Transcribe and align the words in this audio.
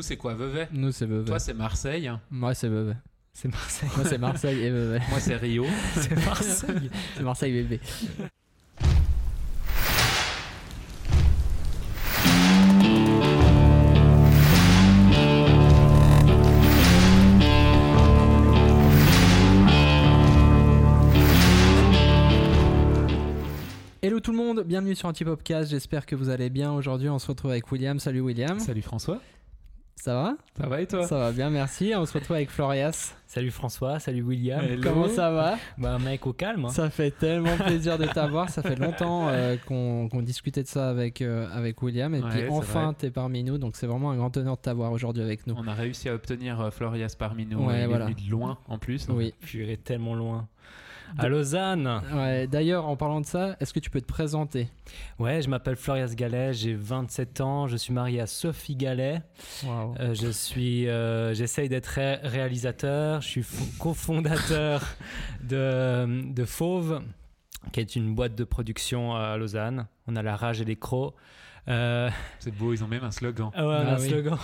Nous, 0.00 0.04
c'est 0.04 0.16
quoi, 0.16 0.32
Vevey? 0.32 0.66
Nous, 0.72 0.92
c'est 0.92 1.04
Vevey. 1.04 1.26
Toi, 1.26 1.38
c'est 1.38 1.52
Marseille. 1.52 2.10
Moi, 2.30 2.54
c'est 2.54 2.70
Vevey. 2.70 2.96
C'est 3.34 3.48
Marseille. 3.48 3.90
Moi, 3.96 4.06
c'est 4.08 4.16
Marseille 4.16 4.64
et 4.64 4.70
Vevey. 4.70 4.98
Moi, 5.10 5.20
c'est 5.20 5.36
Rio. 5.36 5.66
C'est 5.94 6.24
Marseille. 6.24 6.90
C'est 7.16 7.22
Marseille 7.22 7.52
bébé. 7.52 7.80
Hello 24.00 24.18
tout 24.20 24.32
le 24.32 24.38
monde, 24.38 24.64
bienvenue 24.66 24.94
sur 24.94 25.08
Antipopcast, 25.08 25.70
j'espère 25.70 26.06
que 26.06 26.16
vous 26.16 26.30
allez 26.30 26.48
bien. 26.48 26.72
Aujourd'hui 26.72 27.10
on 27.10 27.18
se 27.18 27.26
retrouve 27.26 27.50
avec 27.50 27.70
William. 27.70 27.98
Salut 27.98 28.20
William. 28.20 28.58
Salut 28.58 28.80
François. 28.80 29.20
Ça 30.00 30.14
va? 30.14 30.34
Ça 30.58 30.66
va 30.66 30.80
et 30.80 30.86
toi? 30.86 31.06
Ça 31.06 31.18
va 31.18 31.30
bien, 31.30 31.50
merci. 31.50 31.92
On 31.94 32.06
se 32.06 32.14
retrouve 32.14 32.36
avec 32.36 32.48
Florias. 32.50 33.14
Salut 33.26 33.50
François, 33.50 33.98
salut 34.00 34.22
William. 34.22 34.64
Hello. 34.64 34.80
Comment 34.82 35.08
ça 35.08 35.30
va? 35.30 35.56
Bah 35.76 35.98
mec 35.98 36.26
au 36.26 36.32
calme. 36.32 36.64
hein. 36.64 36.68
Ça 36.70 36.88
fait 36.88 37.10
tellement 37.10 37.54
plaisir 37.58 37.98
de 37.98 38.06
t'avoir. 38.06 38.48
Ça 38.48 38.62
fait 38.62 38.76
longtemps 38.76 39.28
euh, 39.28 39.56
qu'on 39.66 40.08
discutait 40.22 40.62
de 40.62 40.68
ça 40.68 40.88
avec, 40.88 41.20
euh, 41.20 41.46
avec 41.52 41.80
William. 41.82 42.14
Et 42.14 42.22
Ouais, 42.22 42.28
puis 42.30 42.40
c'est 42.40 42.48
enfin, 42.48 42.94
t'es 42.96 43.10
parmi 43.10 43.44
nous. 43.44 43.58
Donc 43.58 43.76
c'est 43.76 43.86
vraiment 43.86 44.10
un 44.10 44.16
grand 44.16 44.34
honneur 44.36 44.56
de 44.56 44.62
t'avoir 44.62 44.90
aujourd'hui 44.90 45.22
avec 45.22 45.46
nous. 45.46 45.54
On 45.58 45.68
a 45.68 45.74
réussi 45.74 46.08
à 46.08 46.14
obtenir 46.14 46.58
euh, 46.60 46.70
Florias 46.70 47.14
parmi 47.18 47.44
nous. 47.44 47.64
Ouais, 47.66 47.84
Il 47.86 47.92
est 47.92 47.98
venu 47.98 48.14
de 48.14 48.30
loin 48.30 48.58
en 48.68 48.78
plus. 48.78 49.06
Oui. 49.10 49.34
Purée, 49.40 49.76
tellement 49.76 50.14
loin. 50.14 50.48
À 51.18 51.28
Lausanne. 51.28 52.02
Ouais, 52.14 52.46
D'ailleurs, 52.46 52.86
en 52.86 52.96
parlant 52.96 53.20
de 53.20 53.26
ça, 53.26 53.56
est-ce 53.60 53.72
que 53.72 53.80
tu 53.80 53.90
peux 53.90 54.00
te 54.00 54.06
présenter? 54.06 54.68
Ouais, 55.18 55.42
je 55.42 55.48
m'appelle 55.48 55.76
Florias 55.76 56.14
Gallet, 56.14 56.52
j'ai 56.52 56.74
27 56.74 57.40
ans, 57.40 57.66
je 57.66 57.76
suis 57.76 57.92
marié 57.92 58.20
à 58.20 58.26
Sophie 58.26 58.76
Gallet. 58.76 59.20
Waouh. 59.64 59.94
Euh, 60.00 60.14
je 60.14 60.28
suis, 60.28 60.88
euh, 60.88 61.34
j'essaye 61.34 61.68
d'être 61.68 61.86
ré- 61.88 62.18
réalisateur. 62.22 63.20
Je 63.22 63.28
suis 63.28 63.42
fo- 63.42 63.78
cofondateur 63.78 64.82
de, 65.42 66.32
de 66.32 66.44
Fauve, 66.44 67.02
qui 67.72 67.80
est 67.80 67.96
une 67.96 68.14
boîte 68.14 68.34
de 68.34 68.44
production 68.44 69.14
à 69.16 69.36
Lausanne. 69.36 69.86
On 70.06 70.16
a 70.16 70.22
la 70.22 70.36
rage 70.36 70.60
et 70.60 70.64
les 70.64 70.76
crocs. 70.76 71.14
Euh, 71.68 72.10
C'est 72.38 72.54
beau, 72.54 72.72
ils 72.72 72.82
ont 72.82 72.88
même 72.88 73.04
un 73.04 73.10
slogan. 73.10 73.50
ah 73.54 73.66
ouais, 73.66 73.74
Ah 73.86 73.94
un 73.94 74.00
oui. 74.00 74.08
slogan. 74.08 74.38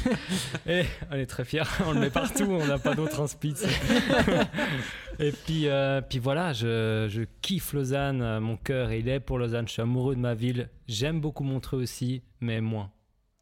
et 0.66 0.82
on 1.10 1.14
est 1.14 1.26
très 1.26 1.44
fiers. 1.44 1.62
On 1.86 1.92
le 1.92 2.00
met 2.00 2.10
partout. 2.10 2.44
On 2.48 2.66
n'a 2.66 2.78
pas 2.78 2.94
d'autre 2.94 3.20
en 3.20 3.26
spitz. 3.26 3.64
et 5.18 5.32
puis, 5.32 5.68
euh, 5.68 6.00
puis 6.00 6.18
voilà, 6.18 6.52
je, 6.52 7.06
je 7.10 7.22
kiffe 7.42 7.72
Lausanne. 7.72 8.22
euh, 8.22 8.40
Mon 8.40 8.56
cœur, 8.56 8.92
il 8.92 9.08
est 9.08 9.20
pour 9.20 9.38
Lausanne. 9.38 9.66
Je 9.68 9.72
suis 9.72 9.82
amoureux 9.82 10.14
de 10.14 10.20
ma 10.20 10.34
ville. 10.34 10.68
J'aime 10.88 11.20
beaucoup 11.20 11.44
Montreux 11.44 11.82
aussi, 11.82 12.22
mais 12.40 12.60
moins. 12.60 12.90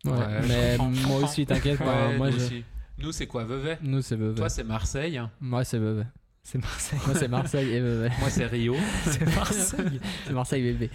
Ouais, 0.04 0.12
Ouais, 0.12 0.40
mais 0.48 0.76
moi 0.78 1.18
aussi, 1.22 1.46
t'inquiète 1.46 1.78
pas. 1.78 2.08
Ouais, 2.08 2.18
moi, 2.18 2.30
nous 2.30 2.38
je... 2.38 2.56
Nous, 2.98 3.10
c'est 3.12 3.26
quoi, 3.26 3.44
Vevey? 3.44 3.78
Nous, 3.82 4.02
c'est 4.02 4.16
Vevey. 4.16 4.34
Toi, 4.36 4.48
c'est 4.48 4.62
Marseille. 4.64 5.20
Moi, 5.40 5.64
c'est 5.64 5.78
Vevey. 5.78 6.04
C'est 6.46 6.58
Marseille. 6.58 6.98
Moi, 7.06 7.14
c'est 7.18 7.28
Marseille 7.28 7.70
et 7.72 7.80
Vevey. 7.80 8.10
Moi, 8.20 8.28
c'est 8.28 8.44
Rio. 8.46 8.76
C'est 9.06 9.34
Marseille. 9.34 10.00
C'est 10.26 10.32
Marseille 10.34 10.62
bébé. 10.62 10.90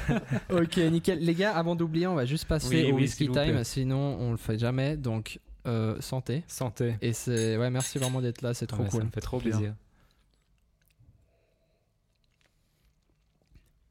ok, 0.50 0.76
nickel. 0.90 1.18
Les 1.18 1.34
gars, 1.34 1.54
avant 1.54 1.76
d'oublier, 1.76 2.06
on 2.06 2.14
va 2.14 2.24
juste 2.24 2.46
passer 2.46 2.68
Oui, 2.84 2.90
au 2.90 2.94
oui, 2.96 3.02
whisky 3.02 3.26
time. 3.28 3.52
plaît. 3.52 3.64
Sinon, 3.64 4.16
on 4.18 4.30
le 4.30 4.38
fait 4.38 4.58
jamais. 4.58 4.96
Donc, 4.96 5.40
euh, 5.66 6.00
santé. 6.00 6.42
Santé. 6.48 6.96
Et 7.02 7.12
c'est 7.12 7.58
ouais, 7.58 7.68
merci 7.68 7.98
vraiment 7.98 8.22
d'être 8.22 8.40
là. 8.40 8.54
C'est 8.54 8.66
trop 8.66 8.82
Ouais, 8.82 8.88
cool. 8.88 9.00
Ça 9.00 9.04
me 9.06 9.10
fait 9.10 9.20
trop 9.20 9.38
plaisir. 9.38 9.74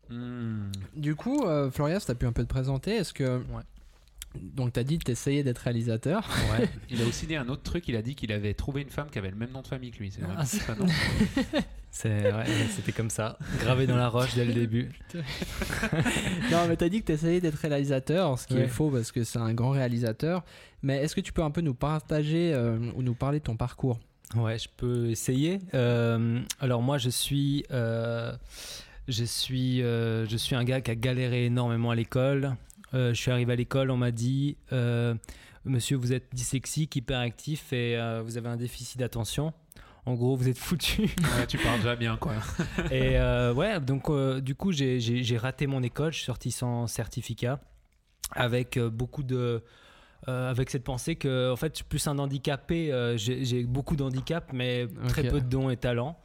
Hmm. 0.09 0.71
Du 0.95 1.15
coup, 1.15 1.43
euh, 1.45 1.71
Florias, 1.71 2.03
t'as 2.05 2.15
pu 2.15 2.25
un 2.25 2.33
peu 2.33 2.43
te 2.43 2.49
présenter. 2.49 2.95
Est-ce 2.95 3.13
que 3.13 3.37
Ouais. 3.37 3.61
Donc 4.41 4.73
t'as 4.73 4.83
dit 4.83 4.97
que 4.99 5.03
t'essayais 5.05 5.43
d'être 5.43 5.59
réalisateur. 5.59 6.27
Ouais. 6.57 6.67
Il 6.89 7.01
a 7.01 7.05
aussi 7.05 7.25
dit 7.27 7.35
un 7.35 7.47
autre 7.49 7.63
truc. 7.63 7.87
Il 7.87 7.95
a 7.95 8.01
dit 8.01 8.15
qu'il 8.15 8.31
avait 8.31 8.53
trouvé 8.53 8.81
une 8.81 8.89
femme 8.89 9.09
qui 9.09 9.17
avait 9.19 9.29
le 9.31 9.35
même 9.35 9.51
nom 9.51 9.61
de 9.61 9.67
famille 9.67 9.91
que 9.91 9.99
lui. 9.99 10.11
C'est 10.11 10.21
vrai. 10.21 10.33
Ah, 10.37 10.43
ouais, 12.05 12.45
c'était 12.71 12.91
comme 12.91 13.09
ça, 13.09 13.37
gravé 13.59 13.85
dans 13.87 13.95
la 13.95 14.09
roche 14.09 14.33
dès 14.35 14.45
le 14.45 14.53
début. 14.53 14.89
non, 16.51 16.67
mais 16.67 16.75
t'as 16.75 16.89
dit 16.89 17.01
que 17.01 17.05
t'essayais 17.07 17.41
d'être 17.41 17.55
réalisateur, 17.59 18.37
ce 18.39 18.47
qui 18.47 18.55
Ouais. 18.55 18.61
est 18.63 18.67
faux 18.67 18.89
parce 18.89 19.11
que 19.11 19.23
c'est 19.23 19.39
un 19.39 19.53
grand 19.53 19.71
réalisateur. 19.71 20.43
Mais 20.81 20.97
est-ce 20.97 21.15
que 21.15 21.21
tu 21.21 21.31
peux 21.33 21.43
un 21.43 21.51
peu 21.51 21.61
nous 21.61 21.73
partager 21.75 22.53
euh, 22.53 22.77
ou 22.95 23.03
nous 23.03 23.13
parler 23.13 23.39
de 23.39 23.43
ton 23.45 23.55
parcours? 23.55 23.99
Ouais, 24.35 24.57
je 24.57 24.67
peux 24.75 25.09
essayer. 25.09 25.59
Euh, 25.75 26.39
alors 26.59 26.81
moi, 26.81 26.97
je 26.97 27.09
suis, 27.09 27.63
euh, 27.71 28.33
je 29.07 29.23
suis, 29.23 29.81
euh, 29.83 30.27
je 30.27 30.37
suis 30.37 30.55
un 30.55 30.63
gars 30.63 30.81
qui 30.81 30.91
a 30.91 30.95
galéré 30.95 31.45
énormément 31.45 31.91
à 31.91 31.95
l'école. 31.95 32.55
Euh, 32.93 33.13
je 33.13 33.19
suis 33.21 33.31
arrivé 33.31 33.53
à 33.53 33.55
l'école, 33.55 33.89
on 33.91 33.97
m'a 33.97 34.11
dit, 34.11 34.57
euh, 34.71 35.15
Monsieur, 35.65 35.97
vous 35.97 36.13
êtes 36.13 36.27
dyslexique, 36.33 36.95
hyperactif 36.95 37.71
et 37.73 37.97
euh, 37.97 38.21
vous 38.23 38.37
avez 38.37 38.49
un 38.49 38.57
déficit 38.57 38.99
d'attention. 38.99 39.53
En 40.05 40.15
gros, 40.15 40.35
vous 40.35 40.49
êtes 40.49 40.57
foutu. 40.57 41.03
Ouais, 41.03 41.47
tu 41.47 41.57
parles 41.57 41.77
déjà 41.77 41.95
bien, 41.95 42.17
quoi. 42.17 42.33
Et 42.91 43.17
euh, 43.17 43.53
ouais, 43.53 43.79
donc 43.79 44.09
euh, 44.09 44.41
du 44.41 44.53
coup, 44.53 44.73
j'ai- 44.73 45.37
raté 45.37 45.65
mon 45.65 45.81
école, 45.81 46.11
je 46.11 46.17
suis 46.17 46.25
sorti 46.25 46.51
sans 46.51 46.87
certificat, 46.87 47.61
avec 48.31 48.75
euh, 48.75 48.89
beaucoup 48.89 49.23
de. 49.23 49.63
euh, 50.27 50.49
avec 50.49 50.69
cette 50.69 50.83
pensée 50.83 51.15
que, 51.15 51.51
en 51.51 51.55
fait, 51.55 51.71
je 51.71 51.75
suis 51.77 51.85
plus 51.85 52.05
un 52.07 52.19
handicapé, 52.19 52.91
euh, 52.91 53.15
j'ai 53.17 53.63
beaucoup 53.63 53.95
d'handicap, 53.95 54.51
mais 54.51 54.87
très 55.07 55.23
peu 55.29 55.39
de 55.39 55.47
dons 55.47 55.69
et 55.69 55.77
talents. 55.77 56.19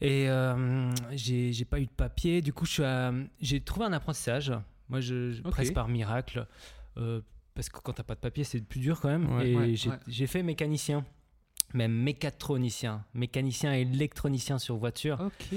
Et 0.00 0.28
euh, 0.28 0.90
j'ai 1.12 1.64
pas 1.64 1.78
eu 1.78 1.86
de 1.86 1.90
papier, 1.90 2.42
du 2.42 2.52
coup, 2.52 2.66
j'ai 2.66 3.60
trouvé 3.60 3.86
un 3.86 3.92
apprentissage, 3.92 4.52
moi, 4.90 5.00
je, 5.00 5.40
presque 5.42 5.72
par 5.72 5.88
miracle, 5.88 6.46
euh, 6.98 7.20
parce 7.54 7.68
que 7.68 7.78
quand 7.80 7.92
t'as 7.92 8.02
pas 8.02 8.14
de 8.14 8.20
papier, 8.20 8.44
c'est 8.44 8.60
plus 8.60 8.80
dur 8.80 9.00
quand 9.00 9.08
même. 9.08 9.34
Ouais. 9.36 9.50
et 9.50 9.56
Ouais, 9.56 9.74
j'ai 9.74 9.90
ouais. 9.90 9.96
j'ai 10.06 10.26
fait 10.26 10.42
mécanicien, 10.42 11.04
même 11.74 11.92
mécatronicien, 11.92 13.04
mécanicien 13.14 13.74
et 13.74 13.82
électronicien 13.82 14.58
sur 14.58 14.76
voiture. 14.76 15.18
Ok. 15.20 15.56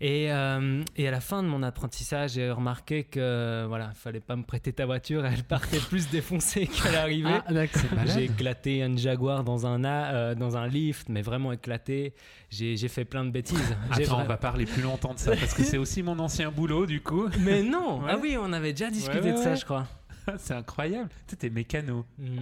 Et, 0.00 0.30
euh, 0.32 0.84
et 0.96 1.08
à 1.08 1.10
la 1.10 1.20
fin 1.20 1.42
de 1.42 1.48
mon 1.48 1.62
apprentissage, 1.64 2.32
j'ai 2.34 2.50
remarqué 2.52 3.02
que 3.02 3.64
voilà, 3.66 3.90
fallait 3.94 4.20
pas 4.20 4.36
me 4.36 4.44
prêter 4.44 4.72
ta 4.72 4.86
voiture, 4.86 5.26
elle 5.26 5.42
partait 5.42 5.78
plus 5.80 6.08
défoncée 6.08 6.66
qu'elle 6.82 6.94
arrivait. 6.94 7.40
Ah, 7.46 8.06
j'ai 8.06 8.24
éclaté 8.24 8.82
un 8.84 8.96
Jaguar 8.96 9.42
dans 9.42 9.66
un, 9.66 9.82
a- 9.84 10.14
euh, 10.14 10.34
dans 10.36 10.56
un 10.56 10.68
lift, 10.68 11.08
mais 11.08 11.22
vraiment 11.22 11.50
éclaté. 11.50 12.14
J'ai 12.50 12.76
fait 12.88 13.04
plein 13.04 13.24
de 13.24 13.30
bêtises. 13.30 13.74
Attends, 13.90 14.18
vra- 14.18 14.22
on 14.22 14.26
va 14.26 14.36
parler 14.36 14.66
plus 14.66 14.82
longtemps 14.82 15.14
de 15.14 15.18
ça 15.18 15.34
parce 15.34 15.52
que 15.54 15.64
c'est 15.64 15.78
aussi 15.78 16.02
mon 16.04 16.18
ancien 16.20 16.50
boulot, 16.52 16.86
du 16.86 17.00
coup. 17.00 17.28
Mais 17.40 17.62
non 17.62 17.98
Ouais. 18.02 18.10
Ah 18.12 18.18
oui, 18.22 18.36
on 18.40 18.52
avait 18.52 18.72
déjà 18.72 18.90
discuté 18.90 19.20
Ouais, 19.20 19.32
de 19.32 19.38
ça, 19.38 19.54
je 19.56 19.64
crois. 19.64 19.86
c'est 20.36 20.54
incroyable. 20.54 21.08
T'es 21.38 21.50
mécano. 21.50 22.04
Mm. 22.18 22.38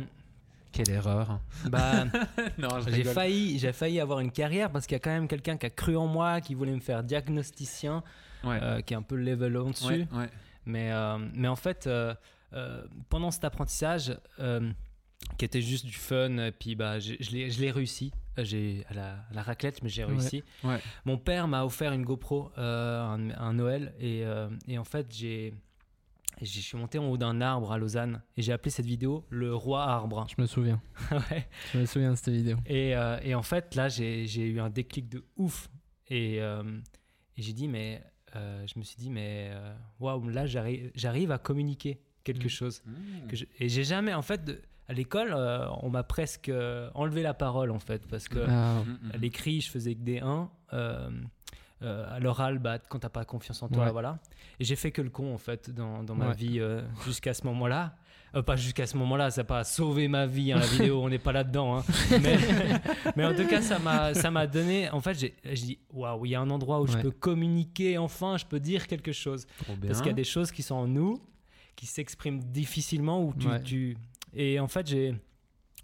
Quelle 0.77 0.91
erreur. 0.95 1.41
Bah, 1.71 2.05
j'ai 2.89 3.05
failli, 3.05 3.59
j'ai 3.59 3.73
failli 3.73 3.99
avoir 4.01 4.21
une 4.21 4.31
carrière 4.31 4.71
parce 4.71 4.87
qu'il 4.87 4.95
y 4.95 4.97
a 4.97 5.01
quand 5.01 5.11
même 5.11 5.27
quelqu'un 5.29 5.57
qui 5.57 5.67
a 5.67 5.71
cru 5.71 5.97
en 5.97 6.07
moi, 6.07 6.41
qui 6.41 6.55
voulait 6.55 6.75
me 6.75 6.81
faire 6.81 7.03
diagnosticien, 7.03 8.03
Ouais. 8.45 8.59
euh, 8.63 8.81
qui 8.83 8.93
est 8.95 8.97
un 8.97 9.03
peu 9.03 9.17
le 9.17 9.25
level 9.25 9.57
en 9.57 9.71
dessus. 9.71 9.85
ouais, 9.87 10.07
ouais. 10.13 10.29
Mais, 10.67 10.93
euh, 10.93 11.19
mais 11.35 11.49
en 11.49 11.57
fait, 11.57 11.87
euh, 11.87 12.15
pendant 13.09 13.31
cet 13.31 13.45
apprentissage, 13.45 14.17
qui 15.39 15.45
était 15.45 15.63
juste 15.63 15.87
du 15.87 15.93
fun, 15.95 16.51
puis 16.59 16.75
bah, 16.77 16.99
je 17.01 17.15
l'ai 17.33 17.51
je 17.51 17.61
l'ai 17.61 17.71
réussi. 17.71 18.13
J'ai 18.39 18.85
à 18.91 18.95
la, 18.95 19.09
à 19.31 19.35
la 19.35 19.43
raclette, 19.43 19.83
mais 19.83 19.89
j'ai 19.89 20.05
réussi. 20.05 20.43
Mon 21.07 21.17
père 21.19 21.49
m'a 21.49 21.65
offert 21.65 21.93
une 21.93 22.05
GoPro 22.05 22.51
un, 22.57 23.31
un 23.37 23.53
Noël, 23.55 23.95
et, 23.99 24.25
et 24.69 24.79
en 24.79 24.85
fait, 24.85 25.07
j'ai. 25.11 25.55
Je 26.43 26.61
suis 26.61 26.77
monté 26.77 26.99
en 26.99 27.07
haut 27.09 27.17
d'un 27.17 27.41
arbre 27.41 27.73
à 27.73 27.79
Lausanne 27.79 28.21
et 28.37 28.43
j'ai 28.43 28.53
appelé 28.53 28.71
cette 28.71 28.85
vidéo 28.87 29.25
le 29.31 29.55
roi 29.55 29.83
arbre. 29.85 30.27
Je 30.35 30.41
me 30.41 30.47
souviens. 30.47 30.81
Ouais. 31.11 31.49
Je 31.73 31.79
me 31.79 31.87
souviens 31.87 32.11
de 32.11 32.17
cette 32.17 32.35
vidéo. 32.35 32.59
Et, 32.67 32.95
euh, 32.95 33.19
et 33.23 33.35
en 33.35 33.43
fait, 33.43 33.75
là, 33.75 33.89
j'ai 33.89 34.27
eu 34.47 34.61
un 34.61 34.69
déclic 34.69 35.09
de 35.09 35.25
ouf. 35.37 35.71
Et, 36.09 36.43
euh, 36.43 36.63
et 37.37 37.43
j'ai 37.43 37.53
dit, 37.55 37.69
mais 37.69 38.03
euh, 38.37 38.67
je 38.67 38.79
me 38.79 38.85
suis 38.85 38.97
dit, 38.99 39.09
mais 39.11 39.51
waouh, 39.99 40.29
là, 40.29 40.45
j'arrive 40.47 41.31
à 41.31 41.39
communiquer 41.39 42.01
quelque 42.23 42.47
Mm. 42.47 42.51
chose. 42.51 42.83
Mmh. 42.85 43.27
Que 43.29 43.37
je- 43.37 43.45
et 43.59 43.69
j'ai 43.71 43.85
jamais, 43.85 44.13
en 44.13 44.23
fait, 44.23 44.45
de- 44.45 44.61
à 44.89 44.93
l'école, 44.93 45.33
euh, 45.33 45.67
on 45.81 45.89
m'a 45.91 46.03
presque 46.03 46.51
enlevé 46.95 47.23
la 47.23 47.33
parole, 47.35 47.71
en 47.71 47.79
fait, 47.79 48.07
parce 48.09 48.29
que 48.29 48.45
Ah, 48.47 48.83
à 49.13 49.17
l'écrit, 49.17 49.61
je 49.63 49.71
faisais 49.71 49.95
que 49.95 50.03
des 50.03 50.21
1. 50.21 50.51
Euh, 51.83 52.07
à 52.11 52.21
l'oral, 52.21 52.59
bah, 52.59 52.79
quand 52.79 52.99
t'as 53.01 53.09
pas 53.11 53.25
confiance 53.25 53.63
en 53.63 53.69
toi, 53.69 53.85
Ouais. 53.87 53.93
voilà. 53.93 54.19
Et 54.61 54.65
j'ai 54.65 54.77
fait 54.77 54.91
que 54.93 55.03
le 55.03 55.11
con, 55.11 55.35
en 55.35 55.39
fait, 55.39 55.71
dans, 55.71 56.03
dans 56.03 56.15
ma 56.15 56.29
Ouais. 56.29 56.35
vie 56.35 56.59
euh, 56.61 56.83
jusqu'à 57.05 57.35
ce 57.35 57.45
moment-là. 57.47 57.97
Euh, 58.35 58.43
pas 58.43 58.57
jusqu'à 58.57 58.87
ce 58.87 58.97
moment-là, 58.97 59.31
ça 59.31 59.43
n'a 59.43 59.45
pas 59.47 59.63
sauvé 59.65 60.09
ma 60.09 60.27
vie, 60.27 60.53
hein, 60.53 60.59
la 60.59 60.67
vidéo, 60.67 61.01
on 61.03 61.09
n'est 61.09 61.19
pas 61.19 61.33
là-dedans. 61.33 61.79
hein. 61.79 61.85
Mais, 62.23 62.37
mais 63.17 63.25
en 63.25 63.35
tout 63.35 63.47
cas, 63.47 63.63
ça 63.63 63.79
m'a 63.79 64.15
ça 64.15 64.31
m'a 64.31 64.47
donné. 64.47 64.91
En 64.91 65.01
fait, 65.01 65.15
j'ai 65.19 65.35
dit 65.55 65.79
waouh, 65.93 66.27
il 66.27 66.31
y 66.31 66.35
a 66.35 66.41
un 66.41 66.51
endroit 66.51 66.81
où 66.81 66.87
je 66.87 66.99
peux 66.99 67.11
communiquer, 67.13 67.99
enfin, 67.99 68.37
je 68.37 68.45
peux 68.45 68.59
dire 68.61 68.87
quelque 68.89 69.13
chose. 69.13 69.47
Parce 69.87 69.99
qu'il 70.01 70.09
y 70.09 70.11
a 70.11 70.15
des 70.15 70.25
choses 70.25 70.51
qui 70.51 70.63
sont 70.63 70.75
en 70.75 70.87
nous, 70.89 71.23
qui 71.77 71.87
s'expriment 71.87 72.41
difficilement. 72.43 73.23
Où 73.23 73.33
tu. 73.65 73.97
Et 74.35 74.59
en 74.61 74.69
fait, 74.69 74.87
j'ai 74.87 75.15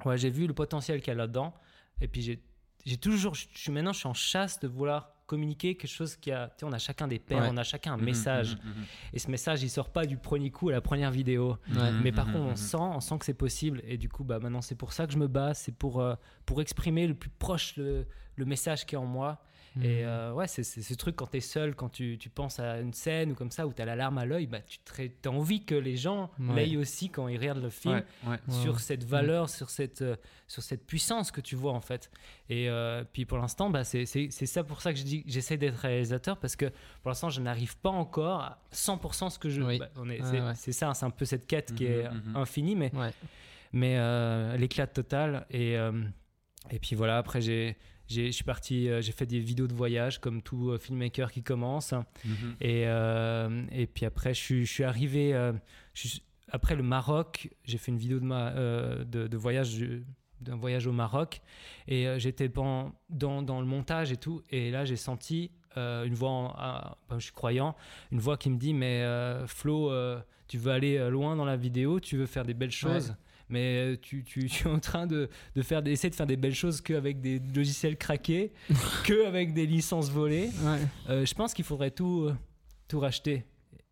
ouais, 0.04 0.18
j'ai 0.18 0.30
vu 0.30 0.46
le 0.46 0.52
potentiel 0.54 1.00
qu'il 1.00 1.08
y 1.08 1.14
a 1.14 1.18
là-dedans. 1.18 1.54
Et 2.00 2.08
puis, 2.08 2.22
j'ai 2.22 2.42
j'ai 2.84 2.96
toujours. 2.96 3.34
Je 3.34 3.46
suis 3.54 3.70
maintenant, 3.72 3.92
je 3.92 3.98
suis 4.00 4.08
en 4.08 4.14
chasse 4.14 4.58
de 4.60 4.66
vouloir 4.68 5.14
communiquer 5.36 5.74
quelque 5.76 5.90
chose 5.90 6.16
qui 6.16 6.30
a. 6.30 6.48
Tu 6.48 6.54
sais, 6.60 6.66
on 6.66 6.72
a 6.72 6.78
chacun 6.78 7.08
des 7.08 7.18
pères, 7.18 7.42
Ouais. 7.42 7.48
on 7.50 7.56
a 7.56 7.64
chacun 7.64 7.94
un 7.94 7.96
Mhm, 7.96 8.04
message. 8.04 8.56
mhm, 8.56 8.70
mhm. 8.70 8.84
Et 9.14 9.18
ce 9.18 9.30
message, 9.30 9.62
il 9.62 9.70
sort 9.70 9.88
pas 9.90 10.04
du 10.04 10.18
premier 10.18 10.50
coup 10.50 10.68
à 10.68 10.72
la 10.72 10.80
première 10.82 11.10
vidéo. 11.10 11.56
Ouais. 11.74 11.90
Mais 12.02 12.12
par 12.12 12.26
contre, 12.26 12.38
on 12.52 12.56
sent, 12.56 12.76
on 12.78 13.00
sent 13.00 13.18
que 13.18 13.24
c'est 13.24 13.34
possible. 13.46 13.80
Et 13.86 13.96
du 13.96 14.08
coup, 14.10 14.24
bah, 14.24 14.38
maintenant, 14.38 14.60
c'est 14.60 14.74
pour 14.74 14.92
ça 14.92 15.06
que 15.06 15.12
je 15.14 15.18
me 15.18 15.28
bats. 15.28 15.54
C'est 15.54 15.74
pour, 15.74 16.00
euh, 16.00 16.14
pour 16.44 16.60
exprimer 16.60 17.06
le 17.06 17.14
plus 17.14 17.30
proche 17.30 17.76
le, 17.76 18.06
le 18.36 18.44
message 18.44 18.84
qui 18.84 18.94
est 18.94 18.98
en 18.98 19.06
moi. 19.06 19.42
Mhm. 19.76 19.84
Et 19.84 20.04
euh, 20.04 20.32
ouais, 20.34 20.46
c'est 20.48 20.62
ce 20.62 20.94
truc 20.94 21.16
quand 21.16 21.28
tu 21.28 21.38
es 21.38 21.40
seul, 21.40 21.74
quand 21.74 21.88
tu, 21.88 22.18
tu 22.18 22.28
penses 22.28 22.58
à 22.60 22.78
une 22.80 22.92
scène 22.92 23.32
ou 23.32 23.34
comme 23.34 23.50
ça, 23.50 23.66
où 23.66 23.72
tu 23.72 23.80
as 23.80 23.84
la 23.86 23.96
larme 23.96 24.18
à 24.18 24.26
l'œil, 24.26 24.46
bah, 24.46 24.58
tu 24.60 25.10
as 25.24 25.30
envie 25.30 25.64
que 25.64 25.74
les 25.74 25.96
gens 25.96 26.30
Ouais. 26.38 26.66
l'aient 26.66 26.76
aussi 26.76 27.08
quand 27.08 27.26
ils 27.28 27.38
regardent 27.38 27.62
le 27.62 27.70
film 27.70 27.94
Ouais, 27.94 28.04
ouais. 28.24 28.30
Ouais, 28.48 28.54
sur 28.62 28.80
cette 28.80 29.04
valeur, 29.04 29.48
sur, 29.48 29.70
cette, 29.70 30.02
euh, 30.02 30.16
sur 30.46 30.62
cette 30.62 30.86
puissance 30.86 31.30
que 31.30 31.40
tu 31.40 31.56
vois 31.56 31.72
en 31.72 31.80
fait. 31.80 32.10
Et 32.50 32.68
euh, 32.68 33.02
puis 33.12 33.24
pour 33.24 33.38
l'instant, 33.38 33.70
bah, 33.70 33.84
c'est 33.84 34.06
ça 34.30 34.62
pour 34.64 34.82
ça 34.82 34.92
que 34.92 34.98
je 34.98 35.04
dis 35.04 35.24
j'essaie 35.26 35.56
d'être 35.56 35.76
réalisateur 35.78 36.36
parce 36.38 36.54
que 36.56 36.66
pour 37.02 37.08
l'instant, 37.10 37.30
je 37.30 37.40
n'arrive 37.40 37.76
pas 37.78 37.90
encore 37.90 38.40
à 38.40 38.62
100% 38.72 39.30
ce 39.30 39.38
que 39.38 39.48
je. 39.48 39.62
Oui. 39.62 39.78
bah, 39.78 40.54
c'est 40.54 40.72
ça, 40.72 40.92
c'est 40.94 41.06
un 41.06 41.10
peu 41.10 41.24
cette 41.24 41.46
quête 41.46 41.74
qui 41.74 41.84
Mhm, 41.84 41.90
est 41.92 42.10
mhm. 42.10 42.36
infinie, 42.36 42.76
mais, 42.76 42.92
mais 43.72 44.58
l'éclat 44.58 44.86
total. 44.86 45.46
Et, 45.50 45.74
et 46.70 46.78
puis 46.78 46.94
voilà, 46.94 47.16
après, 47.18 47.40
j'ai. 47.40 47.76
J'ai- 48.12 48.26
Je 48.26 48.32
suis 48.32 48.44
parti, 48.44 48.88
euh, 48.88 49.00
j'ai 49.00 49.12
fait 49.12 49.26
des 49.26 49.38
vidéos 49.40 49.66
de 49.66 49.74
voyage 49.74 50.20
comme 50.20 50.42
tout 50.42 50.70
euh, 50.70 50.78
filmmaker 50.78 51.30
qui 51.32 51.42
commence. 51.42 51.92
Mhm. 52.24 52.56
Et, 52.60 52.84
euh, 52.86 53.64
et 53.72 53.86
puis 53.86 54.04
après, 54.06 54.34
je 54.34 54.40
suis, 54.40 54.66
je 54.66 54.72
suis 54.72 54.84
arrivé. 54.84 55.34
euh, 55.34 55.52
je 55.94 56.08
suis- 56.08 56.22
après 56.50 56.76
le 56.76 56.82
Maroc, 56.82 57.48
j'ai 57.64 57.78
fait 57.78 57.90
une 57.92 57.98
vidéo 57.98 58.18
de, 58.20 58.24
ma, 58.24 58.48
euh, 58.50 59.04
de, 59.04 59.26
de 59.26 59.36
voyage, 59.36 59.74
du- 59.74 60.04
d'un 60.40 60.56
voyage 60.56 60.86
au 60.86 60.92
Maroc. 60.92 61.40
Et 61.88 62.06
j'étais 62.18 62.48
dans, 62.48 62.92
dans, 63.10 63.42
dans 63.42 63.60
le 63.60 63.66
montage 63.66 64.12
et 64.12 64.16
tout. 64.16 64.42
Et 64.50 64.70
là, 64.70 64.84
j'ai 64.84 64.96
senti 64.96 65.50
une 65.76 66.12
voix, 66.14 66.30
en- 66.30 66.54
ah, 66.56 66.98
ben, 67.08 67.18
je 67.18 67.24
suis 67.24 67.32
croyant, 67.32 67.74
une 68.10 68.18
voix 68.20 68.36
qui 68.36 68.50
me 68.50 68.58
dit 68.58 68.74
Mais 68.74 69.02
Flo, 69.46 69.90
tu 70.48 70.58
veux 70.58 70.72
aller 70.72 70.98
loin 71.10 71.36
dans 71.36 71.44
la 71.46 71.56
vidéo, 71.56 72.00
tu 72.00 72.16
veux 72.18 72.26
faire 72.26 72.44
des 72.44 72.54
belles 72.54 72.70
choses? 72.72 73.14
Mais 73.48 73.92
euh, 73.94 73.96
tu, 74.00 74.24
tu, 74.24 74.46
tu 74.48 74.66
es 74.68 74.70
en 74.70 74.78
train 74.80 75.06
de, 75.06 75.28
de 75.54 75.62
faire 75.62 75.82
des, 75.82 75.90
essayer 75.92 76.10
de 76.10 76.14
faire 76.14 76.26
des 76.26 76.36
belles 76.36 76.54
choses 76.54 76.80
qu'avec 76.80 77.20
des 77.20 77.40
logiciels 77.54 77.96
craqués, 77.96 78.52
qu'avec 79.04 79.52
des 79.54 79.66
licences 79.66 80.10
volées. 80.10 80.50
Ouais. 80.62 80.78
Euh, 81.10 81.26
je 81.26 81.34
pense 81.34 81.54
qu'il 81.54 81.64
faudrait 81.64 81.90
tout, 81.90 82.24
euh, 82.28 82.34
tout 82.88 83.00
racheter. 83.00 83.44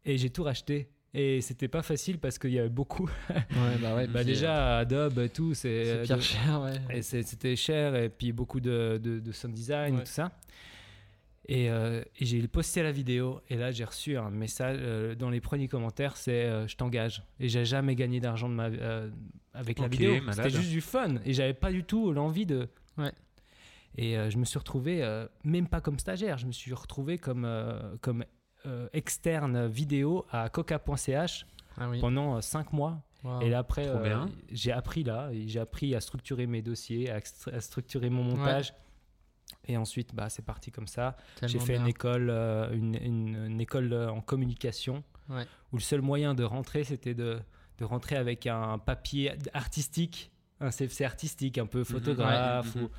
Et 0.05 0.17
j'ai 0.19 0.31
tout 0.31 0.43
racheté. 0.45 0.89
Et 1.13 1.41
c'était 1.41 1.67
pas 1.67 1.83
facile 1.83 2.19
parce 2.19 2.39
qu'il 2.39 2.53
y 2.53 2.59
avait 2.61 2.69
beaucoup. 2.69 3.11
Ouais, 3.31 3.77
bah 3.83 3.97
ouais. 3.97 4.07
bah 4.07 4.23
déjà, 4.23 4.79
Adobe 4.79 5.29
tout, 5.33 5.55
c'est. 5.55 6.07
c'est 6.07 6.21
cher, 6.21 6.61
ouais. 6.63 6.97
et 6.97 7.03
c'est- 7.03 7.23
c'était 7.25 7.57
cher 7.57 7.97
et 7.97 8.09
puis 8.09 8.31
beaucoup 8.33 8.61
de, 8.61 8.99
de, 9.03 9.19
de 9.19 9.33
sound 9.33 9.53
design 9.55 9.97
Ouais. 9.97 10.01
et 10.03 10.05
tout 10.05 10.11
ça. 10.13 10.31
Et, 11.49 11.69
euh, 11.69 12.03
et 12.21 12.27
j'ai 12.27 12.47
posté 12.47 12.83
la 12.85 12.93
vidéo 12.93 13.41
et 13.49 13.57
là 13.57 13.73
j'ai 13.73 13.83
reçu 13.83 14.17
un 14.17 14.31
message 14.31 14.77
euh, 14.81 15.15
dans 15.17 15.31
les 15.31 15.41
premiers 15.41 15.67
commentaires 15.67 16.17
c'est 16.17 16.69
je 16.69 16.77
t'engage 16.77 17.25
et 17.41 17.49
j'ai 17.49 17.65
jamais 17.65 17.97
gagné 17.97 18.21
d'argent 18.21 18.49
de 18.49 18.55
ma 18.55 18.69
avec 19.55 19.79
la 19.79 19.89
vidéo 19.89 20.15
c'était 20.33 20.51
juste 20.51 20.71
du 20.71 20.81
fun 20.81 21.17
et 21.25 21.33
j'avais 21.33 21.55
pas 21.55 21.71
du 21.73 21.85
tout 21.85 22.13
l'envie 22.13 22.47
de 22.47 22.69
Ouais. 22.99 23.13
et 23.97 24.17
euh, 24.19 24.31
je 24.31 24.37
me 24.39 24.45
suis 24.45 24.59
retrouvé 24.59 25.03
euh, 25.03 25.27
même 25.45 25.67
pas 25.69 25.81
comme 25.81 25.99
stagiaire 25.99 26.39
je 26.39 26.47
me 26.47 26.53
suis 26.53 26.73
retrouvé 26.75 27.19
comme 27.19 27.45
euh, 27.45 27.97
comme 28.01 28.25
euh, 28.67 28.89
externe 28.93 29.67
vidéo 29.67 30.27
à 30.31 30.49
coca.ch 30.51 31.47
Ah 31.79 31.89
oui. 31.89 32.01
pendant 32.01 32.41
5 32.41 32.73
mois 32.73 33.03
Wow. 33.23 33.41
et 33.43 33.51
là, 33.51 33.59
après, 33.59 33.87
euh, 33.87 34.25
j'ai 34.51 34.73
appris 34.73 35.05
là, 35.05 35.29
j'ai 35.45 35.61
appris 35.61 35.95
à 35.95 36.01
structurer 36.01 36.47
mes 36.47 36.63
dossiers, 36.63 37.11
à, 37.11 37.21
structurer 37.61 38.09
mon 38.09 38.23
montage. 38.25 38.73
Et 39.69 39.77
ensuite, 39.77 40.15
bah, 40.15 40.31
c'est 40.31 40.41
parti 40.45 40.71
comme 40.71 40.87
ça. 40.87 41.19
J'ai 41.43 41.59
fait 41.59 41.75
bien. 41.75 41.83
une 41.83 41.89
école, 41.89 42.31
euh, 42.31 42.73
une, 42.73 42.95
une- 42.95 43.45
une 43.45 43.61
école 43.61 43.93
en 43.93 44.23
communication, 44.23 45.05
Ouais. 45.29 45.45
où 45.71 45.77
le 45.77 45.83
seul 45.83 46.01
moyen 46.01 46.33
de 46.33 46.45
rentrer, 46.45 46.83
c'était 46.83 47.13
de, 47.13 47.39
de 47.81 47.85
rentrer 47.85 48.17
avec 48.17 48.47
un 48.47 48.79
papier 48.79 49.33
artistique, 49.55 50.31
un 50.61 50.71
CFC 50.71 51.05
artistique, 51.05 51.59
un 51.59 51.67
peu 51.67 51.83
photographe. 51.85 52.75
Mhm. 52.77 52.83
ou- 52.85 52.91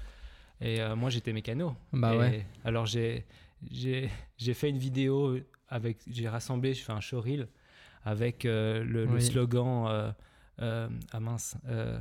Et 0.63 0.81
euh, 0.81 0.95
moi, 0.95 1.10
j'étais 1.10 1.33
mécano. 1.33 1.75
Bah 1.94 2.13
Et 2.13 2.18
ouais. 2.18 2.45
Alors, 2.66 2.86
j'ai 2.86 3.25
j'ai 3.72 4.10
j'ai 4.38 4.54
fait 4.56 4.69
une 4.69 4.78
vidéo 4.80 5.38
avec, 5.69 6.00
j'ai 6.07 6.28
rassemblé, 6.28 6.74
je 6.74 6.83
fais 6.83 6.92
un 6.92 7.00
showreel 7.00 7.48
avec 8.04 8.45
euh, 8.45 8.83
le, 8.83 9.19
slogan. 9.19 9.86
euh, 9.88 10.12
euh, 10.62 10.89
ah 11.12 11.19
mince, 11.19 11.56
euh, 11.68 12.00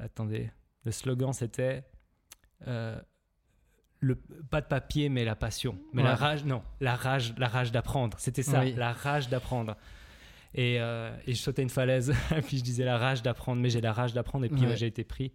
attendez, 0.00 0.50
le 0.84 0.90
slogan 0.92 1.32
c'était 1.32 1.84
euh, 2.66 2.98
le 4.00 4.14
pas 4.50 4.60
de 4.60 4.66
papier 4.66 5.08
mais 5.08 5.24
la 5.24 5.36
passion, 5.36 5.76
mais 5.92 6.02
la 6.02 6.14
rage, 6.14 6.44
non, 6.44 6.62
la 6.80 6.94
rage, 6.96 7.34
la 7.36 7.48
rage 7.48 7.70
d'apprendre. 7.72 8.16
C'était 8.20 8.42
ça, 8.44 8.60
Oui. 8.60 8.72
la 8.76 8.92
rage 8.92 9.28
d'apprendre. 9.28 9.76
Et, 10.54 10.80
euh, 10.80 11.14
et 11.26 11.34
je 11.34 11.38
sautais 11.40 11.62
une 11.62 11.68
falaise, 11.70 12.12
puis 12.46 12.58
je 12.58 12.62
disais 12.64 12.84
la 12.84 12.96
rage 12.98 13.22
d'apprendre, 13.22 13.60
mais 13.60 13.70
j'ai 13.70 13.80
la 13.80 13.92
rage 13.92 14.14
d'apprendre, 14.14 14.44
et 14.44 14.48
puis 14.48 14.62
Ouais. 14.62 14.68
ouais, 14.68 14.76
j'ai 14.76 14.86
été 14.86 15.04
pris. 15.04 15.32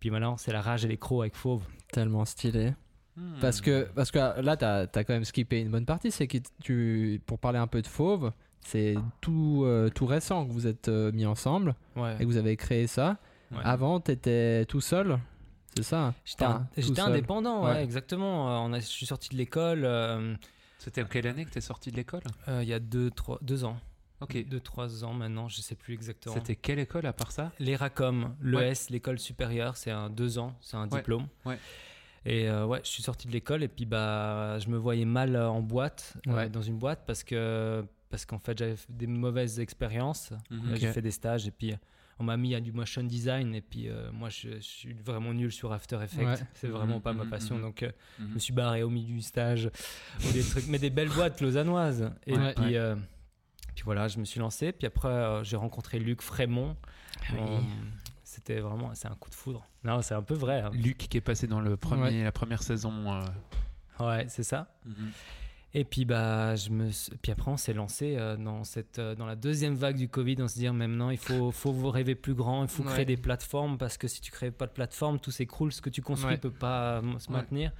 Puis 0.00 0.10
maintenant, 0.10 0.36
c'est 0.36 0.52
la 0.52 0.60
rage 0.62 0.84
et 0.84 0.88
les 0.88 0.96
crocs 0.98 1.20
avec 1.22 1.34
Fauve. 1.36 1.62
Tellement 1.92 2.24
stylé. 2.24 2.72
Hmm. 3.16 3.34
Parce 3.40 3.60
que, 3.60 3.88
parce 3.94 4.10
que 4.10 4.18
là, 4.40 4.56
t'as 4.56 4.82
as 4.82 5.04
quand 5.04 5.14
même 5.14 5.24
skippé 5.24 5.60
une 5.60 5.70
bonne 5.70 5.86
partie. 5.86 6.10
C'est 6.10 6.26
que 6.26 6.38
tu, 6.62 7.20
pour 7.26 7.38
parler 7.38 7.58
un 7.58 7.66
peu 7.66 7.80
de 7.80 7.86
Fauve, 7.86 8.32
c'est 8.60 8.94
tout, 9.20 9.62
euh, 9.64 9.88
tout 9.90 10.04
récent 10.06 10.44
que 10.46 10.52
vous 10.52 10.66
êtes 10.66 10.88
euh, 10.88 11.12
mis 11.12 11.24
ensemble 11.24 11.74
Ouais. 11.96 12.14
et 12.16 12.20
que 12.20 12.24
vous 12.24 12.36
avez 12.36 12.56
créé 12.56 12.86
ça. 12.86 13.16
Ouais. 13.52 13.58
Avant, 13.64 14.00
t'étais 14.00 14.64
tout 14.66 14.80
seul, 14.82 15.18
c'est 15.76 15.82
ça? 15.84 16.14
J'étais 16.24 17.00
indépendant, 17.00 17.64
ouais, 17.64 17.72
Ouais. 17.72 17.84
exactement. 17.84 18.64
On 18.64 18.72
a, 18.72 18.80
je 18.80 18.84
suis 18.86 19.06
sorti 19.06 19.28
de 19.30 19.36
l'école 19.36 19.84
euh, 19.84 20.34
C'était 20.78 21.02
en 21.02 21.06
quelle 21.06 21.26
année 21.26 21.44
que 21.44 21.50
t'es 21.50 21.60
sorti 21.60 21.90
de 21.90 21.96
l'école? 21.96 22.22
euh, 22.48 22.62
il 22.62 22.68
y 22.68 22.72
a 22.74 22.80
deux, 22.80 23.10
trois, 23.10 23.38
deux 23.42 23.64
ans. 23.64 23.76
Ok. 24.20 24.46
Deux, 24.48 24.60
trois 24.60 25.04
ans 25.04 25.12
maintenant, 25.12 25.48
je 25.48 25.60
sais 25.60 25.74
plus 25.74 25.92
exactement. 25.94 26.34
C'était 26.34 26.56
quelle 26.56 26.78
école 26.78 27.04
à 27.06 27.12
part 27.12 27.32
ça? 27.32 27.52
L'ERACOM, 27.58 28.34
l'ES, 28.40 28.88
l'école 28.90 29.18
supérieure, 29.18 29.76
c'est 29.76 29.90
un 29.90 30.08
deux 30.10 30.38
ans, 30.38 30.56
c'est 30.62 30.76
un 30.76 30.88
Ouais, 30.88 30.98
diplôme. 31.00 31.26
ouais. 31.44 31.58
Et 32.24 32.48
euh, 32.48 32.66
ouais, 32.66 32.80
je 32.82 32.88
suis 32.88 33.02
sorti 33.02 33.28
de 33.28 33.32
l'école 33.32 33.62
et 33.62 33.68
puis 33.68 33.86
bah, 33.86 34.58
je 34.58 34.68
me 34.68 34.76
voyais 34.76 35.04
mal 35.04 35.36
euh, 35.36 35.48
en 35.48 35.60
boîte, 35.60 36.16
euh, 36.26 36.32
Ouais. 36.34 36.48
dans 36.48 36.62
une 36.62 36.76
boîte 36.78 37.04
parce 37.06 37.22
que 37.22 37.84
parce 38.08 38.24
qu'en 38.24 38.38
fait 38.38 38.56
j'avais 38.58 38.74
des 38.88 39.06
mauvaises 39.06 39.60
expériences. 39.60 40.32
Mhm. 40.50 40.74
J'ai 40.76 40.92
fait 40.92 41.02
des 41.02 41.10
stages 41.12 41.46
et 41.46 41.50
puis 41.52 41.74
on 42.18 42.24
m'a 42.24 42.36
mis 42.36 42.54
à 42.54 42.60
du 42.60 42.72
motion 42.72 43.02
design 43.04 43.54
et 43.54 43.60
puis 43.60 43.88
euh, 43.88 44.10
moi 44.12 44.28
je, 44.28 44.56
je 44.56 44.60
suis 44.60 44.92
vraiment 44.94 45.34
nul 45.34 45.52
sur 45.52 45.72
After 45.72 45.98
Effects. 46.02 46.24
Ouais. 46.26 46.34
C'est 46.54 46.68
vraiment 46.68 46.96
Mhm, 46.96 47.02
pas 47.02 47.12
ma 47.12 47.24
mhm, 47.24 47.30
passion 47.30 47.58
donc 47.60 47.84
je 48.18 48.24
me 48.24 48.38
suis 48.38 48.52
barré 48.52 48.82
au 48.82 48.90
milieu 48.90 49.14
du 49.14 49.22
stage 49.22 49.70
ou 50.26 50.32
des 50.32 50.42
trucs, 50.42 50.66
mais 50.68 50.78
des 50.78 50.90
belles 50.90 51.10
boîtes 51.10 51.40
lausannoises. 51.40 52.10
Et 52.26 52.36
Ouais. 52.36 52.54
puis, 52.54 52.76
Ouais. 52.78 52.94
Puis 53.76 53.84
voilà, 53.84 54.08
je 54.08 54.18
me 54.18 54.24
suis 54.24 54.40
lancé. 54.40 54.72
Puis 54.72 54.88
après, 54.88 55.06
euh, 55.08 55.44
j'ai 55.44 55.56
rencontré 55.56 56.00
Luc 56.00 56.20
Frémont. 56.22 56.76
Oui. 57.32 57.38
On- 57.40 57.60
C'était 58.24 58.58
vraiment, 58.58 58.90
c'est 58.94 59.06
un 59.08 59.14
coup 59.14 59.30
de 59.30 59.34
foudre. 59.34 59.64
Non, 59.84 60.02
c'est 60.02 60.14
un 60.14 60.22
peu 60.22 60.34
vrai. 60.34 60.60
hein. 60.60 60.70
Luc 60.74 60.98
qui 60.98 61.16
est 61.16 61.20
passé 61.22 61.46
dans 61.46 61.60
le 61.60 61.76
premier, 61.76 62.24
la 62.24 62.32
première 62.32 62.62
saison. 62.62 62.92
euh, 63.12 63.22
Ouais, 64.00 64.26
c'est 64.28 64.42
ça. 64.42 64.74
mhm. 64.84 65.10
Et 65.74 65.84
puis 65.84 66.04
bah, 66.06 66.54
je 66.56 66.70
me, 66.70 66.88
puis 67.20 67.32
après, 67.32 67.50
on 67.50 67.56
s'est 67.58 67.74
lancé 67.74 68.16
euh, 68.16 68.36
dans 68.36 68.64
cette, 68.64 68.98
dans 68.98 69.26
la 69.26 69.36
deuxième 69.36 69.74
vague 69.74 69.96
du 69.96 70.08
Covid, 70.08 70.36
on 70.40 70.48
se 70.48 70.54
dit 70.54 70.68
maintenant, 70.70 71.10
il 71.10 71.18
faut, 71.18 71.50
faut 71.50 71.72
vous 71.72 71.90
rêver 71.90 72.14
plus 72.14 72.34
grand, 72.34 72.62
il 72.62 72.68
faut 72.68 72.82
Ouais. 72.82 72.92
créer 72.92 73.04
des 73.04 73.16
plateformes 73.18 73.76
parce 73.78 73.98
que 73.98 74.08
si 74.08 74.20
tu 74.22 74.30
crées 74.32 74.50
pas 74.50 74.66
de 74.66 74.72
plateforme, 74.72 75.18
tout 75.20 75.30
s'écroule, 75.30 75.72
ce 75.72 75.80
que 75.82 75.90
tu 75.90 76.00
construis 76.02 76.32
Ouais. 76.32 76.38
peut 76.38 76.50
pas 76.50 77.02
se 77.18 77.28
Ouais. 77.28 77.34
maintenir. 77.36 77.72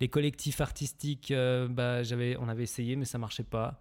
Les 0.00 0.08
collectifs 0.08 0.60
artistiques, 0.62 1.32
bah, 1.70 2.02
j'avais, 2.02 2.36
on 2.38 2.48
avait 2.48 2.62
essayé, 2.62 2.96
mais 2.96 3.04
ça 3.04 3.18
marchait 3.18 3.42
pas. 3.44 3.78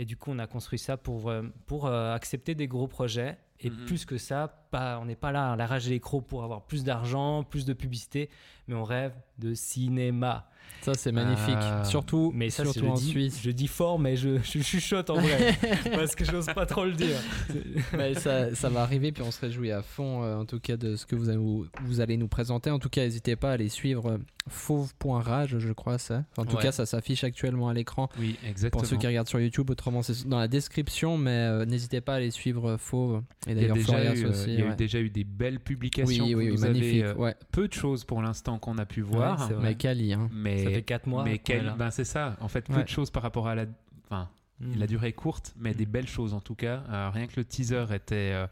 Et 0.00 0.04
du 0.04 0.16
coup, 0.16 0.30
on 0.30 0.38
a 0.38 0.46
construit 0.46 0.78
ça 0.78 0.96
pour, 0.96 1.28
euh, 1.28 1.42
pour 1.66 1.86
euh, 1.86 2.14
accepter 2.14 2.54
des 2.54 2.68
gros 2.68 2.86
projets. 2.86 3.36
Et 3.60 3.68
Mhm. 3.70 3.86
plus 3.86 4.04
que 4.04 4.16
ça, 4.16 4.46
pas, 4.70 5.00
on 5.00 5.04
n'est 5.06 5.16
pas 5.16 5.32
là 5.32 5.52
à 5.52 5.56
la 5.56 5.66
rage 5.66 5.88
les 5.88 5.98
crocs 5.98 6.24
pour 6.24 6.44
avoir 6.44 6.62
plus 6.66 6.84
d'argent, 6.84 7.42
plus 7.42 7.64
de 7.64 7.72
publicité, 7.72 8.30
mais 8.68 8.76
on 8.76 8.84
rêve 8.84 9.12
de 9.38 9.54
cinéma. 9.54 10.48
Ça, 10.82 10.94
c'est 10.94 11.12
magnifique. 11.12 11.56
Ah. 11.58 11.84
Surtout, 11.84 12.30
Mais 12.34 12.50
ça, 12.50 12.62
surtout 12.64 12.80
je, 12.80 12.84
en 12.86 12.94
dis, 12.94 13.08
Suisse. 13.10 13.40
je 13.42 13.50
dis 13.50 13.66
fort, 13.66 13.98
mais 13.98 14.16
je, 14.16 14.38
je 14.42 14.60
chuchote 14.60 15.10
en 15.10 15.16
vrai. 15.20 15.54
parce 15.92 16.14
que 16.14 16.24
j'ose 16.24 16.46
pas 16.46 16.66
trop 16.66 16.84
le 16.84 16.92
dire. 16.92 17.16
Mais 17.96 18.14
ça, 18.14 18.54
ça 18.54 18.68
va 18.68 18.82
arriver, 18.82 19.12
puis 19.12 19.22
on 19.22 19.30
se 19.30 19.40
réjouit 19.40 19.72
à 19.72 19.82
fond, 19.82 20.22
euh, 20.22 20.36
en 20.36 20.44
tout 20.44 20.60
cas, 20.60 20.76
de 20.76 20.96
ce 20.96 21.04
que 21.04 21.16
vous 21.16 21.28
allez 21.28 21.38
nous, 21.38 21.66
vous 21.82 22.00
allez 22.00 22.16
nous 22.16 22.28
présenter. 22.28 22.70
En 22.70 22.78
tout 22.78 22.88
cas, 22.88 23.02
n'hésitez 23.02 23.36
pas 23.36 23.50
à 23.50 23.52
aller 23.54 23.68
suivre 23.68 24.12
euh, 24.12 24.18
fauve.rage, 24.48 25.58
je 25.58 25.72
crois, 25.72 25.98
ça. 25.98 26.24
Enfin, 26.32 26.42
en 26.42 26.44
tout 26.46 26.56
Ouais. 26.56 26.62
cas, 26.62 26.72
ça 26.72 26.86
s'affiche 26.86 27.24
actuellement 27.24 27.68
à 27.68 27.74
l'écran 27.74 28.08
Oui, 28.18 28.36
exactement. 28.46 28.80
pour 28.80 28.88
ceux 28.88 28.96
qui 28.96 29.06
regardent 29.06 29.28
sur 29.28 29.40
YouTube. 29.40 29.68
Autrement, 29.70 30.02
c'est 30.02 30.26
dans 30.26 30.38
la 30.38 30.48
description, 30.48 31.18
mais 31.18 31.30
euh, 31.30 31.64
n'hésitez 31.64 32.00
pas 32.00 32.14
à 32.14 32.16
aller 32.16 32.30
suivre 32.30 32.70
euh, 32.70 32.76
Fauve. 32.78 33.22
Et 33.46 33.52
Il 33.52 33.56
y 33.56 33.64
a, 33.64 33.68
d'ailleurs, 33.68 33.76
déjà 33.76 34.14
eu, 34.14 34.24
euh, 34.24 34.30
aussi. 34.30 34.44
il 34.48 34.54
y 34.54 34.62
a 34.62 34.64
eu 34.66 34.68
ouais. 34.70 34.76
déjà 34.76 35.00
eu 35.00 35.10
des 35.10 35.24
belles 35.24 35.60
publications. 35.60 36.24
Oui, 36.24 36.34
oui, 36.34 36.46
oui, 36.46 36.50
vous 36.56 36.64
avez, 36.64 36.74
magnifique. 36.74 37.02
euh, 37.04 37.14
ouais. 37.14 37.34
peu 37.52 37.68
de 37.68 37.72
choses 37.72 38.04
pour 38.04 38.22
l'instant 38.22 38.58
qu'on 38.58 38.78
a 38.78 38.86
pu 38.86 39.00
voir. 39.00 39.46
c'est 39.48 39.54
vrai. 39.54 39.70
Mais 39.70 39.74
Cali, 39.74 40.12
hein. 40.12 40.28
Mais, 40.32 40.57
Ça 40.64 40.70
fait 40.70 40.82
4 40.82 41.06
mois. 41.06 41.24
mais 41.24 41.38
quel- 41.38 41.74
ben 41.78 41.90
c'est 41.90 42.04
ça. 42.04 42.36
En 42.40 42.48
fait, 42.48 42.62
peu 42.62 42.74
Ouais. 42.74 42.84
de 42.84 42.88
choses 42.88 43.10
par 43.10 43.22
rapport 43.22 43.48
à 43.48 43.54
la. 43.54 43.64
Enfin, 44.04 44.28
Mm. 44.60 44.78
la 44.78 44.86
durée 44.86 45.08
est 45.08 45.12
courte, 45.12 45.54
mais 45.58 45.72
des 45.74 45.86
belles 45.86 46.08
choses 46.08 46.34
en 46.34 46.40
tout 46.40 46.54
cas. 46.56 46.82
Euh, 46.90 47.10
rien 47.12 47.26
que 47.28 47.34
le 47.36 47.44
teaser 47.44 47.84
était 47.94 48.32
euh, 48.34 48.46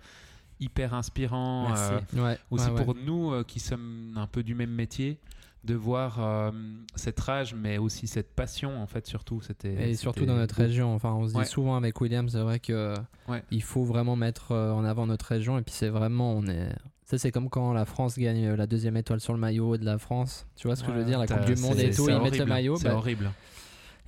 hyper 0.60 0.94
inspirant. 0.94 1.68
Merci. 1.68 1.92
euh, 2.16 2.24
Ouais. 2.24 2.38
aussi 2.50 2.66
ouais, 2.70 2.72
ouais. 2.78 2.84
pour 2.84 2.94
nous 2.94 3.32
euh, 3.32 3.42
qui 3.44 3.58
sommes 3.60 4.12
un 4.16 4.26
peu 4.26 4.42
du 4.42 4.54
même 4.54 4.70
métier. 4.70 5.18
de 5.64 5.74
voir 5.74 6.22
euh, 6.22 6.52
cette 6.94 7.18
rage, 7.18 7.52
mais 7.52 7.76
aussi 7.78 8.06
cette 8.06 8.32
passion, 8.36 8.80
en 8.80 8.86
fait, 8.86 9.04
surtout. 9.04 9.40
C'était, 9.40 9.90
Et 9.90 9.94
surtout 9.96 10.24
dans 10.24 10.36
notre 10.36 10.54
région. 10.54 10.94
Enfin, 10.94 11.12
on 11.14 11.26
se 11.26 11.32
dit 11.32 11.38
Ouais. 11.40 11.44
souvent 11.44 11.76
avec 11.76 12.00
William, 12.00 12.28
c'est 12.28 12.38
vrai 12.38 12.60
que 12.60 12.94
Ouais. 13.26 13.42
il 13.50 13.64
faut 13.64 13.82
vraiment 13.82 14.14
mettre 14.14 14.54
en 14.54 14.84
avant 14.84 15.08
notre 15.08 15.26
région. 15.26 15.58
Et 15.58 15.62
puis 15.62 15.74
c'est 15.74 15.88
vraiment, 15.88 16.34
on 16.34 16.46
est. 16.46 16.68
Ça, 17.06 17.18
c'est 17.18 17.30
comme 17.30 17.48
quand 17.48 17.72
la 17.72 17.84
France 17.84 18.18
gagne 18.18 18.54
la 18.54 18.66
deuxième 18.66 18.96
étoile 18.96 19.20
sur 19.20 19.32
le 19.32 19.38
maillot 19.38 19.76
de 19.76 19.84
la 19.84 19.96
France. 19.96 20.44
Tu 20.56 20.66
vois 20.66 20.74
ce 20.74 20.82
que 20.82 20.90
je 20.90 20.98
veux 20.98 21.04
dire? 21.04 21.20
La 21.20 21.28
Coupe 21.28 21.44
du 21.44 21.54
Monde 21.54 21.78
et 21.78 21.90
tout, 21.90 22.08
ils 22.08 22.20
mettent 22.20 22.36
le 22.36 22.46
maillot. 22.46 22.76
C'est 22.76 22.88
bah, 22.88 22.96
horrible. 22.96 23.30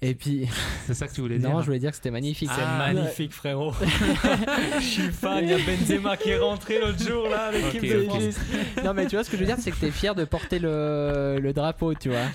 Et 0.00 0.14
puis, 0.14 0.48
C'est 0.86 0.94
ça 0.94 1.06
que 1.08 1.12
tu 1.14 1.20
voulais 1.20 1.38
dire 1.38 1.50
non, 1.50 1.60
je 1.60 1.66
voulais 1.66 1.78
dire 1.78 1.90
que 1.90 1.96
c'était 1.96 2.10
magnifique. 2.10 2.48
C'est 2.54 2.62
Ah, 2.64 2.92
magnifique, 2.92 3.32
frérot. 3.32 3.72
Je 4.78 4.84
suis 4.84 5.02
fan. 5.12 5.42
Il 5.44 5.50
y 5.50 5.54
a 5.54 5.58
Benzema 5.58 6.16
qui 6.16 6.30
est 6.30 6.38
rentré 6.38 6.78
l'autre 6.80 7.02
jour 7.06 7.28
là 7.28 7.46
avec 7.46 7.64
Ok, 7.66 7.72
l'équipe 7.74 7.90
de 7.92 7.98
ok. 8.04 8.08
France. 8.08 8.40
non, 8.84 8.94
mais 8.94 9.06
tu 9.06 9.16
vois 9.16 9.24
ce 9.24 9.30
que 9.30 9.36
je 9.36 9.42
veux 9.42 9.46
dire, 9.46 9.56
c'est 9.58 9.70
que 9.70 9.76
t'es 9.76 9.90
fier 9.90 10.14
de 10.14 10.24
porter 10.24 10.58
le, 10.58 11.38
le 11.40 11.52
drapeau, 11.52 11.94
tu 11.94 12.08
vois. 12.10 12.26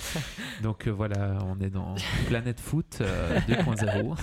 Donc 0.62 0.88
euh, 0.88 0.91
voilà, 0.91 1.38
on 1.48 1.60
est 1.63 1.70
dans 1.70 1.96
Planète 2.27 2.60
Foot 2.60 3.00
euh, 3.01 3.39
2.0. 3.48 4.15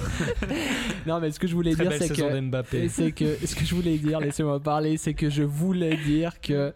Non, 1.07 1.19
mais 1.21 1.31
ce 1.33 1.41
que 1.41 1.47
je 1.47 1.55
voulais 1.55 1.73
Très 1.73 1.85
dire, 1.87 1.93
c'est 1.99 2.09
que. 2.09 2.89
C'est 2.89 3.13
que 3.13 3.37
ce 3.47 3.55
que 3.55 3.65
je 3.65 3.75
voulais 3.75 3.97
dire, 3.97 4.21
laissez-moi 4.21 4.61
parler, 4.61 4.97
c'est 4.97 5.15
que 5.15 5.31
je 5.31 5.43
voulais 5.43 5.97
dire 5.97 6.41
que 6.41 6.73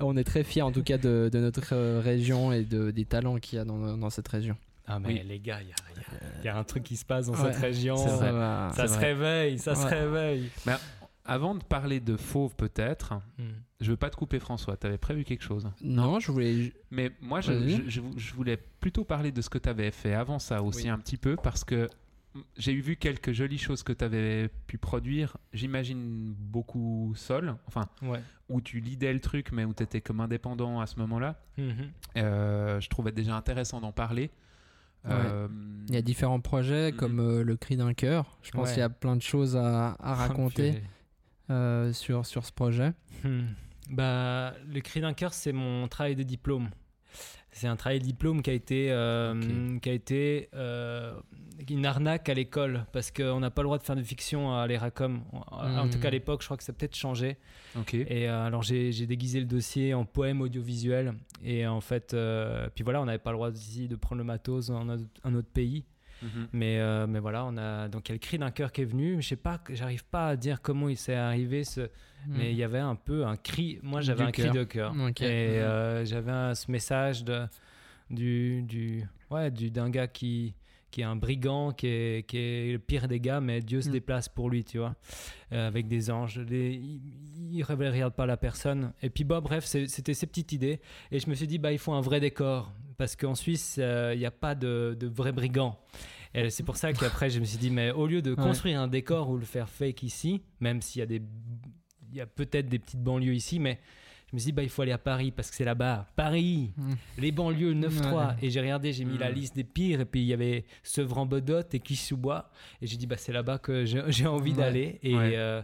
on 0.00 0.16
est 0.16 0.24
très 0.24 0.42
fiers 0.44 0.62
en 0.62 0.72
tout 0.72 0.82
cas 0.82 0.98
de, 0.98 1.28
de 1.32 1.38
notre 1.38 1.74
euh, 1.74 2.00
région 2.02 2.52
et 2.52 2.62
de, 2.64 2.90
des 2.90 3.04
talents 3.04 3.36
qu'il 3.36 3.58
y 3.58 3.60
a 3.60 3.64
dans, 3.64 3.96
dans 3.96 4.10
cette 4.10 4.28
région. 4.28 4.56
Ah 4.88 4.98
mais 4.98 5.08
Oui. 5.08 5.22
les 5.24 5.38
gars, 5.40 5.60
il 5.62 5.68
y 5.68 6.42
y, 6.42 6.44
y 6.46 6.48
a 6.48 6.56
un 6.56 6.64
truc 6.64 6.82
qui 6.82 6.96
se 6.96 7.04
passe 7.04 7.26
dans 7.26 7.34
Ouais, 7.34 7.52
cette 7.52 7.60
région. 7.62 7.94
vrai. 7.96 8.30
Ça 8.74 8.86
se 8.88 8.94
vrai. 8.94 9.06
réveille, 9.08 9.58
ça 9.58 9.74
se 9.74 9.86
réveille. 9.86 10.50
Avant 11.24 11.54
de 11.54 11.62
parler 11.62 12.00
de 12.00 12.16
Fauve, 12.16 12.56
peut-être, 12.56 13.14
Hmm. 13.38 13.50
je 13.82 13.90
veux 13.90 13.98
pas 13.98 14.08
te 14.08 14.16
couper, 14.16 14.38
François. 14.38 14.78
Tu 14.78 14.86
avais 14.86 14.96
prévu 14.96 15.24
quelque 15.24 15.42
chose. 15.44 15.70
Non, 15.82 16.20
je 16.20 16.32
voulais. 16.32 16.72
Mais 16.90 17.10
moi, 17.20 17.42
je, 17.42 17.52
Vas-y. 17.52 17.82
je- 17.84 17.90
je- 17.90 18.00
je 18.16 18.34
voulais 18.34 18.56
plutôt 18.56 19.04
parler 19.04 19.30
de 19.30 19.42
ce 19.42 19.50
que 19.50 19.58
tu 19.58 19.68
avais 19.68 19.90
fait 19.90 20.14
avant 20.14 20.38
ça 20.38 20.62
aussi 20.62 20.84
Oui. 20.84 20.88
un 20.88 20.98
petit 20.98 21.18
peu, 21.18 21.36
parce 21.36 21.64
que 21.64 21.86
j'ai 22.56 22.72
vu 22.74 22.96
quelques 22.96 23.32
jolies 23.32 23.58
choses 23.58 23.82
que 23.82 23.92
tu 23.92 24.02
avais 24.04 24.48
pu 24.66 24.78
produire. 24.78 25.36
J'imagine 25.52 26.32
beaucoup 26.38 27.12
seul, 27.14 27.56
enfin, 27.66 27.88
Ouais. 28.00 28.22
où 28.48 28.62
tu 28.62 28.80
lidais 28.80 29.12
le 29.12 29.20
truc, 29.20 29.52
mais 29.52 29.66
où 29.66 29.74
tu 29.74 29.82
étais 29.82 30.00
comme 30.00 30.20
indépendant 30.20 30.80
à 30.80 30.86
ce 30.86 30.98
moment-là. 31.00 31.38
Mhm. 31.58 31.90
Euh, 32.16 32.80
je 32.80 32.88
trouvais 32.88 33.12
déjà 33.12 33.34
intéressant 33.36 33.82
d'en 33.82 33.92
parler. 33.92 34.30
Ouais. 35.04 35.12
Euh, 35.14 35.48
Il 35.88 35.94
y 35.94 35.98
a 35.98 36.02
différents 36.02 36.40
projets 36.40 36.92
comme 36.96 37.20
euh, 37.20 37.42
le 37.44 37.56
cri 37.56 37.76
d'un 37.76 37.94
cœur. 37.94 38.38
Je 38.42 38.50
pense 38.50 38.68
Ouais. 38.68 38.74
qu'il 38.74 38.80
y 38.80 38.84
a 38.84 38.90
plein 38.90 39.16
de 39.16 39.22
choses 39.22 39.56
à, 39.56 39.96
à 40.00 40.14
raconter 40.26 40.82
euh, 41.50 41.92
sur, 41.92 42.26
sur 42.26 42.44
ce 42.44 42.52
projet. 42.52 42.92
Hmm. 43.24 43.46
Bah, 43.90 44.52
le 44.70 44.80
cri 44.80 45.00
d'un 45.00 45.14
cœur, 45.14 45.32
c'est 45.32 45.52
mon 45.52 45.88
travail 45.88 46.14
de 46.14 46.22
diplôme. 46.22 46.68
C'est 47.58 47.66
un 47.66 47.74
travail 47.76 47.98
de 47.98 48.04
diplôme 48.04 48.40
qui 48.40 48.50
a 48.50 48.52
été, 48.52 48.92
euh, 48.92 49.78
qui 49.80 49.90
a 49.90 49.92
été 49.92 50.48
euh, 50.54 51.12
une 51.68 51.84
arnaque 51.86 52.28
à 52.28 52.34
l'école 52.34 52.86
parce 52.92 53.10
qu'on 53.10 53.40
n'a 53.40 53.50
pas 53.50 53.62
le 53.62 53.66
droit 53.66 53.78
de 53.78 53.82
faire 53.82 53.96
de 53.96 54.02
fiction 54.02 54.54
à 54.54 54.64
l'ERACOM. 54.68 55.22
En, 55.32 55.88
tout 55.88 55.98
Hmm. 55.98 56.00
cas, 56.00 56.08
à 56.08 56.10
l'époque, 56.12 56.42
je 56.42 56.46
crois 56.46 56.56
que 56.56 56.62
ça 56.62 56.70
a 56.70 56.74
peut-être 56.74 56.94
changé. 56.94 57.36
Et 57.92 58.28
euh, 58.28 58.46
alors, 58.46 58.62
j'ai 58.62 58.92
déguisé 59.06 59.40
le 59.40 59.46
dossier 59.46 59.92
en 59.92 60.04
poème 60.04 60.40
audiovisuel. 60.40 61.14
Et 61.44 61.66
en 61.66 61.80
fait, 61.80 62.16
puis 62.76 62.84
voilà, 62.84 63.02
on 63.02 63.06
n'avait 63.06 63.18
pas 63.18 63.32
le 63.32 63.36
droit 63.36 63.50
de 63.50 63.96
prendre 63.96 64.18
le 64.18 64.24
matos 64.24 64.68
dans 64.68 64.76
un 64.78 64.88
autre- 64.90 65.04
un 65.24 65.34
autre 65.34 65.50
pays. 65.52 65.84
Mhm. 66.22 66.48
Mais, 66.52 66.78
euh, 66.80 67.06
mais 67.06 67.18
voilà, 67.20 67.44
on 67.44 67.56
a 67.56 67.88
donc 67.88 68.08
il 68.08 68.12
y 68.12 68.12
a 68.12 68.14
le 68.16 68.18
cri 68.20 68.38
d'un 68.38 68.50
cœur 68.50 68.72
qui 68.72 68.82
est 68.82 68.86
venu. 68.86 69.20
Je 69.22 69.28
sais 69.28 69.36
pas, 69.36 69.60
j'arrive 69.70 70.04
pas 70.04 70.28
à 70.28 70.36
dire 70.36 70.60
comment 70.60 70.88
il 70.88 70.96
s'est 70.96 71.14
arrivé 71.14 71.64
ce, 71.64 71.88
mais 72.26 72.50
il 72.52 72.56
y 72.56 72.64
avait 72.64 72.78
un 72.78 72.94
peu 72.96 73.24
un 73.26 73.36
cri. 73.36 73.78
Moi, 73.82 74.00
j'avais 74.00 74.22
Du 74.22 74.28
un 74.28 74.32
cri 74.32 74.50
de 74.50 74.64
cœur. 74.64 74.92
Et 74.92 74.94
Mhm. 74.96 75.62
euh, 75.62 76.04
j'avais 76.04 76.32
un- 76.32 76.54
ce 76.54 76.70
message 76.70 77.24
de, 77.24 77.46
du, 78.10 78.62
du, 78.62 79.04
ouais, 79.30 79.50
du, 79.50 79.70
d'un 79.70 79.90
gars 79.90 80.08
qui, 80.08 80.54
qui 80.90 81.02
est 81.02 81.04
un 81.04 81.16
brigand, 81.16 81.72
qui 81.72 81.86
est, 81.86 82.26
qui 82.26 82.38
est 82.38 82.72
le 82.72 82.78
pire 82.78 83.08
des 83.08 83.20
gars, 83.20 83.40
mais 83.40 83.60
Dieu 83.60 83.82
se 83.82 83.90
déplace 83.90 84.28
pour 84.28 84.48
lui, 84.48 84.64
tu 84.64 84.78
vois, 84.78 84.94
euh, 85.52 85.66
avec 85.68 85.86
des 85.86 86.10
anges. 86.10 86.38
Les, 86.40 86.72
il, 86.74 87.00
il 87.52 87.62
regarde 87.62 88.14
pas 88.14 88.26
la 88.26 88.36
personne. 88.38 88.92
Et 89.02 89.10
puis, 89.10 89.24
bah, 89.24 89.40
bref, 89.40 89.64
c'est- 89.64 89.86
c'était 89.86 90.14
ces 90.14 90.26
petites 90.26 90.52
idées. 90.52 90.80
Et 91.10 91.18
je 91.20 91.28
me 91.28 91.34
suis 91.34 91.46
dit, 91.46 91.58
bah, 91.58 91.72
il 91.72 91.78
faut 91.78 91.92
un 91.92 92.00
vrai 92.00 92.20
décor. 92.20 92.72
Parce 92.98 93.14
qu'en 93.16 93.34
Suisse, 93.36 93.76
euh, 93.78 94.12
il 94.14 94.18
n'y 94.18 94.26
a 94.26 94.30
pas 94.30 94.54
de, 94.54 94.96
de 94.98 95.06
vrais 95.06 95.32
brigands. 95.32 95.78
Et 96.34 96.50
c'est 96.50 96.64
pour 96.64 96.76
ça 96.76 96.92
qu'après, 96.92 97.30
je 97.30 97.40
me 97.40 97.44
suis 97.44 97.56
dit, 97.58 97.70
mais 97.70 97.90
au 97.92 98.06
lieu 98.06 98.20
de 98.20 98.30
Ouais. 98.32 98.36
construire 98.36 98.80
un 98.80 98.88
décor 98.88 99.30
ou 99.30 99.38
le 99.38 99.44
faire 99.46 99.68
fake 99.68 100.02
ici, 100.02 100.42
même 100.60 100.82
s'il 100.82 100.98
y 101.00 101.02
a 101.02 101.06
des. 101.06 101.22
Il 102.10 102.16
y 102.16 102.20
a 102.20 102.26
peut-être 102.26 102.68
des 102.68 102.78
petites 102.78 103.02
banlieues 103.02 103.34
ici, 103.34 103.58
mais 103.60 103.78
je 104.30 104.34
me 104.36 104.40
suis 104.40 104.46
dit, 104.46 104.52
bah, 104.52 104.62
il 104.62 104.68
faut 104.68 104.82
aller 104.82 104.92
à 104.92 104.98
Paris 104.98 105.30
parce 105.30 105.48
que 105.50 105.56
c'est 105.56 105.64
là-bas. 105.64 106.06
Paris 106.16 106.72
Mm. 106.76 106.92
Les 107.18 107.32
banlieues 107.32 107.74
9-3. 107.74 108.12
Ouais. 108.12 108.34
Et 108.42 108.50
j'ai 108.50 108.60
regardé, 108.60 108.92
j'ai 108.92 109.04
mis 109.04 109.16
la 109.16 109.30
liste 109.30 109.54
des 109.54 109.64
pires. 109.64 110.00
Et 110.00 110.04
puis 110.04 110.20
il 110.20 110.26
y 110.26 110.32
avait 110.32 110.64
Sevran-Bodot 110.82 111.62
et 111.72 111.80
Quiche-sous-Bois. 111.80 112.50
Et 112.82 112.86
j'ai 112.86 112.96
dit, 112.96 113.06
bah, 113.06 113.16
c'est 113.16 113.32
là-bas 113.32 113.58
que 113.58 113.84
j'ai 113.84 114.02
j'ai 114.08 114.26
envie 114.26 114.50
Ouais. 114.52 114.56
d'aller. 114.56 114.98
Et, 115.02 115.14
Ouais. 115.14 115.32
euh, 115.36 115.62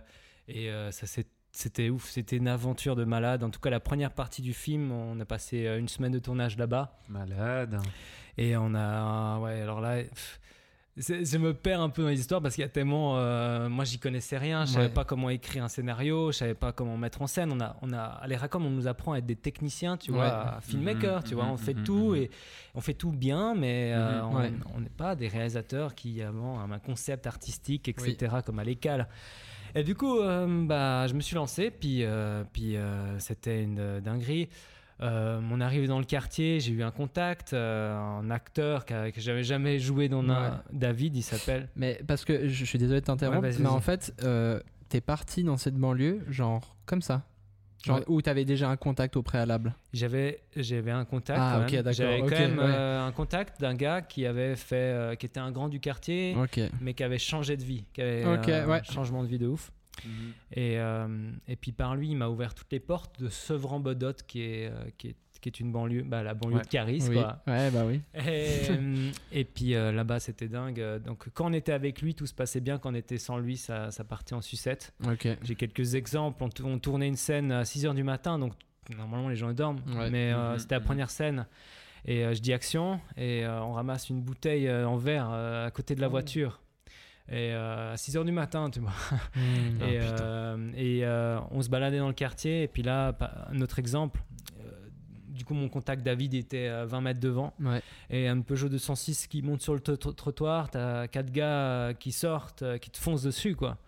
et 0.49 0.71
euh, 0.71 0.91
ça 0.93 1.07
s'est 1.07 1.27
c'était 1.57 1.89
ouf, 1.89 2.11
c'était 2.11 2.37
une 2.37 2.49
aventure 2.49 2.97
de 2.97 3.05
malade. 3.05 3.45
En 3.45 3.51
tout 3.51 3.61
cas, 3.61 3.71
la 3.71 3.81
première 3.81 4.11
partie 4.13 4.43
du 4.43 4.53
film, 4.53 4.91
on 4.91 5.19
a 5.21 5.25
passé 5.25 5.67
euh, 5.67 5.79
une 5.79 5.89
semaine 5.89 6.13
de 6.13 6.19
tournage 6.19 6.57
là-bas. 6.59 6.99
Malade. 7.09 7.81
Et 8.37 8.57
on 8.57 8.75
a. 8.75 9.39
Ouais, 9.39 9.61
alors 9.61 9.81
là. 9.81 10.03
je 10.97 11.39
me 11.39 11.55
perds 11.55 11.81
un 11.81 11.89
peu 11.91 12.03
dans 12.03 12.09
les 12.09 12.19
histoires 12.21 12.41
parce 12.41 12.55
qu'il 12.57 12.63
y 12.63 12.65
a 12.65 12.69
tellement. 12.69 13.17
euh, 13.19 13.69
moi, 13.69 13.85
j'y 13.85 13.99
connaissais 13.99 14.37
rien. 14.37 14.65
Je 14.65 14.73
savais 14.73 14.87
Ouais. 14.87 14.93
pas 14.93 15.05
comment 15.05 15.31
écrire 15.31 15.63
un 15.65 15.69
scénario. 15.69 16.33
Je 16.33 16.39
savais 16.39 16.55
pas 16.55 16.73
comment 16.73 16.97
mettre 16.97 17.23
en 17.23 17.29
scène. 17.29 17.53
On 17.53 17.61
a, 17.61 17.77
on 17.83 17.93
a, 17.93 18.01
à 18.03 18.27
l'ERACOM, 18.27 18.67
on 18.67 18.71
nous 18.71 18.87
apprend 18.89 19.13
à 19.13 19.19
être 19.19 19.27
des 19.27 19.37
techniciens, 19.37 19.97
tu 19.97 20.11
vois, 20.11 20.25
Ouais. 20.25 20.31
à 20.31 20.59
filmmaker, 20.61 21.19
Mhm, 21.19 21.25
tu 21.25 21.35
vois. 21.37 21.45
On 21.47 21.53
mhm, 21.53 21.59
fait 21.59 21.75
mhm, 21.75 21.85
tout 21.85 22.15
et 22.17 22.31
on 22.75 22.81
fait 22.81 22.95
tout 22.95 23.13
bien, 23.13 23.55
mais 23.55 23.93
euh, 23.95 24.25
on 24.25 24.37
Ouais. 24.37 24.53
on 24.75 24.81
n'est 24.81 24.89
pas 24.89 25.15
des 25.15 25.29
réalisateurs 25.29 25.95
qui 25.95 26.21
avons 26.23 26.59
un 26.59 26.79
concept 26.81 27.27
artistique, 27.29 27.89
etc., 27.89 28.37
comme 28.45 28.59
à 28.59 28.65
l'école. 28.65 29.07
Et 29.75 29.83
du 29.83 29.95
coup, 29.95 30.19
euh, 30.19 30.67
bah, 30.67 31.07
je 31.09 31.15
me 31.15 31.21
suis 31.21 31.35
lancé, 31.35 31.71
puis, 31.71 32.05
euh, 32.05 32.45
puis 32.53 32.77
euh, 32.77 33.19
c'était 33.19 33.63
une 33.63 34.01
dinguerie. 34.01 34.49
Euh, 35.01 35.41
on 35.51 35.61
arrive 35.61 35.89
dans 35.89 35.99
le 35.99 36.05
quartier, 36.05 36.61
j'ai 36.61 36.71
eu 36.73 36.83
un 36.85 36.93
contact, 36.93 37.53
un 37.53 38.31
acteur 38.31 38.85
qui 38.85 38.95
a- 38.95 39.11
que 39.11 39.21
j'avais 39.21 39.43
jamais 39.43 39.79
joué 39.81 40.09
dans 40.09 40.23
un. 40.29 40.51
Ouais. 40.51 40.57
David, 40.73 41.17
il 41.17 41.23
s'appelle. 41.23 41.69
Mais 41.75 42.01
parce 42.07 42.25
que 42.25 42.47
je, 42.47 42.55
je 42.55 42.65
suis 42.65 42.79
désolé 42.79 43.01
de 43.01 43.05
t'interrompre, 43.07 43.43
Ouais, 43.43 43.55
mais 43.59 43.67
en 43.67 43.81
fait, 43.81 44.15
t'es 44.89 45.01
parti 45.01 45.43
dans 45.43 45.57
cette 45.57 45.75
banlieue, 45.77 46.25
genre 46.29 46.77
comme 46.87 47.03
ça. 47.03 47.23
Genre 47.85 47.99
Ouais. 47.99 48.05
où 48.09 48.23
t'avais 48.23 48.45
déjà 48.47 48.71
un 48.71 48.77
contact 48.77 49.17
au 49.17 49.23
préalable. 49.23 49.75
J'avais, 49.93 50.41
j'avais 50.57 50.91
un 50.91 51.05
contact. 51.05 51.39
Ah, 51.43 51.57
quand 51.59 51.63
ok, 51.67 51.73
même. 51.73 51.83
d'accord, 51.83 51.93
J'avais 51.93 52.21
quand 52.21 52.31
même 52.31 52.59
ouais. 52.59 52.65
euh, 52.65 53.07
un 53.07 53.13
contact 53.13 53.61
d'un 53.61 53.75
gars 53.75 54.01
qui 54.01 54.25
avait 54.27 54.57
fait, 54.57 54.75
euh, 54.77 55.15
qui 55.17 55.27
était 55.27 55.41
un 55.41 55.51
grand 55.53 55.69
du 55.69 55.81
quartier, 55.81 56.35
mais 56.81 56.95
qui 56.95 57.03
avait 57.05 57.19
changé 57.19 57.57
de 57.59 57.63
vie, 57.63 57.85
qui 57.93 58.01
avait 58.01 58.25
un 58.25 58.69
ouais. 58.69 58.83
changement 58.85 59.23
de 59.23 59.29
vie 59.29 59.39
de 59.39 59.47
ouf. 59.49 59.71
Mhm. 60.05 60.11
Et, 60.53 60.79
euh, 60.79 61.31
et 61.47 61.57
puis 61.57 61.73
par 61.73 61.95
lui, 61.95 62.09
il 62.09 62.17
m'a 62.17 62.29
ouvert 62.29 62.55
toutes 62.55 62.73
les 62.73 62.81
portes 62.81 63.21
de 63.23 63.29
Sevran-Bodot, 63.29 64.15
qui 64.27 64.41
est, 64.41 64.73
qui 64.99 65.09
est, 65.09 65.17
qui 65.53 65.61
est 65.61 65.61
une 65.61 65.71
banlieue, 65.73 66.03
bah, 66.03 66.23
la 66.23 66.33
banlieue 66.35 66.57
Ouais. 66.57 66.63
de 66.63 66.67
Caris, 66.69 67.03
Oui. 67.09 67.15
quoi. 67.17 67.43
Ouais, 67.47 67.71
bah 67.71 67.85
oui. 67.87 68.01
Et, 68.15 68.71
euh, 68.71 69.11
et 69.33 69.45
puis 69.45 69.75
euh, 69.75 69.93
là-bas, 69.93 70.19
c'était 70.21 70.49
dingue. 70.49 70.83
Donc 71.05 71.29
quand 71.35 71.47
on 71.51 71.53
était 71.53 71.73
avec 71.73 72.01
lui, 72.01 72.15
tout 72.15 72.27
se 72.27 72.35
passait 72.35 72.61
bien. 72.61 72.79
Quand 72.79 72.91
on 72.93 72.95
était 72.95 73.19
sans 73.19 73.39
lui, 73.39 73.57
ça, 73.57 73.91
ça 73.91 74.05
partait 74.05 74.35
en 74.35 74.41
sucette. 74.41 74.95
Ok. 75.07 75.29
J'ai 75.43 75.55
quelques 75.55 75.95
exemples. 75.95 76.43
On, 76.43 76.49
tou- 76.49 76.65
on 76.67 76.79
tournait 76.79 77.09
une 77.09 77.17
scène 77.17 77.53
à 77.53 77.63
6h 77.65 77.95
du 77.95 78.03
matin, 78.05 78.39
donc 78.39 78.53
normalement 78.97 79.29
les 79.29 79.37
gens 79.37 79.53
dorment. 79.53 79.81
Ouais. 79.87 80.11
Mais 80.11 80.33
euh, 80.33 80.53
Mhm, 80.53 80.59
c'était 80.59 80.75
la 80.77 80.81
mhm. 80.81 80.87
première 80.87 81.11
scène. 81.11 81.47
Et 82.07 82.25
euh, 82.25 82.35
je 82.35 82.41
dis 82.41 82.53
action, 82.53 83.01
et 83.17 83.45
euh, 83.47 83.63
on 83.63 83.73
ramasse 83.73 84.11
une 84.11 84.21
bouteille 84.21 84.69
euh, 84.69 84.87
en 84.87 84.97
verre 84.97 85.29
euh, 85.33 85.67
à 85.67 85.71
côté 85.71 85.95
de 85.95 86.01
la 86.01 86.09
Oh. 86.09 86.11
voiture. 86.11 86.61
Et 87.31 87.55
euh, 87.55 87.93
à 87.93 87.95
6h 87.95 88.23
du 88.27 88.33
matin, 88.33 88.69
tu 88.71 88.81
vois. 88.81 88.93
Ah, 89.37 89.89
et 89.89 89.99
putain. 89.99 90.23
euh, 90.23 90.71
et, 90.77 91.01
euh, 91.05 91.39
on 91.51 91.63
se 91.63 91.71
baladait 91.71 91.97
dans 91.99 92.09
le 92.09 92.13
quartier. 92.13 92.65
Et 92.65 92.69
puis 92.69 92.83
là, 92.83 93.17
un 93.51 93.61
autre 93.63 93.79
exemple. 93.79 94.21
Du 95.35 95.45
coup, 95.45 95.55
mon 95.55 95.69
contact 95.69 96.03
David 96.03 96.33
était 96.35 96.69
à 96.69 96.85
20 96.87 97.01
mètres 97.01 97.21
devant. 97.21 97.53
Ouais. 97.61 97.83
Et 98.11 98.29
un 98.29 98.41
Peugeot 98.41 98.69
206 98.69 99.27
qui 99.27 99.43
monte 99.43 99.61
sur 99.61 99.75
le 99.75 99.81
tro- 99.81 99.97
tro- 99.97 100.13
trottoir. 100.13 100.71
T'as 100.71 101.07
quatre 101.09 101.31
gars 101.33 101.47
euh, 101.47 101.93
qui 101.93 102.13
sortent, 102.13 102.63
euh, 102.63 102.79
qui 102.79 102.91
te 102.91 102.99
foncent 102.99 103.23
dessus, 103.23 103.55
quoi. 103.57 103.79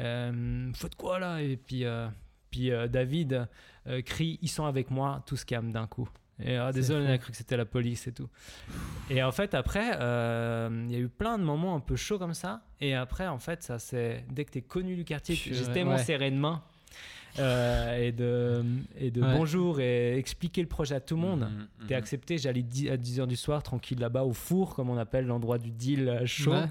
Euh, 0.00 0.72
Faites 0.74 0.94
quoi 0.96 1.18
là? 1.18 1.40
Et 1.42 1.56
puis, 1.56 1.84
euh, 1.84 2.06
puis 2.50 2.70
euh, 2.70 2.88
David 2.88 3.48
crie 4.06 4.38
Ils 4.42 4.48
sont 4.48 4.64
avec 4.64 4.90
moi, 4.90 5.22
tout 5.26 5.36
se 5.36 5.44
calme 5.44 5.70
d'un 5.72 5.86
coup. 5.86 6.08
Et 6.42 6.56
ah, 6.56 6.72
désolé, 6.72 7.06
on 7.06 7.10
a 7.12 7.18
cru 7.18 7.30
que 7.30 7.36
c'était 7.36 7.56
la 7.56 7.64
police 7.64 8.08
et 8.08 8.12
tout. 8.12 8.28
Et 9.08 9.22
en 9.22 9.30
fait, 9.30 9.54
après, 9.54 9.92
euh, 10.00 10.84
il 10.88 10.92
y 10.92 10.96
a 10.96 10.98
eu 10.98 11.08
plein 11.08 11.38
de 11.38 11.44
moments 11.44 11.76
un 11.76 11.80
peu 11.80 11.94
chauds 11.94 12.18
comme 12.18 12.34
ça. 12.34 12.62
Et 12.80 12.92
après, 12.94 13.28
en 13.28 13.38
fait, 13.38 13.62
ça 13.62 13.78
c'est 13.78 14.24
dès 14.30 14.44
que 14.44 14.50
tu 14.50 14.58
es 14.58 14.62
connu 14.62 14.96
du 14.96 15.04
quartier, 15.04 15.36
j'ai 15.36 15.54
tellement 15.72 15.96
serré 15.98 16.30
de 16.32 16.36
main 16.36 16.60
euh, 17.38 17.96
et 17.98 18.12
de, 18.12 18.62
et 18.96 19.10
de 19.10 19.20
Ouais. 19.22 19.36
bonjour 19.36 19.80
et 19.80 20.16
expliquer 20.18 20.60
le 20.62 20.68
projet 20.68 20.94
à 20.94 21.00
tout 21.00 21.16
le 21.16 21.22
monde. 21.22 21.40
Mhm, 21.40 21.86
T'es 21.88 21.94
mhm. 21.94 21.98
accepté, 21.98 22.38
j'allais 22.38 22.60
à 22.90 22.96
10h 22.96 23.26
du 23.26 23.36
soir, 23.36 23.62
tranquille 23.62 23.98
là-bas, 23.98 24.24
au 24.24 24.32
four, 24.32 24.74
comme 24.74 24.90
on 24.90 24.96
appelle 24.98 25.26
l'endroit 25.26 25.58
du 25.58 25.70
deal 25.70 26.08
euh, 26.08 26.26
chaud. 26.26 26.52
Ouais. 26.52 26.68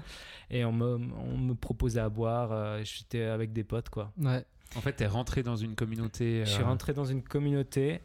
Et 0.50 0.64
on 0.64 0.72
me, 0.72 0.98
on 1.32 1.36
me 1.38 1.54
proposait 1.54 2.00
à 2.00 2.08
boire. 2.08 2.50
euh, 2.52 2.80
J'étais 2.84 3.22
avec 3.24 3.52
des 3.52 3.64
potes, 3.64 3.88
quoi. 3.88 4.12
Ouais. 4.18 4.44
En 4.76 4.80
fait, 4.80 4.92
t'es 4.94 5.06
rentré 5.06 5.42
dans 5.42 5.56
une 5.56 5.74
communauté. 5.74 6.44
Je 6.44 6.50
suis 6.50 6.62
rentré 6.62 6.92
dans 6.92 7.04
une 7.04 7.22
communauté. 7.22 8.00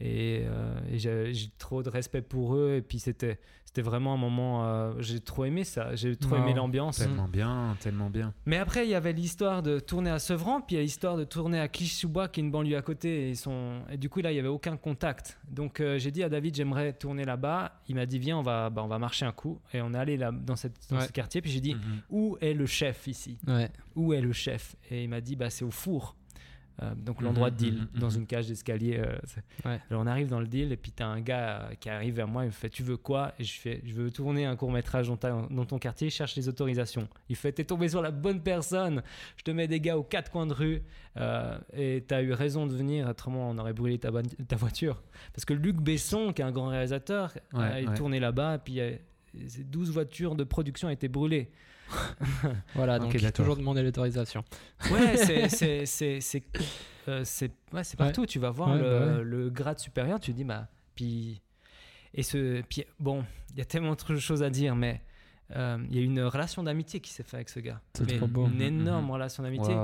Et, 0.00 0.42
euh, 0.46 0.74
et 0.90 0.98
j'ai 0.98 1.32
trop 1.58 1.82
de 1.82 1.88
respect 1.88 2.22
pour 2.22 2.56
eux. 2.56 2.74
Et 2.76 2.82
puis 2.82 2.98
c'était 2.98 3.38
c'était 3.64 3.82
vraiment 3.82 4.14
un 4.14 4.16
moment. 4.16 4.64
euh, 4.68 4.92
j'ai 5.00 5.18
trop 5.18 5.44
aimé 5.46 5.64
ça. 5.64 5.96
J'ai 5.96 6.14
trop 6.14 6.36
Wow. 6.36 6.42
aimé 6.42 6.54
l'ambiance. 6.54 6.98
Tellement 6.98 7.26
bien, 7.26 7.76
tellement 7.80 8.08
bien. 8.08 8.32
Mais 8.46 8.56
après, 8.56 8.86
il 8.86 8.90
y 8.90 8.94
avait 8.94 9.12
l'histoire 9.12 9.62
de 9.64 9.80
tourner 9.80 10.10
à 10.10 10.20
Sevran, 10.20 10.60
puis 10.60 10.74
il 10.74 10.78
y 10.78 10.78
a 10.78 10.82
l'histoire 10.82 11.16
de 11.16 11.24
tourner 11.24 11.58
à 11.58 11.66
Clichy-sous-Bois, 11.66 12.28
qui 12.28 12.38
est 12.38 12.44
une 12.44 12.52
banlieue 12.52 12.76
à 12.76 12.82
côté. 12.82 13.26
Et, 13.26 13.30
ils 13.30 13.36
sont... 13.36 13.80
et 13.90 13.96
du 13.96 14.08
coup, 14.08 14.20
là, 14.20 14.30
il 14.30 14.34
n'y 14.34 14.38
avait 14.38 14.46
aucun 14.48 14.76
contact. 14.76 15.40
Donc, 15.50 15.80
euh, 15.80 15.98
j'ai 15.98 16.12
dit 16.12 16.22
à 16.22 16.28
David, 16.28 16.54
j'aimerais 16.54 16.92
tourner 16.92 17.24
là-bas. 17.24 17.80
Il 17.88 17.96
m'a 17.96 18.06
dit, 18.06 18.20
viens, 18.20 18.38
on 18.38 18.42
va, 18.42 18.70
bah, 18.70 18.82
on 18.84 18.88
va 18.88 19.00
marcher 19.00 19.26
un 19.26 19.32
coup. 19.32 19.60
Et 19.72 19.80
on 19.80 19.92
est 19.92 19.98
allé 19.98 20.16
là, 20.16 20.30
dans, 20.30 20.54
cette, 20.54 20.76
dans 20.90 20.98
Ouais. 20.98 21.06
ce 21.08 21.12
quartier. 21.12 21.40
Puis 21.42 21.50
j'ai 21.50 21.60
dit, 21.60 21.74
Mhm. 21.74 21.80
où 22.10 22.36
est 22.40 22.54
le 22.54 22.66
chef 22.66 23.08
ici? 23.08 23.38
Ouais. 23.48 23.70
Où 23.96 24.12
est 24.12 24.20
le 24.20 24.32
chef? 24.32 24.76
Et 24.88 25.02
il 25.02 25.08
m'a 25.08 25.20
dit, 25.20 25.34
bah, 25.34 25.50
c'est 25.50 25.64
au 25.64 25.72
four. 25.72 26.14
Euh, 26.82 26.92
donc 26.96 27.20
Mhm, 27.20 27.26
l'endroit 27.26 27.50
de 27.50 27.56
deal, 27.56 27.74
mhm, 27.94 28.00
dans 28.00 28.10
mhm. 28.10 28.16
une 28.16 28.26
cage 28.26 28.48
d'escalier. 28.48 28.96
euh, 28.98 29.14
Ouais. 29.64 29.78
Alors 29.90 30.02
on 30.02 30.06
arrive 30.08 30.26
dans 30.28 30.40
le 30.40 30.46
deal 30.48 30.72
et 30.72 30.76
puis 30.76 30.90
t'as 30.90 31.06
un 31.06 31.20
gars 31.20 31.60
euh, 31.70 31.74
qui 31.78 31.88
arrive 31.88 32.14
vers 32.16 32.26
moi, 32.26 32.42
il 32.42 32.46
me 32.46 32.50
fait 32.50 32.68
tu 32.68 32.82
veux 32.82 32.96
quoi? 32.96 33.32
Et 33.38 33.44
je 33.44 33.60
fais 33.60 33.80
je 33.84 33.92
veux 33.94 34.10
tourner 34.10 34.44
un 34.44 34.56
court 34.56 34.72
métrage 34.72 35.06
dans, 35.06 35.16
ta- 35.16 35.46
dans 35.50 35.64
ton 35.64 35.78
quartier, 35.78 36.10
cherche 36.10 36.34
les 36.34 36.48
autorisations. 36.48 37.06
Il 37.28 37.36
fait 37.36 37.52
t'es 37.52 37.62
tombé 37.64 37.88
sur 37.88 38.02
la 38.02 38.10
bonne 38.10 38.40
personne, 38.42 39.02
je 39.36 39.44
te 39.44 39.52
mets 39.52 39.68
des 39.68 39.78
gars 39.80 39.96
aux 39.96 40.02
quatre 40.02 40.32
coins 40.32 40.46
de 40.46 40.52
rue 40.52 40.82
et 41.76 42.04
t'as 42.06 42.22
eu 42.22 42.32
raison 42.32 42.66
de 42.66 42.72
venir, 42.74 43.08
autrement 43.08 43.50
on 43.50 43.58
aurait 43.58 43.72
brûlé 43.72 43.98
ta, 43.98 44.10
voiture. 44.10 45.00
Parce 45.32 45.44
que 45.44 45.54
Luc 45.54 45.76
Besson, 45.76 46.32
qui 46.32 46.42
est 46.42 46.44
un 46.44 46.50
grand 46.52 46.68
réalisateur, 46.68 47.32
Ouais, 47.52 47.82
il 47.84 47.88
ouais. 47.88 47.94
tournait 47.94 48.20
là-bas 48.20 48.56
et 48.56 48.58
puis 48.58 48.80
euh, 48.80 48.96
ces 49.46 49.62
12 49.64 49.90
voitures 49.92 50.34
de 50.34 50.42
production 50.44 50.88
étaient 50.90 51.08
brûlées. 51.08 51.50
Voilà, 52.74 52.98
donc 52.98 53.12
d'accord. 53.16 53.32
toujours 53.32 53.56
demander 53.56 53.82
l'autorisation. 53.82 54.44
Ouais, 54.90 55.16
c'est 55.16 55.48
c'est 55.48 55.86
c'est 55.86 56.20
c'est 56.20 56.42
euh, 57.08 57.24
ouais, 57.72 57.82
partout. 57.96 58.26
Tu 58.26 58.38
vas 58.38 58.50
voir 58.50 58.70
Ouais, 58.70 58.78
le, 58.78 58.82
bah 58.82 59.16
ouais. 59.18 59.24
le 59.24 59.50
grade 59.50 59.78
supérieur, 59.78 60.20
tu 60.20 60.32
te 60.32 60.36
dis 60.36 60.44
bah 60.44 60.68
puis 60.94 61.42
et 62.14 62.22
ce 62.22 62.62
puis 62.62 62.84
bon, 62.98 63.24
il 63.52 63.58
y 63.58 63.60
a 63.60 63.64
tellement 63.64 63.94
de 63.94 64.16
choses 64.18 64.42
à 64.42 64.50
dire, 64.50 64.74
mais 64.76 65.02
euh, 65.54 65.78
il 65.90 65.96
y 65.96 65.98
a 65.98 66.02
une 66.02 66.20
relation 66.22 66.62
d'amitié 66.62 67.00
qui 67.00 67.10
s'est 67.12 67.22
faite 67.22 67.34
avec 67.34 67.48
ce 67.48 67.60
gars. 67.60 67.80
C'est 67.94 68.06
Mais 68.06 68.16
trop 68.16 68.26
beau. 68.26 68.46
Une 68.46 68.54
Mhm, 68.54 68.62
énorme 68.62 69.10
relation 69.10 69.42
d'amitié. 69.42 69.74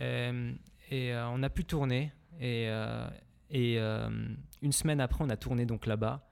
Euh, 0.00 0.52
et 0.90 1.12
euh, 1.12 1.26
on 1.28 1.42
a 1.42 1.50
pu 1.50 1.64
tourner. 1.64 2.12
Et, 2.38 2.66
euh, 2.68 3.08
et 3.50 3.76
euh, 3.78 4.08
une 4.62 4.72
semaine 4.72 5.00
après, 5.00 5.24
on 5.24 5.30
a 5.30 5.36
tourné 5.36 5.64
donc 5.66 5.86
là-bas. 5.86 6.28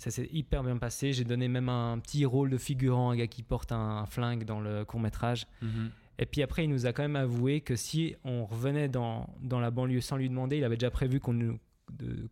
Ça 0.00 0.10
s'est 0.10 0.28
hyper 0.32 0.62
bien 0.64 0.76
passé. 0.78 1.12
J'ai 1.12 1.24
donné 1.24 1.46
même 1.48 1.68
un 1.68 1.98
petit 1.98 2.24
rôle 2.24 2.50
de 2.50 2.58
figurant, 2.58 3.10
un 3.10 3.16
gars 3.16 3.26
qui 3.26 3.42
porte 3.42 3.70
un, 3.72 3.98
un 3.98 4.06
flingue 4.06 4.44
dans 4.44 4.60
le 4.60 4.84
court 4.84 4.98
métrage. 5.00 5.46
Mhm. 5.62 5.90
Et 6.18 6.26
puis 6.26 6.42
après, 6.42 6.64
il 6.64 6.68
nous 6.70 6.86
a 6.86 6.92
quand 6.92 7.02
même 7.02 7.16
avoué 7.16 7.60
que 7.60 7.76
si 7.76 8.14
on 8.24 8.44
revenait 8.44 8.88
dans, 8.88 9.28
dans 9.42 9.60
la 9.60 9.70
banlieue 9.70 10.00
sans 10.00 10.16
lui 10.16 10.28
demander, 10.28 10.56
il 10.58 10.64
avait 10.64 10.76
déjà 10.76 10.90
prévu 10.90 11.20
qu'on 11.20 11.58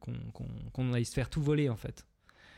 qu'on 0.01 0.13
qu'on- 0.33 0.45
qu'on 0.73 0.93
allait 0.93 1.05
se 1.05 1.13
faire 1.15 1.29
tout 1.31 1.43
voler 1.43 1.69
en 1.69 1.77
fait. 1.77 2.07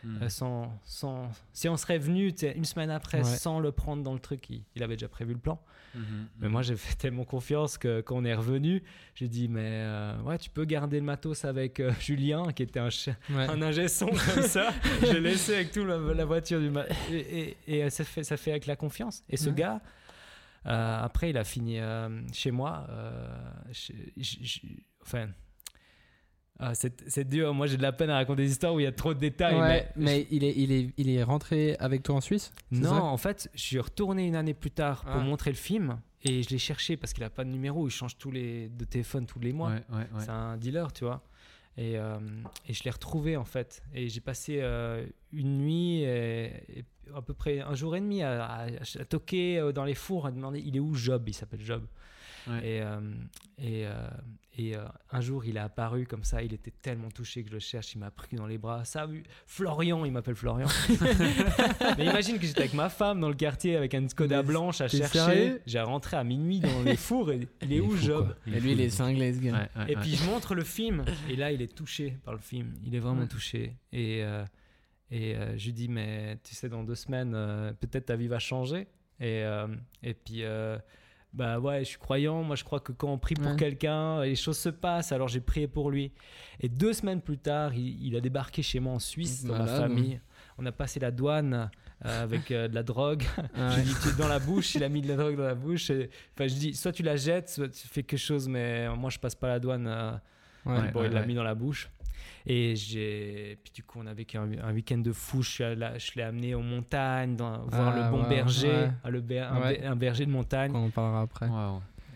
Mhm. 0.02 0.23
Euh, 0.23 0.28
sans, 0.30 0.80
sans, 0.85 1.30
si 1.52 1.69
on 1.69 1.76
serait 1.76 1.99
venu 1.99 2.33
une 2.57 2.64
semaine 2.64 2.90
après 2.90 3.19
Ouais. 3.19 3.25
sans 3.25 3.61
le 3.61 3.71
prendre 3.71 4.02
dans 4.02 4.14
le 4.14 4.19
truc, 4.19 4.49
il, 4.49 4.64
il 4.75 4.83
avait 4.83 4.97
déjà 4.97 5.09
prévu 5.09 5.35
le 5.35 5.38
plan. 5.38 5.61
Mhm. 5.95 6.28
Mais 6.38 6.49
moi, 6.49 6.62
j'ai 6.62 6.75
fait 6.76 6.95
tellement 6.99 7.25
confiance 7.25 7.76
que 7.76 8.00
quand 8.00 8.16
on 8.16 8.25
est 8.25 8.35
revenu, 8.35 8.83
j'ai 9.14 9.28
dit 9.28 9.49
mais 9.49 9.61
euh, 9.64 10.19
ouais, 10.23 10.38
tu 10.38 10.49
peux 10.49 10.64
garder 10.64 10.99
le 11.00 11.04
matos 11.04 11.45
avec 11.45 11.80
euh, 11.80 11.92
Julien, 12.00 12.45
qui 12.54 12.62
était 12.62 12.80
un, 12.80 12.88
Ouais. 12.88 13.47
un 13.49 13.61
ingé 13.61 13.88
son 13.88 14.07
comme 14.07 14.42
ça. 14.47 14.73
J'ai 15.02 15.21
laissé 15.21 15.54
avec 15.57 15.73
tout 15.73 15.85
la, 15.85 15.99
la 15.99 16.25
voiture 16.25 16.61
du 16.61 16.71
ma- 16.71 16.87
et, 17.11 17.57
et, 17.66 17.78
et, 17.80 17.90
ça 17.90 18.04
fait 18.04 18.25
ça 18.25 18.37
fait 18.37 18.52
avec 18.52 18.66
la 18.66 18.76
confiance. 18.76 19.23
Et 19.28 19.37
ce 19.37 19.50
gars, 19.50 19.80
après, 20.64 21.30
il 21.30 21.37
a 21.37 21.45
fini 21.45 21.78
chez 22.33 22.50
moi. 22.50 22.87
chez- 23.73 24.12
j- 24.16 24.38
j- 24.42 24.85
enfin. 25.02 25.28
Ah, 26.61 26.75
c'est 26.75 27.02
c'est 27.09 27.29
dur, 27.29 27.52
moi 27.55 27.67
j'ai 27.67 27.76
de 27.79 27.83
la 27.83 27.93
peine 27.93 28.11
à 28.11 28.17
raconter 28.17 28.43
des 28.43 28.50
histoires 28.50 28.75
où 28.75 28.81
il 28.81 28.85
y 28.85 28.87
a 28.87 28.93
trop 28.93 29.14
de 29.14 29.19
détails. 29.19 29.59
Ouais, 29.59 29.88
mais 29.97 30.05
mais 30.05 30.26
il 30.31 30.45
est, 30.45 30.55
il, 30.57 30.71
est, 30.73 30.90
il 30.97 31.09
est 31.11 31.23
rentré 31.23 31.75
avec 31.81 32.02
toi 32.02 32.17
en 32.17 32.21
Suisse 32.21 32.52
non, 32.71 32.93
en 32.93 33.17
fait, 33.17 33.50
je 33.55 33.61
suis 33.61 33.79
retourné 33.81 34.26
une 34.26 34.37
année 34.37 34.55
plus 34.55 34.71
tard 34.71 35.02
pour 35.05 35.12
Ah. 35.17 35.25
montrer 35.25 35.50
le 35.50 35.57
film 35.57 35.99
et 36.23 36.43
je 36.43 36.50
l'ai 36.50 36.59
cherché 36.59 36.97
parce 36.97 37.12
qu'il 37.14 37.25
a 37.25 37.31
pas 37.31 37.45
de 37.45 37.50
numéro, 37.50 37.88
il 37.88 37.90
change 37.90 38.19
tous 38.19 38.31
les 38.31 38.69
de 38.69 38.85
téléphone 38.85 39.26
tous 39.26 39.40
les 39.40 39.52
mois. 39.52 39.71
Ouais, 39.71 39.83
ouais, 39.90 39.97
ouais. 39.99 40.21
C'est 40.21 40.29
un 40.31 40.57
dealer, 40.59 40.93
tu 40.93 41.05
vois. 41.05 41.23
Et, 41.79 41.97
euh, 41.97 42.19
et 42.69 42.75
je 42.75 42.85
l'ai 42.85 42.90
retrouvé 42.90 43.37
en 43.38 43.45
fait. 43.45 43.83
Et 43.95 44.09
j'ai 44.09 44.21
passé 44.21 44.59
euh, 44.61 45.07
une 45.32 45.58
nuit, 45.58 46.02
et, 46.02 46.47
et 46.78 46.85
à 47.17 47.23
peu 47.23 47.32
près 47.32 47.61
un 47.61 47.75
jour 47.75 47.97
et 47.97 48.00
demi 48.00 48.23
à, 48.23 48.45
à- 48.45 48.67
à 48.67 49.04
toquer 49.04 49.58
euh, 49.58 49.73
dans 49.73 49.85
les 49.85 49.95
fours, 49.95 50.26
à 50.26 50.30
demander 50.30 50.61
il 50.65 50.76
est 50.76 50.80
où 50.80 50.95
Job? 50.95 51.23
Il 51.26 51.32
s'appelle 51.35 51.63
Job. 51.63 51.85
Ouais. 52.49 52.67
Et, 52.76 52.83
euh, 52.83 53.00
et, 53.59 53.87
euh, 53.87 54.09
et 54.57 54.76
euh, 54.76 54.85
un 55.11 55.21
jour, 55.21 55.45
il 55.45 55.57
est 55.57 55.61
apparu 55.61 56.07
comme 56.07 56.25
ça. 56.25 56.43
Il 56.43 56.53
était 56.53 56.71
tellement 56.83 57.11
touché 57.11 57.43
que 57.43 57.49
je 57.49 57.55
le 57.55 57.61
cherche. 57.61 57.95
Il 57.95 57.99
m'a 57.99 58.11
pris 58.11 58.37
dans 58.37 58.47
les 58.47 58.59
bras. 58.59 58.85
Salut, 58.85 59.23
Florian, 59.47 60.05
il 60.05 60.13
m'appelle 60.13 60.35
Florian. 60.35 60.67
Mais 61.99 62.05
imagine 62.05 62.39
que 62.39 62.47
j'étais 62.47 62.61
avec 62.61 62.75
ma 62.75 62.89
femme 62.89 63.21
dans 63.21 63.29
le 63.29 63.35
quartier 63.35 63.76
avec 63.76 63.95
une 63.95 64.09
Skoda 64.09 64.39
Mais 64.43 64.49
blanche 64.49 64.81
à 64.81 64.89
chercher. 64.89 65.59
J'ai 65.67 65.81
rentré 65.81 66.17
à 66.17 66.25
minuit 66.25 66.61
dans 66.61 66.83
les 66.83 66.97
fours. 66.97 67.31
Et 67.33 67.49
il 67.63 67.73
est 67.73 67.76
Il 67.76 67.83
où 67.83 67.91
fou, 67.91 67.97
Job? 68.05 68.35
Et 68.47 68.50
lui, 68.53 68.61
fou, 68.61 68.67
il 68.69 68.81
est 68.81 68.91
cinglé, 68.91 69.35
ce 69.35 69.41
gars. 69.41 69.53
Ouais, 69.53 69.59
ouais, 69.83 69.93
et 69.93 69.97
ouais. 69.97 70.00
puis 70.03 70.15
je 70.17 70.25
montre 70.26 70.55
le 70.55 70.65
film 70.65 71.05
et 71.29 71.37
là 71.37 71.53
il 71.53 71.63
est 71.63 71.75
touché 71.75 72.17
par 72.25 72.35
le 72.35 72.41
film. 72.41 72.73
Il 72.85 72.95
est 72.95 72.99
vraiment 73.00 73.23
Ouais. 73.23 73.29
touché. 73.29 73.76
Et, 73.93 74.23
euh, 74.23 74.45
et 75.11 75.35
euh, 75.37 75.57
je 75.59 75.67
lui 75.67 75.73
dis 75.73 75.89
mais 75.89 76.39
tu 76.45 76.55
sais 76.55 76.69
dans 76.69 76.85
deux 76.85 76.95
semaines 76.95 77.33
euh, 77.35 77.73
peut-être 77.73 78.07
ta 78.07 78.17
vie 78.17 78.29
va 78.29 78.39
changer. 78.39 78.87
Et, 79.21 79.43
euh, 79.45 79.67
et 80.03 80.15
puis 80.15 80.43
euh, 80.45 80.79
bah 81.32 81.58
ouais 81.60 81.80
je 81.80 81.84
suis 81.90 81.99
croyant. 81.99 82.43
Moi 82.43 82.56
je 82.56 82.64
crois 82.64 82.80
que 82.80 82.93
quand 82.93 83.08
on 83.12 83.19
prie 83.19 83.34
pour 83.34 83.50
Ouais. 83.52 83.56
quelqu'un 83.56 84.23
les 84.23 84.34
choses 84.36 84.58
se 84.58 84.69
passent. 84.69 85.12
Alors 85.12 85.28
j'ai 85.28 85.40
prié 85.40 85.69
pour 85.69 85.90
lui. 85.90 86.12
Et 86.60 86.69
deux 86.69 86.93
semaines 86.93 87.21
plus 87.21 87.38
tard 87.38 87.75
il, 87.75 88.04
il 88.06 88.16
a 88.16 88.21
débarqué 88.21 88.62
chez 88.62 88.80
moi 88.80 88.95
en 88.95 88.99
Suisse 88.99 89.45
dans 89.45 89.52
ma 89.54 89.64
Malade. 89.64 89.80
famille. 89.80 90.21
On 90.58 90.66
a 90.66 90.73
passé 90.73 91.00
la 91.00 91.10
douane 91.10 91.71
euh, 92.04 92.23
avec 92.23 92.50
euh, 92.50 92.69
de 92.69 92.75
la 92.75 92.82
drogue. 92.82 93.23
Ah 93.54 93.71
Je 93.73 93.76
lui 93.76 93.84
dis, 93.84 93.95
tu 94.02 94.08
es 94.08 94.12
dans 94.12 94.28
la 94.28 94.38
bouche, 94.38 94.75
il 94.75 94.84
a 94.84 94.88
mis 94.90 95.00
de 95.00 95.08
la 95.08 95.16
drogue 95.16 95.36
dans 95.36 95.45
la 95.47 95.54
bouche. 95.54 95.90
Enfin, 95.90 96.47
je 96.49 96.54
dis, 96.54 96.75
soit 96.75 96.93
tu 96.93 97.02
la 97.02 97.16
jettes, 97.16 97.49
soit 97.49 97.69
tu 97.69 97.86
fais 97.88 98.02
quelque 98.02 98.19
chose, 98.19 98.47
mais 98.49 98.88
moi, 98.95 99.08
je 99.08 99.19
passe 99.19 99.34
pas 99.34 99.49
la 99.49 99.58
douane. 99.58 99.86
euh, 99.86 100.12
Ouais. 100.66 100.90
bon, 100.93 101.00
ouais, 101.00 101.06
il 101.06 101.12
l'a 101.14 101.25
mis 101.25 101.34
dans 101.34 101.43
la 101.43 101.54
bouche. 101.54 101.88
Et 102.47 102.75
j'ai. 102.76 103.59
Puis 103.63 103.73
du 103.75 103.83
coup, 103.83 104.00
on 104.03 104.07
a 104.07 104.15
vécu 104.15 104.37
un, 104.39 104.49
un 104.63 104.73
week-end 104.73 104.99
de 104.99 105.13
fou. 105.13 105.43
Je, 105.43 105.50
suis 105.50 105.65
allé- 105.65 105.99
je 105.99 106.13
l'ai 106.17 106.23
amené 106.23 106.55
aux 106.55 106.63
montagnes, 106.63 107.37
dans- 107.37 107.65
voir 107.67 107.95
Ah, 107.95 108.05
le 108.05 108.11
bon 108.11 108.23
ouais, 108.23 108.29
berger, 108.29 108.69
ouais. 108.69 108.91
ah, 109.05 109.11
le 109.11 109.21
ber- 109.21 109.53
un, 109.53 109.61
Ouais. 109.61 109.81
be- 109.81 109.87
un 109.87 109.97
berger 109.97 110.26
de 110.26 110.31
montagne. 110.31 110.73
On 110.75 110.87
en 110.87 110.91
parlera 110.91 111.23
après. 111.23 111.47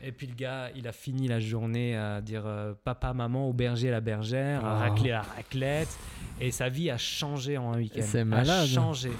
Et 0.06 0.12
puis 0.12 0.26
le 0.26 0.34
gars, 0.34 0.68
il 0.76 0.86
a 0.86 0.92
fini 0.92 1.28
la 1.28 1.40
journée 1.40 1.96
à 1.96 2.20
dire 2.20 2.42
euh, 2.46 2.74
papa, 2.84 3.12
maman, 3.14 3.48
au 3.48 3.52
berger, 3.54 3.90
la 3.90 4.00
bergère, 4.00 4.64
à 4.64 4.74
Oh. 4.76 4.78
racler 4.90 5.10
la 5.10 5.22
raclette. 5.22 5.96
Et 6.40 6.50
sa 6.50 6.68
vie 6.68 6.90
a 6.90 6.98
changé 6.98 7.56
en 7.58 7.72
un 7.72 7.78
week-end. 7.78 8.00
C'est 8.02 8.20
A 8.20 8.24
malade. 8.24 8.66
changé. 8.66 9.10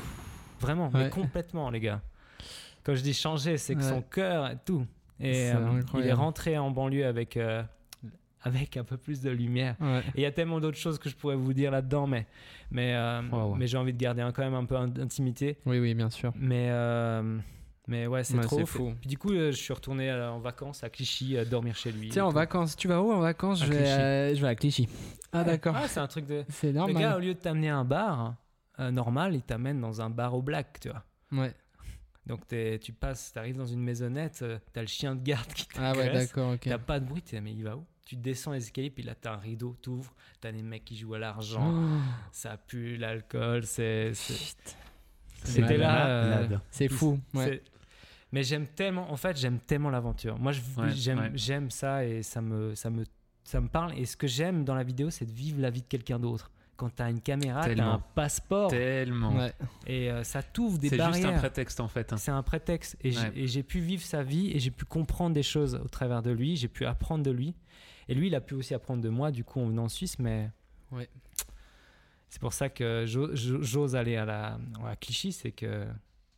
Vraiment, 0.60 0.90
mais 0.92 1.10
complètement, 1.10 1.70
les 1.70 1.80
gars. 1.80 2.00
Quand 2.82 2.94
je 2.94 3.02
dis 3.02 3.14
changer, 3.14 3.56
c'est 3.56 3.74
que 3.74 3.80
Ouais. 3.82 3.88
son 3.88 4.02
cœur 4.02 4.50
et 4.50 4.56
tout. 4.64 4.86
Et 5.20 5.32
C'est 5.34 5.54
euh, 5.54 5.80
il 5.94 6.06
est 6.06 6.12
rentré 6.12 6.58
en 6.58 6.70
banlieue 6.70 7.06
avec, 7.06 7.36
euh, 7.36 7.62
avec 8.44 8.76
un 8.76 8.84
peu 8.84 8.96
plus 8.96 9.20
de 9.20 9.30
lumière. 9.30 9.74
Ouais. 9.80 10.00
Et 10.14 10.18
il 10.18 10.22
y 10.22 10.26
a 10.26 10.30
tellement 10.32 10.60
d'autres 10.60 10.76
choses 10.78 10.98
que 10.98 11.08
je 11.08 11.16
pourrais 11.16 11.34
vous 11.36 11.52
dire 11.54 11.70
là-dedans, 11.70 12.06
mais, 12.06 12.26
mais, 12.70 12.94
euh, 12.94 13.22
Wow. 13.32 13.54
mais 13.56 13.66
j'ai 13.66 13.76
envie 13.78 13.92
de 13.92 13.98
garder 13.98 14.22
un- 14.22 14.30
quand 14.32 14.42
même 14.42 14.54
un 14.54 14.64
peu 14.64 14.76
d'intimité. 14.86 15.58
Oui, 15.66 15.78
oui, 15.78 15.94
bien 15.94 16.10
sûr. 16.10 16.32
Mais, 16.36 16.68
euh, 16.70 17.38
mais 17.88 18.06
ouais, 18.06 18.22
c'est 18.22 18.36
Ouais, 18.36 18.44
trop 18.44 18.64
fou. 18.66 18.94
Puis 19.00 19.08
du 19.08 19.18
coup, 19.18 19.32
euh, 19.32 19.50
je 19.50 19.56
suis 19.56 19.72
retourné 19.72 20.12
en 20.12 20.38
vacances 20.38 20.84
à 20.84 20.90
Clichy, 20.90 21.36
euh, 21.36 21.44
dormir 21.44 21.74
chez 21.74 21.90
lui. 21.90 22.10
Tiens, 22.10 22.26
en 22.26 22.28
tout. 22.28 22.34
vacances. 22.36 22.76
Tu 22.76 22.86
vas 22.88 23.02
où 23.02 23.10
en 23.12 23.20
vacances? 23.20 23.62
À 23.62 23.66
je 23.66 23.72
vais, 23.72 23.90
à... 23.90 24.34
je 24.34 24.40
vais 24.40 24.48
à 24.48 24.54
Clichy. 24.54 24.88
Ah, 25.32 25.38
Ouais. 25.38 25.44
d'accord. 25.46 25.74
Ah, 25.76 25.88
c'est 25.88 26.00
un 26.00 26.06
truc 26.06 26.26
de. 26.26 26.44
C'est 26.48 26.68
Le 26.68 26.72
normal. 26.74 27.02
gars, 27.02 27.16
au 27.16 27.20
lieu 27.20 27.34
de 27.34 27.38
t'amener 27.40 27.68
à 27.70 27.76
un 27.78 27.84
bar 27.84 28.36
euh, 28.80 28.90
normal, 28.90 29.34
il 29.34 29.42
t'amène 29.42 29.80
dans 29.80 30.00
un 30.02 30.10
bar 30.10 30.34
au 30.34 30.42
black, 30.42 30.80
tu 30.80 30.88
vois. 30.90 31.02
Ouais. 31.32 31.52
Donc 32.26 32.40
tu 32.80 32.92
passes, 32.92 33.32
t'arrives 33.32 33.56
dans 33.58 33.66
une 33.66 33.82
maisonnette, 33.82 34.42
t'as 34.72 34.80
le 34.80 34.86
chien 34.86 35.14
de 35.14 35.22
garde 35.22 35.52
qui 35.52 35.66
te 35.66 35.78
Ah, 35.78 35.92
ouais, 35.92 36.10
d'accord, 36.10 36.54
ok. 36.54 36.60
T'as 36.62 36.78
pas 36.78 36.98
de 36.98 37.04
bruit, 37.06 37.20
t'es 37.20 37.38
mais 37.40 37.52
il 37.52 37.62
va 37.62 37.76
où? 37.76 37.84
Tu 38.04 38.16
descends 38.16 38.52
les 38.52 38.58
escaliers, 38.64 38.90
puis 38.90 39.02
là 39.02 39.14
t'as 39.14 39.32
un 39.34 39.38
rideau, 39.38 39.76
t'ouvres, 39.80 40.12
t'as 40.40 40.52
des 40.52 40.62
mecs 40.62 40.84
qui 40.84 40.96
jouent 40.96 41.14
à 41.14 41.18
l'argent, 41.18 41.72
Oh, 41.74 41.98
ça 42.32 42.56
pue 42.58 42.96
l'alcool, 42.96 43.64
c'est. 43.64 44.12
C'était 45.44 45.76
là. 45.76 46.06
euh. 46.08 46.58
C'est 46.70 46.88
fou. 46.88 47.18
Ouais. 47.34 47.62
Mais 48.32 48.42
j'aime 48.42 48.66
tellement, 48.66 49.10
en 49.12 49.16
fait, 49.16 49.36
j'aime 49.36 49.58
tellement 49.60 49.90
l'aventure. 49.90 50.38
Moi, 50.38 50.52
Ouais, 50.76 50.90
j'aime, 50.94 51.64
ouais. 51.64 51.70
ça 51.70 52.04
et 52.04 52.22
ça 52.22 52.40
me, 52.40 52.74
ça 52.74 52.90
me, 52.90 53.04
ça 53.44 53.60
me 53.60 53.68
parle. 53.68 53.96
Et 53.98 54.06
ce 54.06 54.16
que 54.16 54.26
j'aime 54.26 54.64
dans 54.64 54.74
la 54.74 54.82
vidéo, 54.82 55.10
c'est 55.10 55.24
de 55.26 55.30
vivre 55.32 55.60
la 55.60 55.70
vie 55.70 55.82
de 55.82 55.86
quelqu'un 55.86 56.18
d'autre. 56.18 56.50
Quand 56.76 56.90
t'as 56.90 57.08
une 57.08 57.20
caméra, 57.20 57.62
t'as 57.72 57.84
un 57.84 58.00
passeport 58.16 58.68
Tellement. 58.70 59.36
Ouais. 59.36 59.52
et 59.86 60.10
euh, 60.10 60.24
ça 60.24 60.42
t'ouvre 60.42 60.76
des 60.78 60.88
C'est 60.88 60.96
juste 60.96 61.06
barrières. 61.08 61.28
un 61.34 61.38
prétexte 61.38 61.78
en 61.78 61.86
fait. 61.86 62.12
hein. 62.12 62.16
C'est 62.16 62.32
un 62.32 62.42
prétexte. 62.42 62.96
Et 63.02 63.12
j'ai- 63.12 63.20
Ouais. 63.20 63.32
et 63.36 63.46
j'ai 63.46 63.62
pu 63.62 63.78
vivre 63.78 64.02
sa 64.02 64.24
vie 64.24 64.50
et 64.50 64.58
j'ai 64.58 64.72
pu 64.72 64.84
comprendre 64.84 65.34
des 65.34 65.44
choses 65.44 65.76
au 65.76 65.86
travers 65.86 66.20
de 66.20 66.32
lui. 66.32 66.56
J'ai 66.56 66.66
pu 66.66 66.84
apprendre 66.84 67.22
de 67.22 67.30
lui. 67.30 67.54
Et 68.08 68.14
lui, 68.14 68.26
il 68.28 68.34
a 68.34 68.40
pu 68.40 68.54
aussi 68.54 68.74
apprendre 68.74 69.02
de 69.02 69.08
moi, 69.08 69.30
du 69.30 69.44
coup, 69.44 69.60
en 69.60 69.66
venant 69.66 69.84
en 69.84 69.88
Suisse. 69.88 70.18
Mais 70.18 70.50
Ouais. 70.92 71.08
c'est 72.28 72.40
pour 72.40 72.52
ça 72.52 72.68
que 72.68 73.04
j'o- 73.06 73.34
j'o- 73.34 73.62
j'ose 73.62 73.96
aller 73.96 74.16
à, 74.16 74.24
la, 74.24 74.58
à 74.86 74.96
Clichy. 74.96 75.32
C'est 75.32 75.52
que 75.52 75.86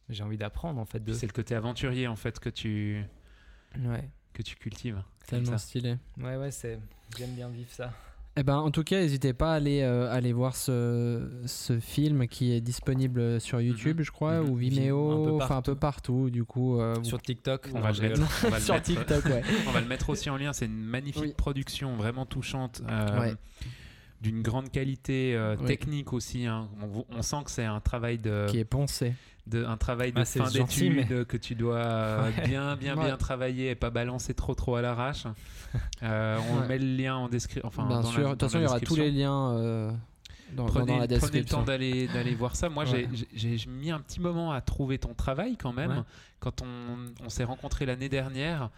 j'ai 0.09 0.22
envie 0.22 0.37
d'apprendre, 0.38 0.81
en 0.81 0.85
fait. 0.85 1.00
De... 1.02 1.12
C'est 1.12 1.26
le 1.26 1.33
côté 1.33 1.55
aventurier 1.55 2.07
en 2.07 2.16
fait 2.16 2.38
que 2.38 2.48
tu 2.50 3.02
Ouais, 3.85 4.09
que 4.33 4.42
tu 4.42 4.55
cultives. 4.57 5.02
Tellement 5.26 5.59
stylé. 5.59 5.96
ouais, 6.18 6.37
ouais 6.37 6.50
c'est... 6.50 6.79
j'aime 7.18 7.35
bien 7.35 7.48
vivre 7.48 7.70
ça. 7.70 7.92
Eh 8.38 8.42
ben, 8.42 8.57
en 8.59 8.70
tout 8.70 8.85
cas, 8.85 9.01
n'hésitez 9.01 9.33
pas 9.33 9.53
à 9.53 9.55
aller, 9.57 9.81
euh, 9.81 10.12
aller 10.12 10.35
voir 10.35 10.55
ce, 10.57 11.27
ce 11.46 11.81
film 11.81 12.29
qui 12.29 12.53
est 12.53 12.61
disponible 12.61 13.40
sur 13.40 13.62
YouTube, 13.62 14.03
je 14.03 14.11
crois, 14.11 14.42
Mhm. 14.42 14.51
ou 14.51 14.57
Vimeo, 14.57 15.40
enfin 15.40 15.57
un 15.57 15.62
peu 15.62 15.75
partout. 15.75 16.29
Du 16.29 16.44
coup, 16.44 16.79
euh, 16.79 17.03
Sur 17.03 17.22
TikTok. 17.22 17.68
On 17.72 17.77
non, 17.79 17.81
va, 17.81 17.92
le 17.92 18.01
mettre, 18.11 18.20
on 18.46 18.51
va 18.51 18.59
le 18.59 18.62
sur 18.62 18.75
mettre- 18.75 18.85
TikTok, 18.87 19.25
ouais. 19.25 19.42
on 19.66 19.70
va 19.70 19.81
le 19.81 19.87
mettre 19.87 20.11
aussi 20.11 20.29
en 20.29 20.37
lien. 20.37 20.53
C'est 20.53 20.66
une 20.66 20.85
magnifique 20.85 21.22
Oui. 21.22 21.35
production, 21.35 21.96
vraiment 21.96 22.27
touchante, 22.27 22.83
euh, 22.90 23.20
Ouais. 23.20 23.35
d'une 24.20 24.42
grande 24.42 24.70
qualité 24.70 25.35
euh, 25.35 25.57
Oui. 25.59 25.66
technique 25.66 26.12
aussi. 26.12 26.44
hein. 26.44 26.68
On, 26.83 27.07
on 27.16 27.22
sent 27.22 27.37
que 27.46 27.51
c'est 27.51 27.64
un 27.64 27.81
travail 27.81 28.18
de, 28.18 28.46
qui 28.51 28.59
est 28.59 28.64
pensé. 28.66 29.14
De 29.46 29.64
un 29.64 29.76
travail 29.76 30.12
de 30.12 30.20
Ah, 30.20 30.24
fin 30.24 30.50
d'études 30.50 31.06
mais- 31.09 31.24
que 31.24 31.37
tu 31.37 31.54
dois 31.54 31.76
euh, 31.76 32.24
Ouais. 32.32 32.46
bien, 32.48 32.76
bien, 32.76 32.96
Ouais. 32.96 33.04
bien 33.04 33.16
travailler 33.16 33.70
et 33.70 33.74
pas 33.74 33.90
balancer 33.90 34.35
trop, 34.35 34.54
trop 34.54 34.74
à 34.76 34.82
l'arrache. 34.82 35.24
Euh, 36.02 36.38
on 36.52 36.61
Ouais. 36.61 36.66
met 36.68 36.78
le 36.78 36.96
lien 36.96 37.16
en 37.16 37.28
description. 37.28 37.66
Enfin, 37.68 37.87
Bien 37.87 38.00
dans 38.00 38.11
sûr. 38.11 38.22
de 38.24 38.28
toute 38.30 38.40
façon, 38.42 38.59
il 38.59 38.62
y 38.62 38.66
aura 38.66 38.80
tous 38.80 38.96
les 38.96 39.11
liens 39.11 39.52
euh, 39.52 39.92
dans, 40.52 40.66
Prenez, 40.66 40.87
dans 40.87 40.98
la 40.98 41.06
prenez 41.18 41.40
le 41.40 41.44
temps 41.44 41.62
d'aller 41.62 42.09
d'aller 42.09 42.35
voir 42.35 42.56
ça. 42.56 42.68
Moi, 42.68 42.85
j'ai- 42.85 43.06
Ouais. 43.06 43.09
j'ai 43.35 43.56
j'ai 43.59 43.70
mis 43.70 43.90
un 43.90 44.00
petit 44.00 44.20
moment 44.20 44.52
à 44.52 44.61
trouver 44.61 44.98
ton 44.98 45.14
travail 45.14 45.56
quand 45.56 45.72
même. 45.72 45.90
Ouais. 45.90 46.02
Quand 46.40 46.62
on, 46.62 47.24
on 47.24 47.28
s'est 47.28 47.44
rencontrés 47.44 47.87
l'année 47.87 48.09
dernière, 48.09 48.70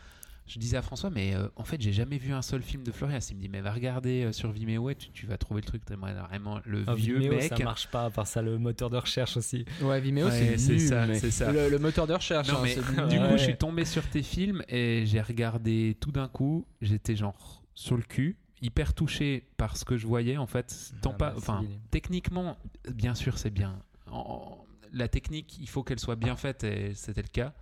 je 0.49 0.59
disais 0.59 0.77
à 0.79 0.83
François, 0.83 1.11
mais 1.11 1.35
euh, 1.35 1.47
en 1.57 1.65
fait, 1.65 1.81
j'ai 1.81 1.93
jamais 1.93 2.19
vu 2.19 2.33
un 2.33 2.43
seul 2.43 2.63
film 2.63 2.83
de 2.83 2.91
Florian. 2.91 3.19
Il 3.31 3.37
me 3.37 3.41
dit, 3.43 3.49
mais 3.49 3.61
va 3.61 3.71
regarder 3.73 4.25
euh, 4.25 4.33
sur 4.33 4.51
Vimeo 4.51 4.89
et 4.91 4.95
tu, 4.95 5.11
tu 5.13 5.27
vas 5.27 5.37
trouver 5.39 5.61
le 5.61 5.67
truc. 5.67 5.83
Vraiment, 5.89 6.59
le 6.65 6.85
Ah, 6.87 6.95
vieux 6.95 7.19
Vimeo, 7.19 7.35
mec. 7.37 7.43
ça 7.43 7.59
marche 7.65 7.89
pas, 7.89 8.07
à 8.07 8.11
part 8.11 8.27
ça, 8.27 8.41
le 8.43 8.59
moteur 8.59 8.89
de 8.91 8.97
recherche 8.97 9.37
aussi. 9.37 9.65
Ouais, 9.83 10.01
Vimeo, 10.01 10.27
Ouais, 10.27 10.31
c'est 10.33 10.59
c'est 10.59 10.73
nul, 10.73 10.81
ça, 10.81 11.07
mais- 11.07 11.19
c'est 11.19 11.31
ça. 11.31 11.53
Le, 11.53 11.69
le 11.69 11.79
moteur 11.79 12.07
de 12.07 12.15
recherche, 12.15 12.49
Non, 12.49 12.59
hein, 12.59 12.63
mais 12.65 12.75
du 13.09 13.17
coup, 13.19 13.25
Ouais. 13.25 13.39
je 13.39 13.43
suis 13.45 13.57
tombé 13.57 13.85
sur 13.85 14.07
tes 14.09 14.23
films 14.23 14.63
et 14.69 15.05
j'ai 15.07 15.21
regardé 15.21 15.97
tout 16.01 16.11
d'un 16.13 16.29
coup. 16.29 16.67
J'étais 16.81 17.15
genre 17.15 17.63
sur 17.75 17.97
le 17.97 18.03
cul, 18.03 18.37
hyper 18.63 18.95
touché 18.95 19.47
par 19.57 19.77
ce 19.77 19.85
que 19.85 19.97
je 19.97 20.07
voyais 20.07 20.37
en 20.39 20.47
fait. 20.47 20.93
Tant 21.03 21.11
Ah 21.13 21.19
pas, 21.19 21.31
bah, 21.31 21.35
enfin, 21.37 21.65
techniquement, 21.91 22.57
bien 22.93 23.15
sûr, 23.15 23.39
c'est 23.39 23.51
bien. 23.51 23.79
En- 24.11 24.17
en- 24.19 24.65
la 24.93 25.07
technique, 25.09 25.59
il 25.61 25.69
faut 25.69 25.83
qu'elle 25.83 25.99
soit 26.01 26.17
bien 26.17 26.35
faite 26.37 26.65
et 26.65 26.95
c'était 26.95 27.21
le 27.23 27.29
cas. 27.29 27.53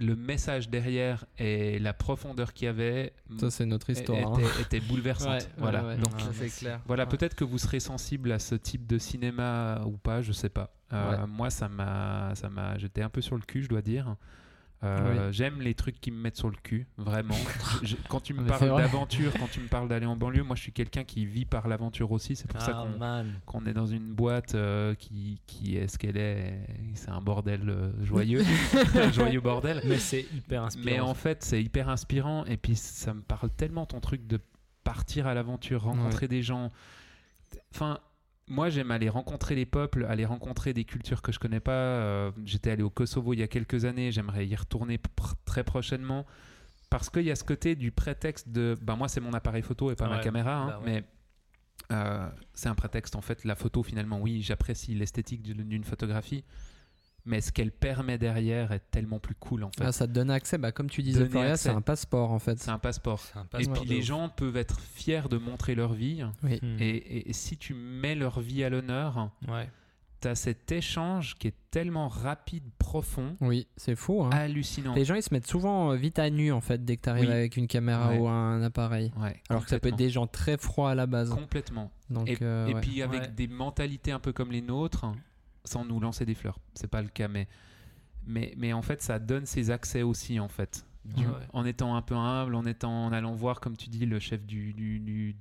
Le 0.00 0.14
message 0.14 0.68
derrière 0.70 1.24
et 1.38 1.78
la 1.80 1.92
profondeur 1.92 2.52
qu'il 2.52 2.66
y 2.66 2.68
avait 2.68 3.12
Ça, 3.40 3.50
c'est 3.50 3.66
notre 3.66 3.90
histoire. 3.90 4.34
hein. 4.34 4.40
était, 4.60 4.78
bouleversante. 4.80 5.30
Ouais, 5.42 5.48
voilà. 5.58 5.84
ouais, 5.84 5.96
Donc, 5.96 6.12
Ah, 6.18 6.30
c'est 6.32 6.48
clair. 6.48 6.80
voilà, 6.86 7.02
Ouais. 7.04 7.08
peut-être 7.08 7.34
que 7.34 7.42
vous 7.44 7.58
serez 7.58 7.80
sensible 7.80 8.30
à 8.30 8.38
ce 8.38 8.54
type 8.54 8.86
de 8.86 8.96
cinéma 8.98 9.82
ou 9.86 9.96
pas, 9.96 10.22
je 10.22 10.32
sais 10.32 10.48
pas. 10.50 10.72
Euh, 10.92 11.10
Ouais. 11.22 11.26
Moi, 11.26 11.50
ça 11.50 11.68
m'a, 11.68 12.32
ça 12.34 12.48
m'a, 12.48 12.78
j'étais 12.78 13.02
un 13.02 13.08
peu 13.10 13.20
sur 13.20 13.34
le 13.36 13.42
cul, 13.42 13.62
je 13.64 13.68
dois 13.68 13.82
dire. 13.82 14.14
Euh, 14.84 15.32
J'aime 15.32 15.60
les 15.60 15.74
trucs 15.74 16.00
qui 16.00 16.12
me 16.12 16.18
mettent 16.20 16.36
sur 16.36 16.48
le 16.48 16.56
cul, 16.62 16.86
vraiment. 16.98 17.34
Je- 17.82 17.96
quand 18.08 18.20
tu 18.20 18.32
me 18.32 18.46
parles 18.46 18.76
d'aventure, 18.76 19.32
quand 19.38 19.50
tu 19.50 19.58
me 19.60 19.66
parles 19.66 19.88
d'aller 19.88 20.06
en 20.06 20.14
banlieue, 20.16 20.44
moi 20.44 20.54
je 20.54 20.62
suis 20.62 20.72
quelqu'un 20.72 21.02
qui 21.02 21.26
vit 21.26 21.44
par 21.44 21.66
l'aventure 21.66 22.12
aussi. 22.12 22.36
C'est 22.36 22.46
pour 22.48 22.60
ça 22.60 22.74
Ah, 22.78 22.82
qu'on 22.86 22.96
man. 22.98 23.40
qu'on 23.44 23.66
est 23.66 23.72
dans 23.72 23.86
une 23.86 24.12
boîte 24.14 24.54
euh, 24.54 24.94
qui, 24.94 25.40
qui 25.48 25.76
est 25.76 25.88
ce 25.88 25.98
qu'elle 25.98 26.16
est. 26.16 26.60
C'est 26.94 27.10
un 27.10 27.20
bordel 27.20 27.68
euh, 27.68 27.90
joyeux, 28.04 28.44
un 28.94 29.10
joyeux 29.10 29.40
bordel. 29.40 29.80
Mais 29.84 29.98
c'est 29.98 30.26
hyper 30.32 30.62
inspirant. 30.62 30.84
Mais 30.86 31.00
en 31.00 31.14
fait, 31.14 31.42
c'est 31.42 31.60
hyper 31.62 31.88
inspirant 31.88 32.44
et 32.44 32.56
puis 32.56 32.76
ça 32.76 33.14
me 33.14 33.20
parle 33.22 33.50
tellement 33.50 33.84
ton 33.84 33.98
truc 33.98 34.28
de 34.28 34.38
partir 34.84 35.26
à 35.26 35.34
l'aventure, 35.34 35.82
rencontrer 35.82 36.28
des 36.28 36.42
gens. 36.42 36.70
Enfin, 37.74 37.98
moi 38.48 38.70
j'aime 38.70 38.90
aller 38.90 39.08
rencontrer 39.08 39.54
les 39.54 39.66
peuples, 39.66 40.04
aller 40.08 40.24
rencontrer 40.24 40.72
des 40.74 40.84
cultures 40.84 41.22
que 41.22 41.32
je 41.32 41.38
connais 41.38 41.60
pas. 41.60 41.72
Euh, 41.72 42.30
J'étais 42.44 42.70
allé 42.70 42.82
au 42.82 42.90
Kosovo 42.90 43.32
il 43.34 43.40
y 43.40 43.42
a 43.42 43.48
quelques 43.48 43.84
années, 43.84 44.12
j'aimerais 44.12 44.46
y 44.46 44.54
retourner 44.56 44.96
pr- 44.98 45.34
très 45.44 45.64
prochainement 45.64 46.26
parce 46.90 47.10
qu'il 47.10 47.22
y 47.22 47.30
a 47.30 47.36
ce 47.36 47.44
côté 47.44 47.76
du 47.76 47.90
prétexte 47.92 48.48
de. 48.48 48.76
Ben 48.82 48.96
moi 48.96 49.08
c'est 49.08 49.20
mon 49.20 49.32
appareil 49.34 49.62
photo 49.62 49.90
et 49.90 49.96
pas 49.96 50.08
ma 50.08 50.18
caméra, 50.20 50.54
hein, 50.56 50.66
bah 50.68 50.78
ouais. 50.78 50.84
mais. 50.86 51.04
euh, 51.92 52.28
c'est 52.54 52.68
un 52.68 52.74
prétexte 52.74 53.14
en 53.16 53.20
fait 53.20 53.44
la 53.44 53.54
photo 53.54 53.82
finalement 53.82 54.20
oui 54.20 54.42
j'apprécie 54.42 54.94
l'esthétique 54.94 55.42
d'une 55.42 55.84
photographie 55.84 56.44
mais 57.28 57.40
ce 57.40 57.52
qu'elle 57.52 57.70
permet 57.70 58.18
derrière 58.18 58.72
est 58.72 58.82
tellement 58.90 59.18
plus 59.20 59.34
cool 59.36 59.62
en 59.64 59.70
fait 59.70 59.84
Ah, 59.84 59.92
ça 59.92 60.06
te 60.08 60.12
donne 60.12 60.30
accès, 60.30 60.58
bah, 60.58 60.72
comme 60.72 60.88
tu 60.90 61.02
disais, 61.02 61.28
c'est 61.56 61.68
un 61.70 61.80
passeport 61.80 62.32
en 62.32 62.38
fait. 62.38 62.58
c'est 62.58 62.70
un 62.70 62.78
passeport 62.78 63.22
un 63.36 63.42
et 63.42 63.46
passeport 63.48 63.74
puis 63.80 63.84
de 63.88 63.94
les 63.94 64.00
ouf. 64.00 64.06
gens 64.06 64.28
peuvent 64.30 64.56
être 64.56 64.80
fiers 64.80 65.22
de 65.30 65.36
montrer 65.38 65.74
leur 65.74 65.92
vie. 65.92 66.24
Oui. 66.42 66.58
Hmm. 66.62 66.76
Et, 66.80 66.88
et- 66.88 67.30
et 67.30 67.32
si 67.32 67.56
tu 67.56 67.74
mets 67.74 68.14
leur 68.14 68.40
vie 68.40 68.64
à 68.64 68.70
l'honneur, 68.70 69.30
Ouais. 69.46 69.68
tu 70.20 70.28
as 70.28 70.34
cet 70.34 70.72
échange 70.72 71.36
qui 71.38 71.48
est 71.48 71.54
tellement 71.70 72.08
rapide, 72.08 72.64
profond, 72.78 73.36
Oui, 73.42 73.66
c'est 73.76 73.94
fou. 73.94 74.22
hein. 74.24 74.30
hallucinant. 74.32 74.94
Les 74.94 75.04
gens, 75.04 75.14
ils 75.14 75.22
se 75.22 75.32
mettent 75.34 75.46
souvent 75.46 75.92
euh, 75.92 75.96
vite 75.96 76.18
à 76.18 76.30
nu 76.30 76.50
en 76.50 76.60
fait 76.62 76.82
dès 76.84 76.96
que 76.96 77.02
tu 77.02 77.08
arrives 77.10 77.26
Oui. 77.28 77.32
avec 77.34 77.56
une 77.58 77.66
caméra 77.68 78.10
Ouais. 78.10 78.18
ou 78.18 78.26
un 78.28 78.62
appareil. 78.62 79.12
Ouais, 79.20 79.36
Alors 79.50 79.64
que 79.64 79.70
ça 79.70 79.78
peut 79.78 79.88
être 79.88 79.96
des 79.96 80.10
gens 80.10 80.26
très 80.26 80.56
froids 80.56 80.90
à 80.90 80.94
la 80.94 81.06
base. 81.06 81.28
Complètement. 81.30 81.92
Donc, 82.10 82.28
Et, 82.28 82.38
euh, 82.40 82.66
et 82.68 82.74
puis 82.76 83.02
avec 83.02 83.20
Ouais. 83.22 83.28
des 83.28 83.46
mentalités 83.48 84.10
un 84.12 84.18
peu 84.18 84.32
comme 84.32 84.50
les 84.50 84.62
nôtres, 84.62 85.04
sans 85.68 85.84
nous 85.84 86.00
lancer 86.00 86.24
des 86.26 86.34
fleurs, 86.34 86.58
c'est 86.74 86.88
pas 86.88 87.02
le 87.02 87.08
cas, 87.08 87.28
mais, 87.28 87.46
mais, 88.26 88.54
mais 88.56 88.72
en 88.72 88.82
fait, 88.82 89.02
ça 89.02 89.18
donne 89.18 89.46
ses 89.46 89.70
accès 89.70 90.02
aussi, 90.02 90.40
en 90.40 90.48
fait. 90.48 90.84
Du- 91.04 91.24
Ouais. 91.26 91.32
En 91.54 91.64
étant 91.64 91.96
un 91.96 92.02
peu 92.02 92.14
humble, 92.14 92.54
en, 92.54 92.66
étant, 92.66 93.06
en 93.06 93.12
allant 93.12 93.32
voir, 93.34 93.60
comme 93.60 93.76
tu 93.76 93.88
dis, 93.88 94.04
le 94.04 94.18
chef 94.18 94.44
du, 94.44 94.74
du, 94.74 94.98
du, 95.00 95.32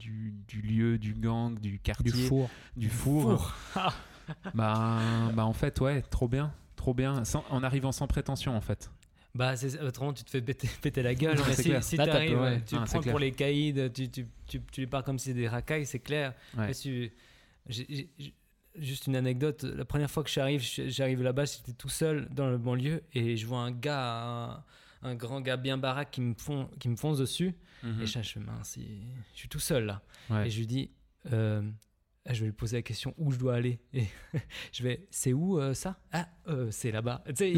du- 0.47 0.61
lieu, 0.61 0.97
du 0.97 1.13
gang, 1.13 1.59
du 1.59 1.79
quartier, 1.79 2.11
du 2.11 2.25
four. 2.27 2.49
du 2.77 2.89
four. 2.89 3.53
bah, 4.53 4.99
bah 5.33 5.45
en 5.45 5.53
fait, 5.53 5.79
ouais, 5.81 6.01
trop 6.03 6.27
bien, 6.27 6.53
trop 6.75 6.93
bien. 6.93 7.25
Sans- 7.25 7.43
en 7.49 7.63
arrivant 7.63 7.91
sans 7.91 8.07
prétention, 8.07 8.55
en 8.55 8.61
fait. 8.61 8.89
Bah, 9.35 9.55
c'est- 9.57 9.79
autrement, 9.81 10.13
tu 10.13 10.23
te 10.23 10.29
fais 10.29 10.41
péter, 10.41 10.69
péter 10.81 11.03
la 11.03 11.13
gueule. 11.15 11.37
Mais 11.47 11.53
si 11.53 11.63
si 11.81 11.97
Là, 11.97 12.05
ouais. 12.17 12.61
tu 12.65 12.75
Ah, 12.77 12.85
prends 12.85 13.01
pour 13.01 13.19
les 13.19 13.31
caïds, 13.31 13.73
tu, 13.93 14.09
tu, 14.09 14.25
tu, 14.47 14.61
tu 14.71 14.81
les 14.81 14.87
parles 14.87 15.03
comme 15.03 15.19
si 15.19 15.25
c'était 15.29 15.41
des 15.41 15.47
racailles, 15.49 15.85
c'est 15.85 15.99
clair. 15.99 16.33
Ouais. 16.57 16.67
Mais 16.67 17.11
j'ai- 17.67 18.09
juste 18.79 19.07
une 19.07 19.15
anecdote, 19.15 19.63
la 19.63 19.85
première 19.85 20.09
fois 20.11 20.23
que 20.23 20.29
j'arrive, 20.29 20.61
j'arrive 20.61 21.21
là-bas, 21.23 21.45
j'étais 21.45 21.73
tout 21.73 21.89
seul 21.89 22.27
dans 22.31 22.49
le 22.49 22.57
banlieue 22.57 23.03
et 23.13 23.37
je 23.37 23.45
vois 23.47 23.59
un 23.59 23.71
gars, 23.71 24.63
un, 25.01 25.09
un 25.09 25.15
grand 25.15 25.41
gars 25.41 25.57
bien 25.57 25.77
baraque 25.77 26.11
qui 26.11 26.21
me, 26.21 26.33
fond, 26.35 26.69
qui 26.79 26.89
me 26.89 26.95
fonce 26.95 27.17
dessus. 27.17 27.55
Mhm. 27.83 28.01
Et 28.01 28.05
je, 28.07 28.19
fais, 28.21 28.39
mince, 28.39 28.77
je 29.33 29.37
suis 29.37 29.49
tout 29.49 29.59
seul 29.59 29.85
là. 29.85 30.01
Ouais. 30.29 30.47
Et 30.47 30.49
je 30.49 30.57
lui 30.59 30.67
dis, 30.67 30.91
euh, 31.31 31.61
ah, 32.25 32.33
je 32.33 32.41
vais 32.41 32.47
lui 32.47 32.53
poser 32.53 32.77
la 32.77 32.81
question 32.81 33.13
où 33.17 33.31
je 33.31 33.37
dois 33.37 33.55
aller? 33.55 33.79
Et 33.93 34.05
je 34.73 34.83
vais, 34.83 35.07
c'est 35.11 35.31
où 35.33 35.59
euh, 35.59 35.73
ça? 35.73 35.97
Ah, 36.11 36.27
euh, 36.47 36.69
c'est 36.71 36.91
là-bas. 36.91 37.23
Tu 37.35 37.55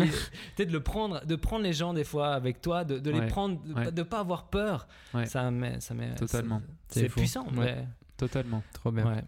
sais, 0.58 0.66
de 0.66 0.72
le 0.72 0.84
prendre, 0.84 1.26
de 1.26 1.36
prendre 1.36 1.64
les 1.64 1.74
gens 1.74 1.94
des 1.94 2.04
fois 2.04 2.34
avec 2.36 2.62
toi, 2.62 2.84
de, 2.84 3.00
de 3.00 3.10
les 3.12 3.20
Ouais, 3.20 3.28
prendre, 3.28 3.62
de, 3.64 3.74
ouais. 3.74 3.84
pas- 3.86 3.92
de 3.92 4.04
pas 4.04 4.20
avoir 4.20 4.50
peur. 4.50 4.88
Ça 5.26 5.50
met, 5.52 5.80
ça 5.80 5.94
met. 5.94 6.14
Totalement. 6.16 6.62
C'est 6.90 7.08
puissant. 7.10 7.48
Ouais. 7.54 7.76
mais- 7.76 7.88
Totalement. 8.20 8.62
Trop 8.74 8.92
bien. 8.92 9.06
Ouais. 9.06 9.24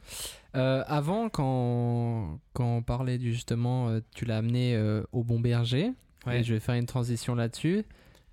Euh, 0.56 0.84
avant, 0.86 1.30
quand, 1.30 2.40
quand 2.54 2.66
on 2.78 2.82
parlait 2.84 3.18
du 3.18 3.34
justement, 3.34 3.88
euh, 3.90 4.02
tu 4.14 4.26
l'as 4.26 4.38
amené 4.38 4.76
euh, 4.76 5.02
au 5.14 5.24
Bon 5.24 5.40
Berger. 5.40 5.92
Ouais. 6.28 6.42
Et 6.42 6.44
je 6.44 6.54
vais 6.54 6.60
faire 6.60 6.76
une 6.76 6.86
transition 6.86 7.34
là-dessus. 7.34 7.84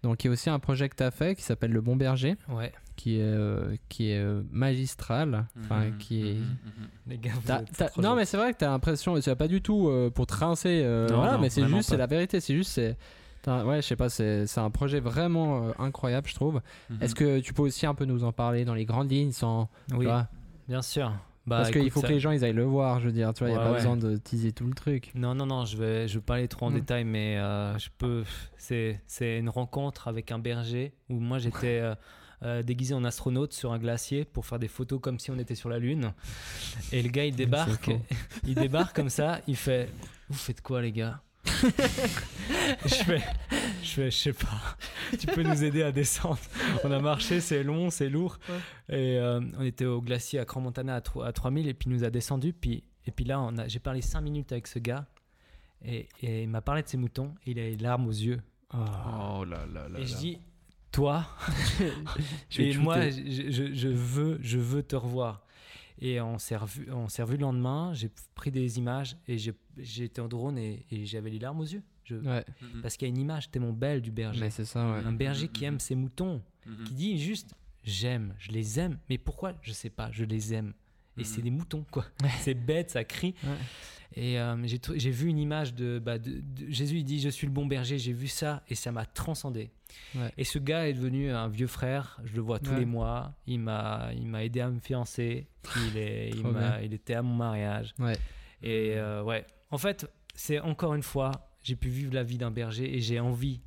Donc, 0.03 0.23
il 0.23 0.27
y 0.27 0.31
a 0.31 0.33
aussi 0.33 0.51
un 0.51 0.59
projet 0.59 0.88
que 0.88 0.97
tu 0.97 1.03
as 1.03 1.11
fait 1.11 1.35
qui 1.35 1.42
s'appelle 1.42 1.73
Le 1.73 1.81
Bon 1.81 1.97
Berger, 1.97 2.37
Ouais. 2.49 2.73
qui 2.97 3.18
est, 3.18 3.35
qui 3.88 4.11
est 4.11 4.23
magistral. 4.51 5.47
Enfin, 5.61 5.87
Mhm, 5.87 5.99
qui 5.99 6.21
est. 6.29 6.35
mhm, 6.35 6.40
mhm. 6.40 6.88
Les 7.07 7.18
gars, 7.18 7.33
trop 7.88 8.03
non, 8.03 8.14
mais 8.14 8.25
c'est 8.25 8.37
vrai 8.37 8.53
que 8.53 8.59
tu 8.59 8.64
as 8.64 8.68
l'impression, 8.68 9.21
c'est 9.21 9.35
pas 9.37 9.49
du 9.49 9.62
tout 9.62 9.90
pour 10.14 10.27
trincer, 10.27 10.83
Non, 11.11 11.16
voilà, 11.16 11.33
non, 11.33 11.38
mais 11.40 11.51
c'est 11.51 11.66
juste, 11.66 11.88
c'est 11.88 11.97
la 11.97 12.07
vérité, 12.07 12.40
c'est 12.40 12.55
juste, 12.55 12.71
c'est. 12.73 12.97
Ouais, 13.47 13.77
je 13.81 13.87
sais 13.87 13.97
pas, 13.97 14.09
c'est 14.11 14.59
un 14.59 14.71
projet 14.71 15.01
vraiment 15.01 15.68
euh, 15.68 15.73
incroyable, 15.79 16.29
je 16.29 16.35
trouve. 16.35 16.61
Est-ce 17.01 17.14
que 17.14 17.38
tu 17.40 17.55
peux 17.55 17.62
aussi 17.62 17.87
un 17.87 17.94
peu 17.94 18.05
nous 18.05 18.25
en 18.25 18.33
parler 18.33 18.64
dans 18.64 18.75
les 18.75 18.85
grandes 18.85 19.11
lignes 19.11 19.33
sans. 19.33 19.68
Oui, 19.92 20.05
vois 20.07 20.29
bien 20.69 20.83
sûr. 20.83 21.13
Bah, 21.47 21.59
Parce 21.59 21.71
qu'il 21.71 21.91
faut 21.91 22.03
ça- 22.03 22.09
que 22.09 22.13
les 22.13 22.21
gens 22.21 22.31
ils 22.31 22.45
aillent 22.45 22.53
le 22.53 22.65
voir, 22.65 23.01
je 23.01 23.07
veux 23.07 23.13
dire, 23.13 23.33
tu 23.33 23.39
vois, 23.43 23.49
il 23.49 23.53
n'y 23.55 23.59
a 23.59 23.63
pas 23.63 23.71
ouais. 23.71 23.77
besoin 23.79 23.97
de 23.97 24.17
teaser 24.19 24.53
tout 24.53 24.67
le 24.67 24.75
truc. 24.75 25.11
Non, 25.15 25.35
non, 25.35 25.47
non, 25.47 25.65
je 25.65 25.79
vais, 25.79 26.07
je 26.07 26.19
vais 26.19 26.23
pas 26.23 26.35
aller 26.35 26.47
trop 26.49 26.67
en 26.67 26.71
détail, 26.71 27.05
mais 27.05 27.39
euh, 27.39 27.77
je 27.79 27.89
peux. 27.97 28.23
C'est, 28.59 29.01
c'est 29.07 29.39
une 29.39 29.49
rencontre 29.49 30.09
avec 30.09 30.31
un 30.31 30.39
berger 30.39 30.93
où 31.09 31.15
moi 31.19 31.39
j'étais 31.39 31.81
euh, 31.81 31.95
euh, 32.43 32.63
déguisé 32.63 32.93
en 32.93 33.03
astronaute 33.03 33.55
sur 33.55 33.73
un 33.73 33.79
glacier 33.79 34.27
pour 34.27 34.45
faire 34.45 34.59
des 34.59 34.69
photos 34.69 35.01
comme 35.01 35.19
si 35.19 35.31
on 35.31 35.39
était 35.39 35.55
sur 35.55 35.71
la 35.71 35.79
lune. 35.79 36.13
Et 36.93 37.01
le 37.03 37.09
gars 37.09 37.25
il 37.25 37.35
débarque, 37.37 37.91
il 38.47 38.55
débarque 38.55 38.95
comme 38.95 39.09
ça, 39.11 39.41
il 39.49 39.57
fait 39.57 39.89
Vous 40.29 40.37
faites 40.37 40.61
quoi 40.61 40.83
les 40.83 40.93
gars? 40.93 41.23
Je 42.85 42.95
fais, 42.95 43.23
je 43.88 43.94
fais, 43.94 44.11
je 44.11 44.16
sais 44.16 44.33
pas. 44.33 44.77
Tu 45.18 45.27
peux 45.27 45.42
nous 45.42 45.64
aider 45.64 45.83
à 45.83 45.92
descendre. 45.92 46.38
On 46.85 46.90
a 46.92 47.01
marché, 47.01 47.40
c'est 47.40 47.62
long, 47.62 47.90
c'est 47.90 48.09
lourd. 48.09 48.38
Et 48.88 49.18
euh, 49.18 49.40
on 49.59 49.62
était 49.64 49.85
au 49.87 50.01
glacier 50.01 50.38
à 50.38 50.44
Grand 50.44 50.61
Montana 50.61 50.96
à, 50.96 51.01
tro- 51.01 51.22
à 51.22 51.33
3000 51.33 51.66
et 51.68 51.74
puis 51.74 51.88
il 51.90 51.92
nous 51.94 52.05
a 52.05 52.11
descendu. 52.11 52.53
Puis, 52.53 52.85
et 53.07 53.11
puis 53.11 53.24
là, 53.24 53.51
j'ai 53.66 53.79
parlé 53.79 54.01
5 54.03 54.20
minutes 54.20 54.53
avec 54.53 54.66
ce 54.66 54.79
gars 54.79 55.07
et, 55.85 56.09
et 56.22 56.42
il 56.42 56.48
m'a 56.48 56.61
parlé 56.61 56.83
de 56.83 56.88
ses 56.88 56.96
moutons. 56.98 57.35
Et 57.46 57.53
il 57.53 57.59
a 57.59 57.62
les 57.62 57.77
larmes 57.77 58.07
aux 58.07 58.11
yeux. 58.12 58.40
Oh 58.74 59.44
là 59.44 59.64
là 59.72 59.88
là. 59.88 59.98
et 59.98 60.07
je 60.07 60.16
dis, 60.16 60.38
toi, 60.92 61.27
Je 62.51 62.62
et 62.62 62.77
moi, 62.77 63.09
je, 63.11 63.51
je- 63.51 63.72
je 63.74 63.88
veux, 63.88 64.38
je 64.42 64.59
veux 64.59 64.83
te 64.83 64.96
revoir. 64.96 65.44
Et 66.01 66.20
on 66.20 66.38
s'est 66.38 66.57
revu, 66.57 66.87
on 66.92 67.09
s'est 67.09 67.22
revu 67.22 67.37
le 67.37 67.42
lendemain. 67.42 67.92
J'ai 67.94 68.11
pris 68.35 68.51
des 68.53 68.79
images 68.79 69.16
et 69.27 69.37
été 69.37 70.20
en 70.20 70.29
drone 70.29 70.57
et, 70.59 70.87
et 70.92 71.07
j'avais 71.07 71.31
les 71.31 71.38
larmes 71.40 71.61
aux 71.61 71.64
yeux. 71.66 71.83
Je- 72.09 72.16
Ouais, 72.16 72.44
Mhm. 72.62 72.83
Parce 72.83 72.97
qu'il 72.97 73.07
y 73.07 73.11
a 73.11 73.14
une 73.14 73.21
image 73.21 73.51
tellement 73.51 73.73
belle 73.73 74.01
du 74.03 74.11
berger. 74.11 74.40
mais 74.40 74.51
c'est 74.51 74.64
ça, 74.64 74.81
ouais. 74.85 75.05
Un 75.05 75.12
berger 75.12 75.49
qui 75.49 75.64
aime 75.64 75.79
ses 75.81 75.94
moutons, 75.94 76.42
Mhm. 76.66 76.85
qui 76.85 76.94
dit 76.94 77.18
juste 77.18 77.55
j'aime, 77.85 78.35
je 78.38 78.51
les 78.53 78.79
aime. 78.81 78.99
Mais 79.09 79.18
pourquoi 79.18 79.55
Je 79.62 79.73
sais 79.73 79.90
pas, 79.90 80.11
je 80.12 80.25
les 80.25 80.55
aime? 80.55 80.73
Et 81.16 81.21
Mhm. 81.21 81.25
c'est 81.27 81.42
des 81.42 81.51
moutons, 81.51 81.85
quoi. 81.90 82.05
c'est 82.51 82.55
bête, 82.55 82.90
ça 82.90 83.05
crie. 83.05 83.35
Ouais. 83.44 83.51
Et 84.16 84.38
euh, 84.40 84.57
j'ai 84.97 85.11
vu 85.11 85.29
une 85.29 85.38
image 85.38 85.75
de, 85.75 85.99
bah, 85.99 86.18
de- 86.18 86.40
de- 86.40 86.71
Jésus, 86.71 86.97
il 86.99 87.05
dit 87.05 87.21
Je 87.21 87.29
suis 87.29 87.47
le 87.47 87.53
bon 87.53 87.66
berger. 87.66 87.99
J'ai 87.99 88.14
vu 88.14 88.27
ça 88.27 88.62
et 88.68 88.75
ça 88.75 88.90
m'a 88.90 89.05
transcendé. 89.05 89.71
Ouais. 90.14 90.33
Et 90.38 90.44
ce 90.44 90.59
gars 90.59 90.88
est 90.88 90.94
devenu 90.94 91.31
un 91.31 91.49
vieux 91.49 91.66
frère. 91.66 92.18
Je 92.25 92.35
le 92.35 92.40
vois 92.40 92.59
tous 92.59 92.71
Ouais. 92.71 92.79
les 92.81 92.87
mois. 92.87 93.35
Il 93.47 93.61
m'a 93.61 94.11
il 94.16 94.27
m'a 94.27 94.44
aidé 94.44 94.61
à 94.61 94.71
me 94.71 94.81
fiancer. 94.81 95.47
Il, 95.92 95.99
est, 95.99 96.31
il, 96.85 96.94
était 96.94 97.14
à 97.14 97.23
mon 97.23 97.35
mariage. 97.35 97.94
Ouais. 97.99 98.16
Et 98.62 98.94
euh, 98.97 99.23
ouais, 99.23 99.44
en 99.71 99.77
fait, 99.79 100.11
c'est 100.35 100.59
encore 100.61 100.94
une 100.94 101.03
fois, 101.03 101.48
j'ai 101.62 101.77
pu 101.77 101.88
vivre 101.88 102.14
la 102.14 102.23
vie 102.23 102.38
d'un 102.38 102.51
berger 102.51 102.94
et 102.97 103.01
j'ai 103.01 103.21
envie. 103.21 103.61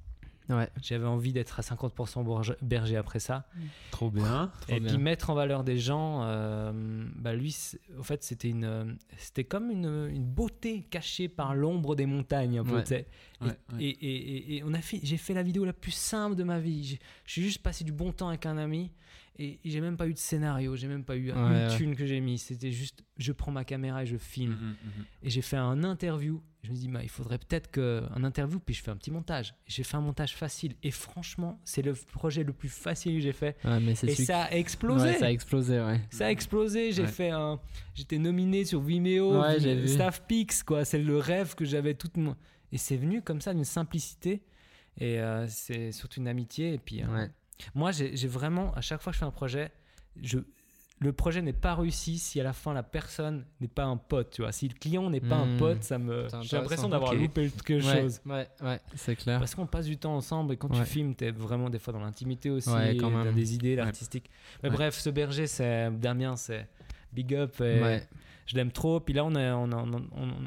Ouais. 0.50 0.68
J'avais 0.82 1.06
envie 1.06 1.32
d'être 1.32 1.60
à 1.60 1.64
50% 1.64 2.24
bourge- 2.26 2.58
berger 2.62 2.98
après 2.98 3.20
ça. 3.20 3.48
Trop 3.92 4.10
bien. 4.10 4.52
Trop 4.62 4.74
et 4.76 4.80
bien. 4.82 4.90
puis 4.90 4.98
mettre 4.98 5.30
en 5.30 5.34
valeur 5.34 5.64
des 5.64 5.78
gens, 5.78 6.24
euh, 6.26 7.06
bah 7.16 7.34
lui, 7.34 7.56
en 7.98 8.04
fait, 8.04 8.22
c'était 8.24 8.50
une, 8.50 8.66
euh, 8.66 8.84
c'était 9.18 9.46
comme 9.46 9.72
une, 9.72 10.10
une 10.14 10.26
beauté 10.26 10.82
cachée 10.90 11.30
par 11.30 11.56
l'ombre 11.56 11.96
des 11.96 12.06
montagnes, 12.06 12.58
un 12.60 12.66
peu, 12.66 12.78
Ouais. 12.78 13.08
Et- 13.42 13.46
Ouais. 13.46 13.58
Et, 13.80 13.90
et- 13.90 14.08
et- 14.08 14.56
et 14.58 14.64
on 14.66 14.74
a 14.74 14.82
fait, 14.82 15.00
j'ai 15.04 15.16
fait 15.18 15.34
la 15.34 15.44
vidéo 15.44 15.64
la 15.64 15.74
plus 15.74 15.92
simple 15.94 16.36
de 16.36 16.44
ma 16.44 16.60
vie. 16.60 16.84
J'ai- 16.84 17.00
Je 17.26 17.32
suis 17.32 17.44
juste 17.44 17.60
passé 17.62 17.86
du 17.86 17.94
bon 17.94 18.12
temps 18.12 18.28
avec 18.28 18.46
un 18.46 18.58
ami 18.58 18.92
et 19.40 19.58
j'ai 19.64 19.80
même 19.80 19.96
pas 19.96 20.08
eu 20.08 20.14
de 20.14 20.20
scénario, 20.20 20.76
j'ai 20.76 20.88
même 20.88 21.06
pas 21.06 21.16
eu 21.16 21.32
Ouais, 21.32 21.38
une 21.38 21.44
ouais. 21.54 21.78
thune 21.78 21.96
que 21.96 22.06
j'ai 22.06 22.20
mis. 22.20 22.38
C'était 22.38 22.72
juste, 22.72 23.04
je 23.18 23.32
prends 23.32 23.52
ma 23.52 23.64
caméra 23.64 24.04
et 24.04 24.06
je 24.06 24.18
filme. 24.18 24.52
Mhm, 24.54 24.68
mhm. 24.84 25.06
Et 25.24 25.30
j'ai 25.30 25.42
fait 25.42 25.58
un 25.58 25.84
interview. 25.86 26.42
Je 26.64 26.70
me 26.70 26.76
dis, 26.76 26.88
bah, 26.88 27.00
il 27.02 27.10
faudrait 27.10 27.40
peut-être 27.40 27.72
que 27.72 28.04
un 28.16 28.24
interview, 28.24 28.60
puis 28.60 28.76
je 28.76 28.84
fais 28.84 28.92
un 28.92 28.96
petit 28.96 29.10
montage. 29.10 29.56
J'ai 29.66 29.84
fait 29.84 29.98
un 29.98 30.02
montage 30.02 30.36
facile. 30.36 30.76
Et 30.84 30.92
franchement, 30.92 31.60
c'est 31.66 31.82
le 31.82 31.94
projet 31.94 32.44
le 32.44 32.54
plus 32.54 32.70
facile 32.70 33.16
que 33.16 33.20
j'ai 33.22 33.34
fait. 33.34 33.58
Ouais, 33.66 33.80
mais 33.80 33.96
c'est 33.96 34.08
Et 34.08 34.16
ça 34.16 34.44
a 34.44 34.52
explosé. 34.52 35.06
Ouais, 35.10 35.18
ça 35.18 35.26
a 35.26 35.32
explosé, 35.32 35.80
ouais. 35.82 36.02
Ça 36.12 36.28
a 36.28 36.30
explosé. 36.30 36.92
J'ai 36.92 37.08
fait 37.08 37.32
un. 37.32 37.60
J'étais 37.96 38.20
nominé 38.20 38.64
sur 38.64 38.80
Vimeo. 38.82 39.42
Staff 39.88 40.24
Pix, 40.28 40.62
quoi. 40.62 40.86
C'est 40.86 41.00
le 41.00 41.18
rêve 41.18 41.56
que 41.56 41.66
j'avais 41.66 41.96
toute 41.96 42.18
mon. 42.18 42.36
Et 42.72 42.78
c'est 42.78 42.98
venu 42.98 43.22
comme 43.24 43.42
ça 43.42 43.54
d'une 43.56 43.64
simplicité. 43.66 44.44
Et 45.00 45.20
euh, 45.20 45.48
c'est 45.48 45.92
surtout 45.92 46.20
une 46.20 46.28
amitié. 46.28 46.74
Et 46.76 46.78
puis, 46.78 47.02
euh, 47.02 47.08
Ouais. 47.08 47.30
moi, 47.74 47.92
j'ai 47.92 48.28
vraiment, 48.28 48.72
à 48.76 48.82
chaque 48.82 49.02
fois 49.02 49.12
que 49.12 49.16
je 49.16 49.20
fais 49.20 49.26
un 49.26 49.32
projet, 49.32 49.72
je, 50.22 50.38
le 51.04 51.12
projet 51.14 51.42
n'est 51.42 51.52
pas 51.52 51.74
réussi 51.76 52.18
si 52.20 52.40
à 52.40 52.44
la 52.44 52.54
fin 52.54 52.74
la 52.74 52.84
personne 52.84 53.44
n'est 53.60 53.68
pas 53.68 53.84
un 53.86 53.98
pote, 53.98 54.30
tu 54.30 54.44
vois. 54.44 54.52
Si 54.52 54.68
le 54.68 54.76
client 54.76 55.10
n'est 55.10 55.20
pas 55.20 55.36
un 55.36 55.56
Hmm. 55.56 55.58
pote, 55.58 55.84
ça 55.84 55.98
me, 55.98 56.28
j'ai 56.44 56.56
l'impression 56.58 56.88
d'avoir 56.90 57.12
Ok. 57.14 57.18
loupé 57.20 57.50
quelque 57.66 57.84
Ouais, 57.86 58.02
chose. 58.02 58.22
ouais, 58.26 58.48
ouais, 58.62 58.80
c'est 58.96 59.16
clair. 59.16 59.40
Parce 59.40 59.56
qu'on 59.56 59.66
passe 59.66 59.88
du 59.88 59.98
temps 59.98 60.16
ensemble 60.16 60.54
et 60.54 60.58
quand 60.58 60.70
tu 60.70 60.84
filmes, 60.86 61.16
t'es 61.16 61.32
vraiment 61.32 61.70
des 61.70 61.80
fois 61.80 61.92
dans 61.92 62.00
l'intimité 62.02 62.50
aussi, 62.52 62.70
Ouais, 62.70 62.96
quand 62.98 63.10
même. 63.10 63.34
des 63.34 63.54
idées, 63.56 63.72
Ouais. 63.72 63.76
l'artistique. 63.78 64.30
Mais 64.64 64.70
bref, 64.70 64.96
ce 65.00 65.10
berger, 65.10 65.48
c'est 65.48 65.90
Damien, 66.00 66.36
c'est 66.36 66.68
big 67.12 67.34
up. 67.36 67.60
Et. 67.62 68.00
Je 68.48 68.56
l'aime 68.58 68.72
trop. 68.72 69.00
Puis 69.00 69.14
là, 69.14 69.24
on 69.24 69.34
est, 69.36 69.50
on, 69.52 69.70
est- 69.72 69.74
on, 69.74 69.94
on- 69.94 70.02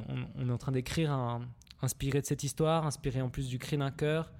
on- 0.09 0.27
on 0.39 0.49
est 0.49 0.53
en 0.53 0.59
train 0.59 0.73
d'écrire 0.73 1.11
un, 1.13 1.41
inspiré 1.81 2.21
de 2.21 2.27
cette 2.27 2.43
histoire, 2.45 2.87
inspiré 2.87 3.23
en 3.23 3.29
plus 3.31 3.49
du 3.49 3.59
cri 3.59 3.79
d'un 3.79 3.91
cœur, 3.91 4.31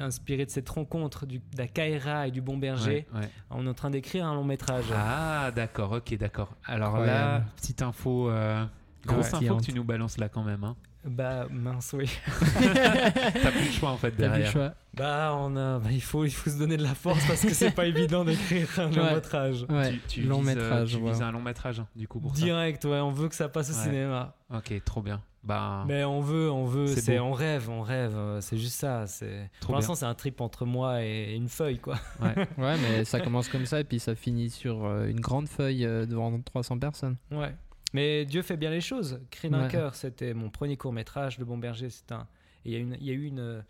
inspiré 0.00 0.44
de 0.46 0.50
cette 0.50 0.68
rencontre 0.68 1.26
du, 1.26 1.38
de 1.38 1.58
la 1.58 1.66
Kaira 1.66 2.26
et 2.28 2.30
du 2.30 2.40
bon 2.40 2.56
berger. 2.58 3.06
Ouais, 3.14 3.20
ouais. 3.20 3.30
On 3.50 3.66
est 3.66 3.68
en 3.70 3.74
train 3.74 3.90
d'écrire 3.90 4.26
un 4.26 4.34
long 4.34 4.44
métrage. 4.44 4.84
Ah, 4.94 5.50
d'accord, 5.54 5.92
ok, 5.92 6.16
d'accord. 6.18 6.56
Alors 6.66 6.98
là, 6.98 7.42
petite 7.56 7.82
info, 7.82 8.28
euh, 8.30 8.64
grosse 9.06 9.32
Ouais. 9.32 9.38
info 9.46 9.56
que 9.58 9.62
tu 9.64 9.72
nous 9.72 9.84
balances 9.84 10.18
là 10.18 10.28
quand 10.28 10.42
même. 10.44 10.64
Hein. 10.64 10.76
Bah 11.02 11.46
mince, 11.50 11.94
oui. 11.96 12.10
T'as 12.62 13.50
plus 13.52 13.64
le 13.66 13.70
choix 13.72 13.90
en 13.90 13.96
fait 13.96 14.10
T'as 14.10 14.16
plus 14.16 14.22
le 14.24 14.28
derrière. 14.32 14.52
choix. 14.52 14.74
Bah, 14.92 15.34
on 15.38 15.56
a, 15.56 15.78
bah, 15.78 15.88
il, 15.92 16.02
faut, 16.02 16.24
il 16.26 16.30
faut 16.30 16.50
se 16.50 16.58
donner 16.58 16.76
de 16.76 16.82
la 16.82 16.94
force 16.94 17.24
parce 17.26 17.40
que 17.40 17.54
c'est 17.54 17.70
pas 17.70 17.86
évident 17.86 18.22
d'écrire 18.24 18.68
un 18.78 18.90
long 18.90 19.14
métrage. 19.14 19.64
Ouais, 19.70 19.92
Tu, 20.08 20.20
tu 20.20 20.22
long 20.24 20.40
vises, 20.40 20.50
euh, 20.50 20.54
métrage. 20.56 20.90
tu 20.90 20.96
ouais. 20.98 21.10
vises 21.12 21.22
un 21.22 21.32
long 21.32 21.40
métrage 21.40 21.82
du 21.96 22.06
coup 22.06 22.20
pour 22.20 22.32
Direct, 22.32 22.84
ouais, 22.84 22.98
on 23.00 23.12
veut 23.12 23.28
que 23.28 23.34
ça 23.34 23.48
passe 23.48 23.70
au 23.70 23.74
Ouais. 23.78 23.82
cinéma. 23.84 24.34
Ok, 24.52 24.74
trop 24.84 25.00
bien. 25.00 25.22
Bah, 25.42 25.84
Mais 25.88 26.04
on 26.04 26.20
veut, 26.20 26.50
on 26.50 26.64
veut, 26.66 26.86
C'est 26.86 27.18
on 27.18 27.32
rêve, 27.32 27.70
on 27.70 27.80
rêve, 27.80 28.14
euh, 28.14 28.40
c'est 28.42 28.58
juste 28.58 28.78
ça. 28.78 29.06
C'est... 29.06 29.50
Trop 29.60 29.68
Pour 29.68 29.76
l'instant, 29.76 29.94
c'est 29.94 30.04
un 30.04 30.14
trip 30.14 30.40
entre 30.42 30.66
moi 30.66 31.02
et 31.02 31.34
une 31.34 31.48
feuille, 31.48 31.78
quoi. 31.78 31.96
ouais. 32.20 32.34
Ouais, 32.58 32.76
mais 32.78 33.04
ça 33.06 33.20
commence 33.20 33.48
comme 33.48 33.64
ça 33.64 33.80
et 33.80 33.84
puis 33.84 33.98
ça 34.00 34.14
finit 34.14 34.50
sur 34.50 34.84
euh, 34.84 35.06
une 35.08 35.20
grande 35.20 35.48
feuille 35.48 35.86
euh, 35.86 36.04
devant 36.04 36.38
300 36.40 36.78
personnes. 36.78 37.16
Ouais. 37.30 37.54
Mais 37.94 38.24
Dieu 38.26 38.42
fait 38.42 38.56
bien 38.58 38.70
les 38.70 38.82
choses. 38.82 39.18
Cri 39.30 39.48
d'un 39.48 39.62
Ouais. 39.62 39.68
cœur, 39.70 39.94
c'était 39.94 40.34
mon 40.34 40.50
premier 40.50 40.76
court 40.76 40.92
métrage. 40.92 41.38
Le 41.38 41.44
Bon 41.46 41.56
Berger, 41.58 41.88
c'est 41.90 42.12
un. 42.12 42.26
et 42.66 42.70
Il 42.70 42.72
y 42.72 42.76
a, 42.76 42.78
une, 42.78 42.96
il 43.00 43.06
y 43.06 43.10
a 43.10 43.14
eu 43.14 43.24
une, 43.24 43.64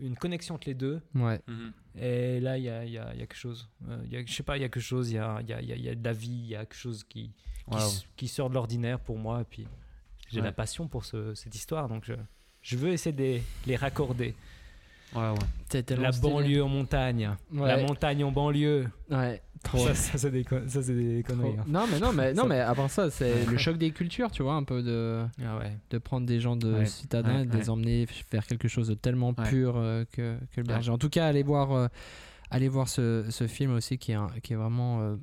une 0.00 0.16
connexion 0.16 0.56
entre 0.56 0.68
les 0.68 0.74
deux. 0.74 1.00
Ouais. 1.14 1.40
Mhm. 1.46 1.72
Et 2.00 2.40
là, 2.40 2.58
il 2.58 2.64
y 2.64 2.68
a, 2.68 2.84
il 2.84 2.90
y 2.90 2.98
a- 2.98 3.14
il 3.14 3.20
y 3.20 3.22
a 3.22 3.26
quelque 3.26 3.36
chose. 3.36 3.68
Euh, 3.88 3.96
y 4.10 4.16
a, 4.16 4.26
je 4.26 4.32
sais 4.32 4.42
pas, 4.42 4.56
il 4.58 4.60
y 4.62 4.64
a 4.64 4.68
quelque 4.68 4.82
chose. 4.82 5.10
Il 5.10 5.14
y 5.14 5.18
a, 5.18 5.38
il 5.40 5.48
y 5.48 5.52
a- 5.52 5.60
il 5.62 5.68
y 5.68 5.72
a- 5.72 5.76
il 5.76 5.84
y 5.84 5.88
a 5.88 5.94
de 5.94 6.04
la 6.04 6.12
vie. 6.12 6.28
Il 6.30 6.48
y 6.48 6.56
a 6.56 6.60
quelque 6.66 6.74
chose 6.74 7.04
qui, 7.04 7.30
qui, 7.70 7.78
qui 8.16 8.28
sort 8.28 8.50
de 8.50 8.54
l'ordinaire 8.54 8.98
pour 8.98 9.16
moi. 9.18 9.40
Et 9.40 9.44
puis, 9.44 9.66
j'ai 10.32 10.40
Ouais. 10.40 10.46
la 10.46 10.52
passion 10.52 10.88
pour 10.88 11.04
ce- 11.04 11.34
cette 11.34 11.54
histoire. 11.54 11.88
Donc, 11.88 12.04
je, 12.06 12.14
je 12.62 12.76
veux 12.76 12.90
essayer 12.90 13.12
de 13.14 13.22
les, 13.22 13.42
les 13.66 13.76
raccorder. 13.76 14.34
Ouais, 15.14 15.20
ouais. 15.30 15.34
C'est 15.68 15.82
tellement 15.82 16.04
La 16.04 16.12
stylé. 16.12 16.32
banlieue 16.32 16.64
en 16.64 16.68
montagne. 16.68 17.36
Ouais. 17.52 17.68
La 17.68 17.76
montagne 17.82 18.24
en 18.24 18.32
banlieue. 18.32 18.88
Ouais. 19.10 19.42
Trop. 19.62 19.78
Ça, 19.78 19.94
ça, 19.94 20.18
c'est 20.18 20.30
des, 20.30 20.42
con- 20.42 20.66
conneries. 21.22 21.56
hein. 21.58 21.64
Non, 21.68 21.84
mais 21.90 22.00
non, 22.00 22.12
mais 22.12 22.32
non, 22.34 22.42
Ça- 22.44 22.48
mais 22.48 22.60
part 22.74 22.90
ça, 22.90 23.10
c'est 23.10 23.44
le 23.46 23.58
choc 23.58 23.76
des 23.78 23.90
cultures, 23.92 24.30
tu 24.32 24.42
vois, 24.42 24.54
un 24.54 24.64
peu 24.64 24.82
de, 24.82 25.24
Ah 25.44 25.58
ouais. 25.58 25.76
de 25.90 25.98
prendre 25.98 26.26
des 26.26 26.40
gens 26.40 26.56
de 26.56 26.72
Ouais. 26.78 26.86
citadins 26.86 27.36
Ouais, 27.36 27.42
et 27.42 27.46
de 27.46 27.56
les 27.56 27.70
emmener 27.70 28.08
vers 28.32 28.44
quelque 28.46 28.66
chose 28.68 28.88
de 28.88 28.94
tellement 28.94 29.34
Ouais. 29.38 29.48
pur 29.48 29.74
euh, 29.76 30.04
que, 30.12 30.36
que 30.52 30.60
le 30.60 30.64
berger. 30.64 30.90
En 30.90 30.98
tout 30.98 31.10
cas, 31.10 31.26
allez 31.26 31.42
voir, 31.44 31.70
euh, 31.72 31.86
allez 32.50 32.68
voir 32.68 32.88
ce, 32.88 33.26
ce 33.30 33.46
film 33.46 33.72
aussi 33.74 33.98
qui 33.98 34.12
est, 34.12 34.16
un- 34.16 34.30
qui 34.42 34.54
est 34.54 34.56
vraiment 34.56 35.00
euh, 35.02 35.16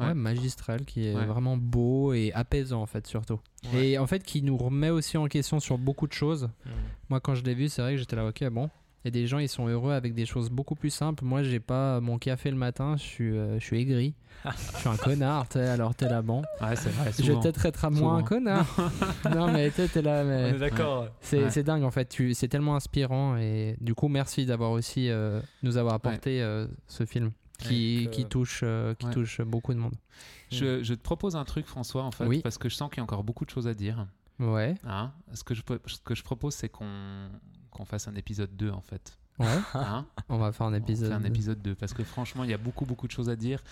ouais, 0.00 0.06
Ouais. 0.06 0.14
magistral, 0.14 0.84
qui 0.84 1.06
est 1.06 1.14
Ouais. 1.14 1.24
vraiment 1.26 1.56
beau 1.56 2.12
et 2.12 2.32
apaisant 2.34 2.82
en 2.82 2.86
fait 2.86 3.06
surtout. 3.06 3.40
Ouais. 3.72 3.88
Et 3.90 3.98
en 3.98 4.06
fait 4.06 4.22
qui 4.22 4.42
nous 4.42 4.56
remet 4.56 4.90
aussi 4.90 5.16
en 5.16 5.26
question 5.26 5.60
sur 5.60 5.78
beaucoup 5.78 6.06
de 6.06 6.12
choses. 6.12 6.48
Mm. 6.64 6.70
Moi 7.10 7.20
quand 7.20 7.34
je 7.34 7.42
l'ai 7.44 7.54
vu, 7.54 7.68
c'est 7.68 7.82
vrai 7.82 7.92
que 7.92 7.98
j'étais 7.98 8.16
là, 8.16 8.26
ok, 8.26 8.44
bon. 8.50 8.70
A 9.04 9.10
des 9.10 9.28
gens, 9.28 9.38
ils 9.38 9.48
sont 9.48 9.68
heureux 9.68 9.92
avec 9.92 10.14
des 10.14 10.26
choses 10.26 10.50
beaucoup 10.50 10.74
plus 10.74 10.90
simples. 10.90 11.24
Moi, 11.24 11.44
j'ai 11.44 11.60
pas 11.60 12.00
mon 12.00 12.18
café 12.18 12.50
le 12.50 12.56
matin, 12.56 12.96
je 12.96 13.02
suis, 13.04 13.30
euh, 13.36 13.56
je 13.60 13.64
suis 13.64 13.80
aigri. 13.80 14.14
je 14.74 14.78
suis 14.80 14.88
un 14.88 14.96
connard, 14.96 15.46
alors 15.54 15.94
t'es 15.94 16.08
là, 16.08 16.22
bon. 16.22 16.42
Ouais, 16.60 16.74
c'est 16.74 16.88
vrai. 16.90 17.12
Je 17.12 17.18
vais 17.18 17.28
souvent. 17.28 17.40
peut-être 17.40 17.66
être 17.66 17.84
à 17.84 17.90
moins 17.90 18.14
un 18.14 18.16
Souvent. 18.16 18.26
connard. 18.28 18.66
non, 19.32 19.52
mais 19.52 19.70
t'es 19.70 19.86
t'es 19.86 20.02
là, 20.02 20.22
On 20.24 20.28
mais. 20.28 20.50
est 20.50 20.58
d'accord. 20.58 21.06
C'est 21.20 21.50
c'est 21.50 21.62
dingue 21.62 21.84
en 21.84 21.92
fait, 21.92 22.08
tu- 22.08 22.34
c'est 22.34 22.48
tellement 22.48 22.74
inspirant 22.74 23.36
et 23.36 23.76
du 23.80 23.94
coup 23.94 24.08
merci 24.08 24.44
d'avoir 24.44 24.72
aussi 24.72 25.08
euh, 25.08 25.40
nous 25.62 25.76
avoir 25.76 25.94
apporté 25.94 26.42
euh, 26.42 26.66
ce 26.88 27.04
film 27.06 27.30
qui, 27.56 27.96
Avec, 27.98 28.08
euh, 28.08 28.10
qui 28.10 28.24
touche 28.26 28.60
euh, 28.62 28.94
qui 28.94 29.06
ouais. 29.06 29.12
touche 29.12 29.40
beaucoup 29.40 29.72
de 29.74 29.78
monde. 29.78 29.94
Je, 30.50 30.82
je 30.82 30.94
te 30.94 31.00
propose 31.02 31.36
un 31.36 31.44
truc, 31.44 31.66
François, 31.66 32.02
en 32.04 32.10
fait, 32.10 32.26
Oui. 32.26 32.40
parce 32.42 32.58
que 32.58 32.68
je 32.68 32.74
sens 32.74 32.88
qu'il 32.90 32.98
y 32.98 33.00
a 33.00 33.04
encore 33.04 33.24
beaucoup 33.24 33.44
de 33.44 33.50
choses 33.50 33.66
à 33.68 33.74
dire. 33.74 34.06
Ouais, 34.38 34.74
Hein 34.86 35.12
ce, 35.32 35.42
que 35.44 35.54
je, 35.54 35.62
peux- 35.62 35.80
ce 35.86 35.98
que 36.04 36.14
je 36.14 36.22
propose, 36.22 36.54
c'est 36.54 36.68
qu'on 36.68 37.84
fasse 37.86 38.06
un 38.08 38.14
épisode 38.14 38.54
2, 38.56 38.70
en 38.70 38.80
fait. 38.82 39.18
ouais, 39.38 39.46
Hein 39.74 40.06
on 40.28 40.38
va 40.38 40.52
faire 40.52 40.66
un 40.66 40.72
On 40.72 40.74
épisode. 40.74 41.08
fait 41.08 41.14
un 41.14 41.24
épisode 41.24 41.60
2 41.62 41.74
parce 41.74 41.92
que 41.92 42.02
franchement 42.04 42.42
il 42.44 42.50
y 42.50 42.54
a 42.54 42.58
beaucoup 42.58 42.86
beaucoup 42.86 43.06
de 43.06 43.12
choses 43.12 43.28
à 43.28 43.36
dire 43.36 43.62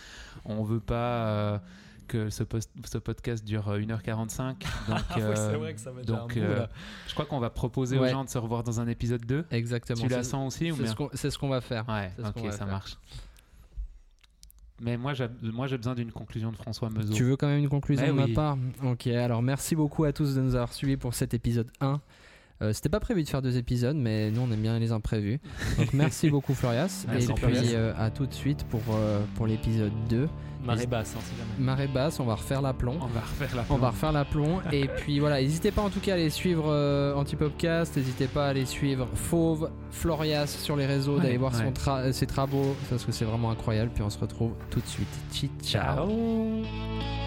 on 0.45 0.63
veut 0.63 0.79
pas 0.81 1.27
euh, 1.27 1.59
que 2.07 2.29
ce, 2.29 2.43
post- 2.43 2.71
ce 2.85 2.99
podcast 2.99 3.43
dure 3.47 3.67
euh, 3.69 3.79
1h45 3.81 4.37
donc, 4.39 4.59
Ah 4.89 5.01
oui, 5.17 5.23
euh, 5.23 5.35
c'est 5.35 5.57
vrai 5.57 5.73
que 5.75 5.81
ça 5.81 5.91
va 5.91 6.03
donc 6.03 6.33
un 6.37 6.41
bout, 6.41 6.47
euh, 6.47 6.59
là. 6.61 6.69
je 7.09 7.15
crois 7.15 7.25
qu'on 7.25 7.41
va 7.41 7.49
proposer 7.49 7.99
aux 7.99 8.07
gens 8.07 8.25
de 8.25 8.29
se 8.29 8.37
revoir 8.37 8.63
dans 8.63 8.79
un 8.79 8.87
épisode 8.89 9.25
2 9.25 9.47
Exactement. 9.53 10.03
tu 10.03 10.09
la 10.09 10.23
sens 10.23 10.55
aussi 10.55 10.71
C'est 10.77 10.87
ce 11.31 11.39
qu'on 11.39 11.49
ce 11.49 11.51
va 11.51 11.61
faire. 11.63 11.89
ouais 11.89 12.13
ok 12.19 12.53
ça 12.53 12.59
faire. 12.59 12.67
marche 12.67 12.99
mais 14.85 14.99
moi 14.99 15.15
j'ai 15.15 15.27
moi 15.43 15.67
j'ai 15.67 15.79
besoin 15.79 15.95
d'une 15.95 16.13
conclusion 16.13 16.53
de 16.53 16.57
François 16.57 16.91
Meuseau 16.91 17.15
Tu 17.15 17.25
veux 17.25 17.37
quand 17.37 17.47
même 17.49 17.59
une 17.59 17.71
conclusion 17.71 18.07
de 18.07 18.13
ma 18.13 18.29
part? 18.29 18.59
Ok, 18.85 19.07
alors 19.07 19.43
merci 19.43 19.75
beaucoup 19.75 20.05
à 20.05 20.13
tous 20.13 20.35
de 20.35 20.43
nous 20.43 20.55
avoir 20.55 20.73
suivis 20.73 20.99
pour 20.99 21.15
cet 21.15 21.33
épisode 21.33 21.71
1. 21.81 22.01
Euh, 22.63 22.73
C'était 22.73 22.89
pas 22.89 23.01
prévu 23.01 23.23
de 23.23 23.29
faire 23.29 23.43
deux 23.43 23.57
épisodes, 23.57 23.97
mais 23.97 24.31
nous 24.31 24.41
on 24.43 24.51
aime 24.53 24.61
bien 24.61 24.79
les 24.79 24.93
imprévus. 24.93 25.41
Donc 25.79 25.93
merci 25.93 26.31
beaucoup 26.31 26.55
Florias. 26.55 27.05
Merci, 27.09 27.31
et 27.33 27.37
Florias. 27.37 27.61
puis 27.63 27.71
euh, 27.75 27.93
à 27.99 28.11
tout 28.11 28.27
de 28.27 28.33
suite 28.35 28.65
pour, 28.71 28.81
euh, 28.93 29.21
pour 29.35 29.47
l'épisode 29.47 29.93
2. 30.09 30.29
Marée 30.65 30.87
basse, 30.87 31.15
hein, 31.15 31.21
si 31.23 31.37
jamais. 31.37 31.51
Marée 31.59 31.89
basse, 31.89 32.21
on 32.21 32.25
va 32.25 32.37
refaire 32.37 32.63
l'aplomb. 32.63 32.97
on 33.03 33.07
va 33.09 33.21
refaire 33.21 33.55
la 33.55 33.65
On 33.69 33.77
va 33.77 33.91
refaire 33.91 34.13
l'aplomb. 34.13 34.61
et 34.73 34.89
puis 34.97 35.19
voilà, 35.19 35.43
n'hésitez 35.43 35.71
pas 35.73 35.83
en 35.83 35.91
tout 35.91 36.01
cas 36.01 36.13
à 36.13 36.15
aller 36.15 36.31
suivre 36.31 36.73
Antipopcast, 37.17 37.97
n'hésitez 37.99 38.29
pas 38.29 38.47
à 38.47 38.49
aller 38.51 38.65
suivre 38.65 39.07
Fauve, 39.15 39.71
Florias 39.91 40.47
sur 40.47 40.77
les 40.77 40.87
réseaux, 40.87 41.17
Ouais, 41.17 41.23
d'aller 41.25 41.37
voir 41.37 41.55
son 41.55 41.65
ouais. 41.65 41.71
tra- 41.73 42.13
ses 42.13 42.27
travaux, 42.27 42.75
parce 42.89 43.05
que 43.05 43.13
c'est 43.13 43.27
vraiment 43.27 43.51
incroyable. 43.51 43.91
Puis 43.93 44.03
on 44.03 44.09
se 44.11 44.19
retrouve 44.19 44.53
tout 44.71 44.81
de 44.81 44.87
suite. 44.87 45.09
Ciao. 45.63 46.07
Ciao. 46.09 47.24